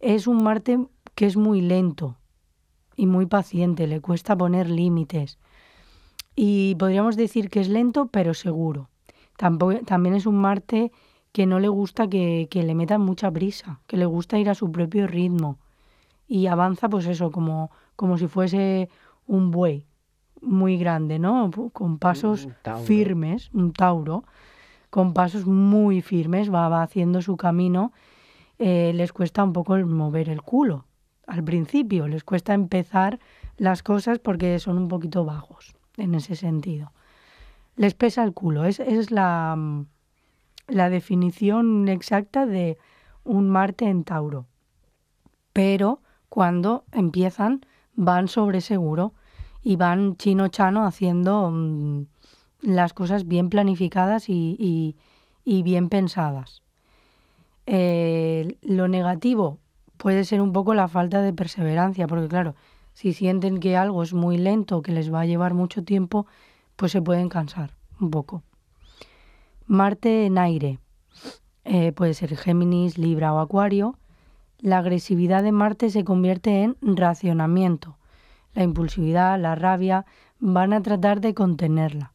es 0.00 0.26
un 0.26 0.42
Marte 0.42 0.86
que 1.14 1.26
es 1.26 1.36
muy 1.36 1.60
lento 1.60 2.16
y 2.96 3.06
muy 3.06 3.26
paciente, 3.26 3.86
le 3.86 4.00
cuesta 4.00 4.36
poner 4.36 4.68
límites. 4.70 5.38
Y 6.40 6.76
podríamos 6.76 7.16
decir 7.16 7.50
que 7.50 7.58
es 7.58 7.68
lento 7.68 8.06
pero 8.12 8.32
seguro. 8.32 8.88
Tampo- 9.36 9.84
también 9.84 10.14
es 10.14 10.24
un 10.24 10.36
Marte 10.36 10.92
que 11.32 11.46
no 11.46 11.58
le 11.58 11.66
gusta 11.66 12.06
que, 12.08 12.46
que 12.48 12.62
le 12.62 12.76
metan 12.76 13.00
mucha 13.00 13.28
prisa, 13.28 13.80
que 13.88 13.96
le 13.96 14.06
gusta 14.06 14.38
ir 14.38 14.48
a 14.48 14.54
su 14.54 14.70
propio 14.70 15.08
ritmo. 15.08 15.58
Y 16.28 16.46
avanza 16.46 16.88
pues 16.88 17.06
eso, 17.06 17.32
como, 17.32 17.72
como 17.96 18.18
si 18.18 18.28
fuese 18.28 18.88
un 19.26 19.50
buey 19.50 19.84
muy 20.40 20.76
grande, 20.78 21.18
¿no? 21.18 21.50
Con 21.72 21.98
pasos 21.98 22.44
Un 22.82 22.86
firmes, 22.86 23.50
un 23.52 23.72
tauro, 23.72 24.22
con 24.90 25.14
pasos 25.14 25.44
muy 25.44 26.02
firmes, 26.02 26.54
va, 26.54 26.68
va 26.68 26.84
haciendo 26.84 27.20
su 27.20 27.36
camino. 27.36 27.90
Eh, 28.60 28.92
les 28.94 29.12
cuesta 29.12 29.42
un 29.42 29.52
poco 29.52 29.74
el 29.74 29.86
mover 29.86 30.28
el 30.28 30.42
culo 30.42 30.84
al 31.26 31.42
principio, 31.42 32.06
les 32.06 32.22
cuesta 32.22 32.54
empezar 32.54 33.18
las 33.56 33.82
cosas 33.82 34.20
porque 34.20 34.58
son 34.60 34.78
un 34.78 34.86
poquito 34.86 35.24
vagos 35.24 35.74
en 35.98 36.14
ese 36.14 36.36
sentido. 36.36 36.92
Les 37.76 37.94
pesa 37.94 38.24
el 38.24 38.32
culo, 38.32 38.64
es, 38.64 38.80
es 38.80 39.10
la, 39.10 39.54
mm, 39.56 39.86
la 40.68 40.90
definición 40.90 41.88
exacta 41.88 42.46
de 42.46 42.78
un 43.24 43.48
Marte 43.50 43.86
en 43.88 44.04
Tauro. 44.04 44.46
Pero 45.52 46.00
cuando 46.28 46.84
empiezan 46.92 47.60
van 47.94 48.28
sobre 48.28 48.60
seguro 48.60 49.12
y 49.62 49.76
van 49.76 50.16
chino 50.16 50.48
chano 50.48 50.84
haciendo 50.86 51.50
mm, 51.50 52.06
las 52.62 52.92
cosas 52.92 53.26
bien 53.26 53.50
planificadas 53.50 54.28
y, 54.28 54.56
y- 55.44 55.62
bien 55.62 55.88
pensadas. 55.88 56.62
Eh, 57.66 58.56
lo 58.62 58.86
negativo 58.88 59.58
puede 59.96 60.24
ser 60.24 60.40
un 60.40 60.52
poco 60.52 60.74
la 60.74 60.88
falta 60.88 61.20
de 61.22 61.32
perseverancia, 61.32 62.06
porque 62.06 62.28
claro, 62.28 62.54
si 62.98 63.12
sienten 63.12 63.60
que 63.60 63.76
algo 63.76 64.02
es 64.02 64.12
muy 64.12 64.38
lento, 64.38 64.82
que 64.82 64.90
les 64.90 65.14
va 65.14 65.20
a 65.20 65.24
llevar 65.24 65.54
mucho 65.54 65.84
tiempo, 65.84 66.26
pues 66.74 66.90
se 66.90 67.00
pueden 67.00 67.28
cansar 67.28 67.76
un 68.00 68.10
poco. 68.10 68.42
Marte 69.66 70.26
en 70.26 70.36
aire. 70.36 70.80
Eh, 71.64 71.92
puede 71.92 72.12
ser 72.14 72.36
Géminis, 72.36 72.98
Libra 72.98 73.32
o 73.32 73.38
Acuario. 73.38 73.96
La 74.58 74.78
agresividad 74.78 75.44
de 75.44 75.52
Marte 75.52 75.90
se 75.90 76.02
convierte 76.02 76.64
en 76.64 76.76
racionamiento. 76.80 77.98
La 78.52 78.64
impulsividad, 78.64 79.38
la 79.38 79.54
rabia, 79.54 80.04
van 80.40 80.72
a 80.72 80.82
tratar 80.82 81.20
de 81.20 81.34
contenerla. 81.34 82.14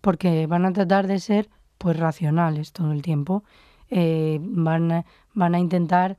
Porque 0.00 0.46
van 0.46 0.64
a 0.64 0.72
tratar 0.72 1.08
de 1.08 1.18
ser 1.18 1.50
pues 1.76 1.98
racionales 1.98 2.72
todo 2.72 2.92
el 2.92 3.02
tiempo. 3.02 3.42
Eh, 3.90 4.38
van, 4.40 4.92
a, 4.92 5.04
van 5.32 5.56
a 5.56 5.58
intentar 5.58 6.18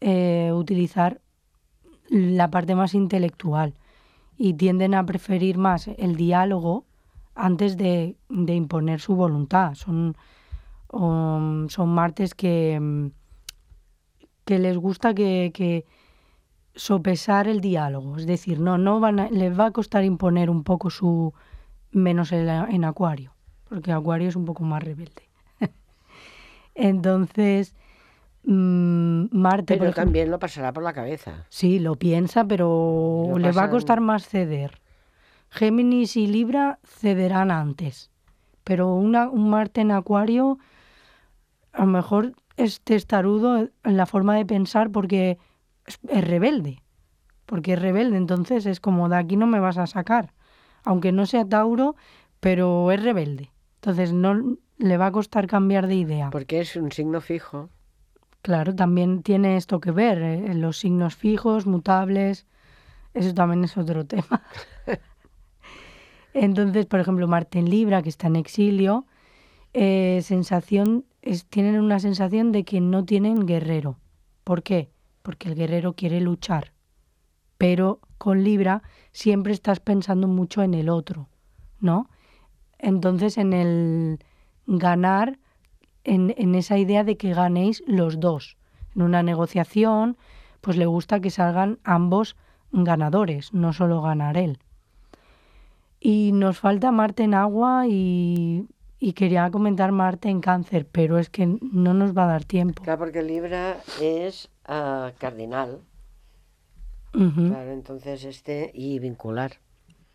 eh, 0.00 0.50
utilizar 0.54 1.20
la 2.14 2.50
parte 2.50 2.74
más 2.74 2.94
intelectual 2.94 3.74
y 4.38 4.54
tienden 4.54 4.94
a 4.94 5.04
preferir 5.04 5.58
más 5.58 5.88
el 5.88 6.16
diálogo 6.16 6.84
antes 7.34 7.76
de, 7.76 8.16
de 8.28 8.54
imponer 8.54 9.00
su 9.00 9.16
voluntad. 9.16 9.74
Son, 9.74 10.16
um, 10.92 11.68
son 11.68 11.88
martes 11.90 12.34
que, 12.34 12.78
mm, 12.80 13.06
que 14.44 14.58
les 14.58 14.76
gusta 14.76 15.14
que, 15.14 15.50
que 15.54 15.84
sopesar 16.74 17.48
el 17.48 17.60
diálogo. 17.60 18.16
Es 18.16 18.26
decir, 18.26 18.60
no, 18.60 18.78
no 18.78 19.00
van 19.00 19.20
a- 19.20 19.30
les 19.30 19.58
va 19.58 19.66
a 19.66 19.70
costar 19.72 20.04
imponer 20.04 20.50
un 20.50 20.62
poco 20.64 20.90
su 20.90 21.32
menos 21.92 22.32
en, 22.32 22.48
en 22.48 22.84
Acuario, 22.84 23.32
porque 23.68 23.92
Acuario 23.92 24.28
es 24.28 24.36
un 24.36 24.44
poco 24.44 24.64
más 24.64 24.82
rebelde. 24.82 25.28
Entonces, 26.74 27.74
mm, 28.46 29.26
Marte, 29.30 29.76
Pero 29.76 29.92
también 29.92 30.30
lo 30.30 30.38
pasará 30.38 30.72
por 30.72 30.82
la 30.82 30.92
cabeza. 30.92 31.46
Sí, 31.48 31.78
lo 31.78 31.96
piensa, 31.96 32.44
pero 32.44 33.26
Lo 33.30 33.38
le 33.38 33.52
va 33.52 33.64
a 33.64 33.70
costar 33.70 34.00
más 34.00 34.26
ceder. 34.28 34.80
Géminis 35.50 36.16
y 36.16 36.26
Libra 36.26 36.78
cederán 36.84 37.50
antes, 37.50 38.10
pero 38.64 38.94
una, 38.94 39.28
un 39.28 39.50
Marte 39.50 39.82
en 39.82 39.92
Acuario 39.92 40.58
a 41.72 41.80
lo 41.80 41.86
mejor 41.86 42.32
es 42.56 42.80
testarudo 42.80 43.58
en 43.58 43.96
la 43.96 44.06
forma 44.06 44.36
de 44.36 44.46
pensar 44.46 44.90
porque 44.90 45.38
es, 45.86 45.98
es 46.08 46.24
rebelde, 46.24 46.82
porque 47.46 47.74
es 47.74 47.82
rebelde, 47.82 48.16
entonces 48.16 48.66
es 48.66 48.80
como 48.80 49.08
de 49.08 49.16
aquí 49.16 49.36
no 49.36 49.46
me 49.46 49.60
vas 49.60 49.78
a 49.78 49.86
sacar, 49.86 50.32
aunque 50.84 51.12
no 51.12 51.26
sea 51.26 51.48
Tauro, 51.48 51.96
pero 52.40 52.90
es 52.90 53.02
rebelde, 53.02 53.50
entonces 53.76 54.12
no 54.12 54.56
le 54.78 54.96
va 54.96 55.06
a 55.06 55.12
costar 55.12 55.46
cambiar 55.46 55.86
de 55.86 55.96
idea. 55.96 56.30
Porque 56.30 56.60
es 56.60 56.76
un 56.76 56.90
signo 56.92 57.20
fijo. 57.20 57.70
Claro, 58.46 58.74
también 58.76 59.22
tiene 59.22 59.56
esto 59.56 59.80
que 59.80 59.90
ver, 59.90 60.18
eh, 60.22 60.54
los 60.54 60.78
signos 60.78 61.16
fijos, 61.16 61.66
mutables, 61.66 62.46
eso 63.14 63.34
también 63.34 63.64
es 63.64 63.76
otro 63.78 64.06
tema. 64.14 64.42
Entonces, 66.32 66.86
por 66.86 67.00
ejemplo, 67.00 67.28
Marte 67.28 67.58
en 67.58 67.70
Libra, 67.70 68.02
que 68.02 68.08
está 68.08 68.26
en 68.26 68.36
exilio, 68.36 69.06
eh, 69.74 70.20
sensación, 70.22 71.04
es- 71.22 71.46
tienen 71.46 71.80
una 71.80 72.00
sensación 72.00 72.52
de 72.52 72.64
que 72.64 72.80
no 72.80 73.04
tienen 73.04 73.46
guerrero. 73.46 73.98
¿Por 74.44 74.62
qué? 74.62 74.90
Porque 75.22 75.48
el 75.48 75.54
guerrero 75.56 75.94
quiere 75.94 76.20
luchar, 76.20 76.72
pero 77.58 78.00
con 78.18 78.44
Libra 78.44 78.82
siempre 79.12 79.52
estás 79.52 79.80
pensando 79.80 80.28
mucho 80.28 80.62
en 80.62 80.74
el 80.74 80.88
otro, 80.90 81.28
¿no? 81.80 82.10
Entonces, 82.78 83.38
en 83.38 83.52
el 83.54 84.20
ganar, 84.66 85.38
en, 86.04 86.34
en 86.36 86.54
esa 86.54 86.78
idea 86.78 87.04
de 87.04 87.16
que 87.16 87.34
ganéis 87.34 87.82
los 87.86 88.20
dos. 88.20 88.56
En 88.94 89.02
una 89.02 89.22
negociación, 89.22 90.16
pues 90.60 90.76
le 90.76 90.86
gusta 90.86 91.20
que 91.20 91.30
salgan 91.30 91.78
ambos 91.84 92.36
ganadores, 92.72 93.52
no 93.52 93.72
solo 93.72 94.02
ganar 94.02 94.36
él. 94.36 94.58
Y 96.00 96.32
nos 96.32 96.58
falta 96.58 96.92
Marte 96.92 97.22
en 97.22 97.34
agua 97.34 97.86
y, 97.88 98.66
y 98.98 99.12
quería 99.14 99.50
comentar 99.50 99.90
Marte 99.92 100.28
en 100.28 100.40
cáncer, 100.40 100.86
pero 100.90 101.18
es 101.18 101.30
que 101.30 101.46
no 101.46 101.94
nos 101.94 102.16
va 102.16 102.24
a 102.24 102.28
dar 102.28 102.44
tiempo. 102.44 102.82
Claro, 102.82 102.98
porque 102.98 103.22
Libra 103.22 103.78
es 104.00 104.50
ah, 104.66 105.12
cardinal. 105.18 105.80
Claro, 107.12 107.70
entonces 107.70 108.24
este 108.24 108.72
y 108.74 108.98
vincular. 108.98 109.52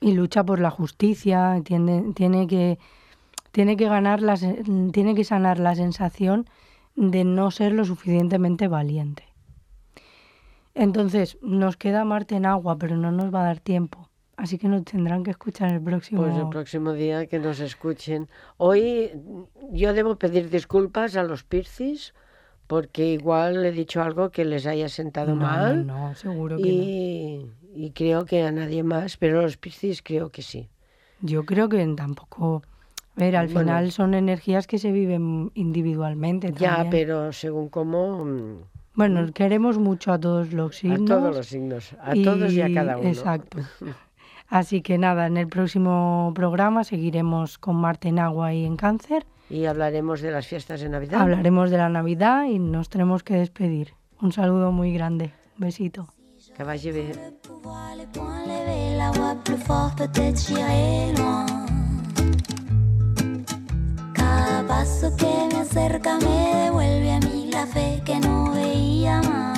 Y 0.02 0.12
lucha 0.14 0.44
por 0.44 0.60
la 0.60 0.70
justicia, 0.70 1.62
tiene, 1.64 2.14
tiene 2.14 2.46
que... 2.46 2.78
tiene 3.52 3.78
que 3.78 3.88
ganar 3.88 4.22
la, 4.22 4.38
tiene 4.92 5.16
que 5.16 5.24
sanar 5.24 5.60
la 5.60 5.76
sensación 5.76 6.46
de 6.96 7.24
no 7.24 7.52
ser 7.52 7.74
lo 7.74 7.86
suficientemente 7.86 8.68
valiente. 8.68 9.24
Entonces, 10.76 11.38
nos 11.42 11.78
queda 11.78 12.06
Marte 12.06 12.36
en 12.36 12.46
agua, 12.46 12.78
pero 12.78 12.96
no 12.96 13.12
nos 13.12 13.34
va 13.34 13.42
a 13.42 13.46
dar 13.46 13.60
tiempo. 13.60 14.10
Así 14.38 14.58
que 14.58 14.70
nos 14.70 14.86
tendrán 14.86 15.24
que 15.24 15.32
escuchar 15.32 15.74
el 15.74 15.82
próximo. 15.82 16.22
Pues 16.24 16.38
el 16.38 16.48
próximo 16.48 16.94
día 16.94 17.26
que 17.28 17.40
nos 17.40 17.60
escuchen. 17.60 18.30
Hoy 18.56 19.12
yo 19.72 19.94
debo 19.94 20.16
pedir 20.16 20.50
disculpas 20.50 21.18
a 21.18 21.24
los 21.24 21.44
Piscis 21.44 22.14
porque 22.66 23.08
igual 23.08 23.66
he 23.66 23.72
dicho 23.72 24.02
algo 24.02 24.30
que 24.30 24.46
les 24.46 24.66
haya 24.66 24.88
sentado 24.88 25.36
no, 25.36 25.42
mal 25.42 25.88
no, 25.88 26.10
no, 26.10 26.16
seguro 26.16 26.56
que 26.56 26.64
no. 26.64 26.70
y, 26.70 27.52
y 27.76 27.92
creo 27.92 28.24
que 28.24 28.44
a 28.44 28.52
nadie 28.52 28.84
más, 28.84 29.18
pero 29.18 29.42
los 29.42 29.58
Piscis 29.58 30.02
creo 30.02 30.30
que 30.30 30.42
sí. 30.42 30.70
Yo 31.22 31.44
creo 31.46 31.68
que 31.68 31.86
tampoco. 31.98 32.64
A 33.20 33.26
ver, 33.26 33.36
al 33.36 33.48
Bueno. 33.48 33.60
final 33.72 33.92
son 33.92 34.14
energías 34.14 34.66
que 34.66 34.78
se 34.80 34.92
viven 34.94 35.52
individualmente. 35.56 36.54
Ya, 36.58 36.78
también. 36.78 36.90
pero 36.92 37.34
según 37.34 37.68
cómo, 37.70 38.24
mm, 38.24 38.56
Bueno, 38.96 39.32
queremos 39.34 39.78
mucho 39.78 40.12
a 40.14 40.20
todos 40.20 40.54
los 40.54 40.72
a 40.76 40.80
signos. 40.80 41.06
todos 41.06 41.36
los 41.36 41.48
signos, 41.48 41.94
a 42.02 42.14
todos 42.24 42.54
y 42.54 42.62
a 42.62 42.74
cada 42.74 42.98
uno. 42.98 43.08
Exacto. 43.10 43.60
Así 44.48 44.82
que 44.82 44.98
nada, 44.98 45.28
en 45.28 45.38
el 45.38 45.48
próximo 45.48 46.32
programa 46.34 46.84
seguiremos 46.84 47.58
con 47.58 47.76
Marte 47.76 48.08
en 48.10 48.20
agua 48.20 48.54
y 48.54 48.66
en 48.66 48.78
cáncer. 48.78 49.26
Y 49.50 49.66
hablaremos 49.66 50.22
de 50.22 50.32
las 50.32 50.48
fiestas 50.48 50.82
de 50.82 50.90
Navidad. 50.90 51.22
Hablaremos 51.22 51.70
de 51.72 51.78
la 51.78 51.90
Navidad 51.90 52.46
y 52.46 52.58
nos 52.60 52.90
tenemos 52.90 53.24
que 53.24 53.36
despedir. 53.36 53.94
Un 54.22 54.32
saludo 54.32 54.72
muy 54.72 54.94
grande. 54.94 55.32
Besito. 55.58 56.08
Que 56.56 56.64
vagi 56.64 56.92
bé 56.92 57.12
paso 64.70 65.12
que 65.16 65.26
me 65.52 65.62
acerca 65.62 66.20
me 66.20 66.64
devuelve 66.64 67.12
a 67.12 67.20
mí 67.22 67.50
la 67.52 67.66
fe 67.66 68.02
que 68.06 68.20
no 68.20 68.52
veía 68.54 69.20
más. 69.24 69.50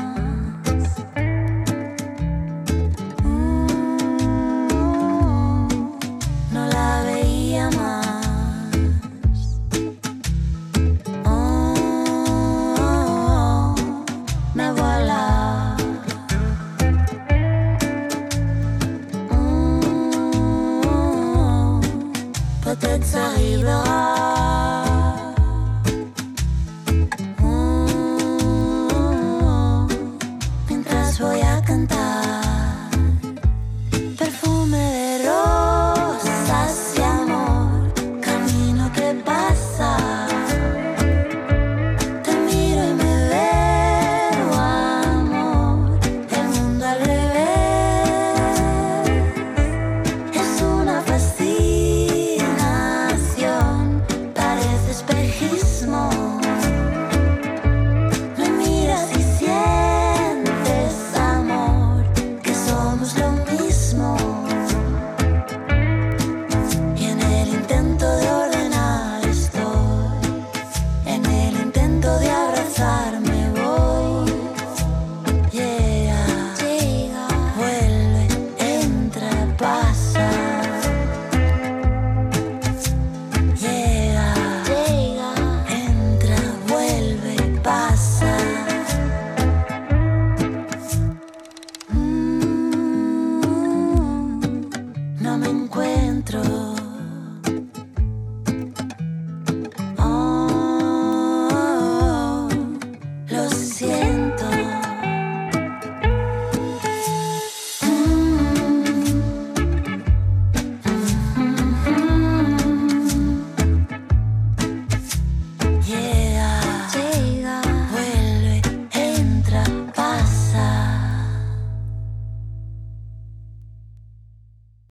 peut-être 22.64 23.05
ça 23.05 23.26
arrivera. 23.26 24.11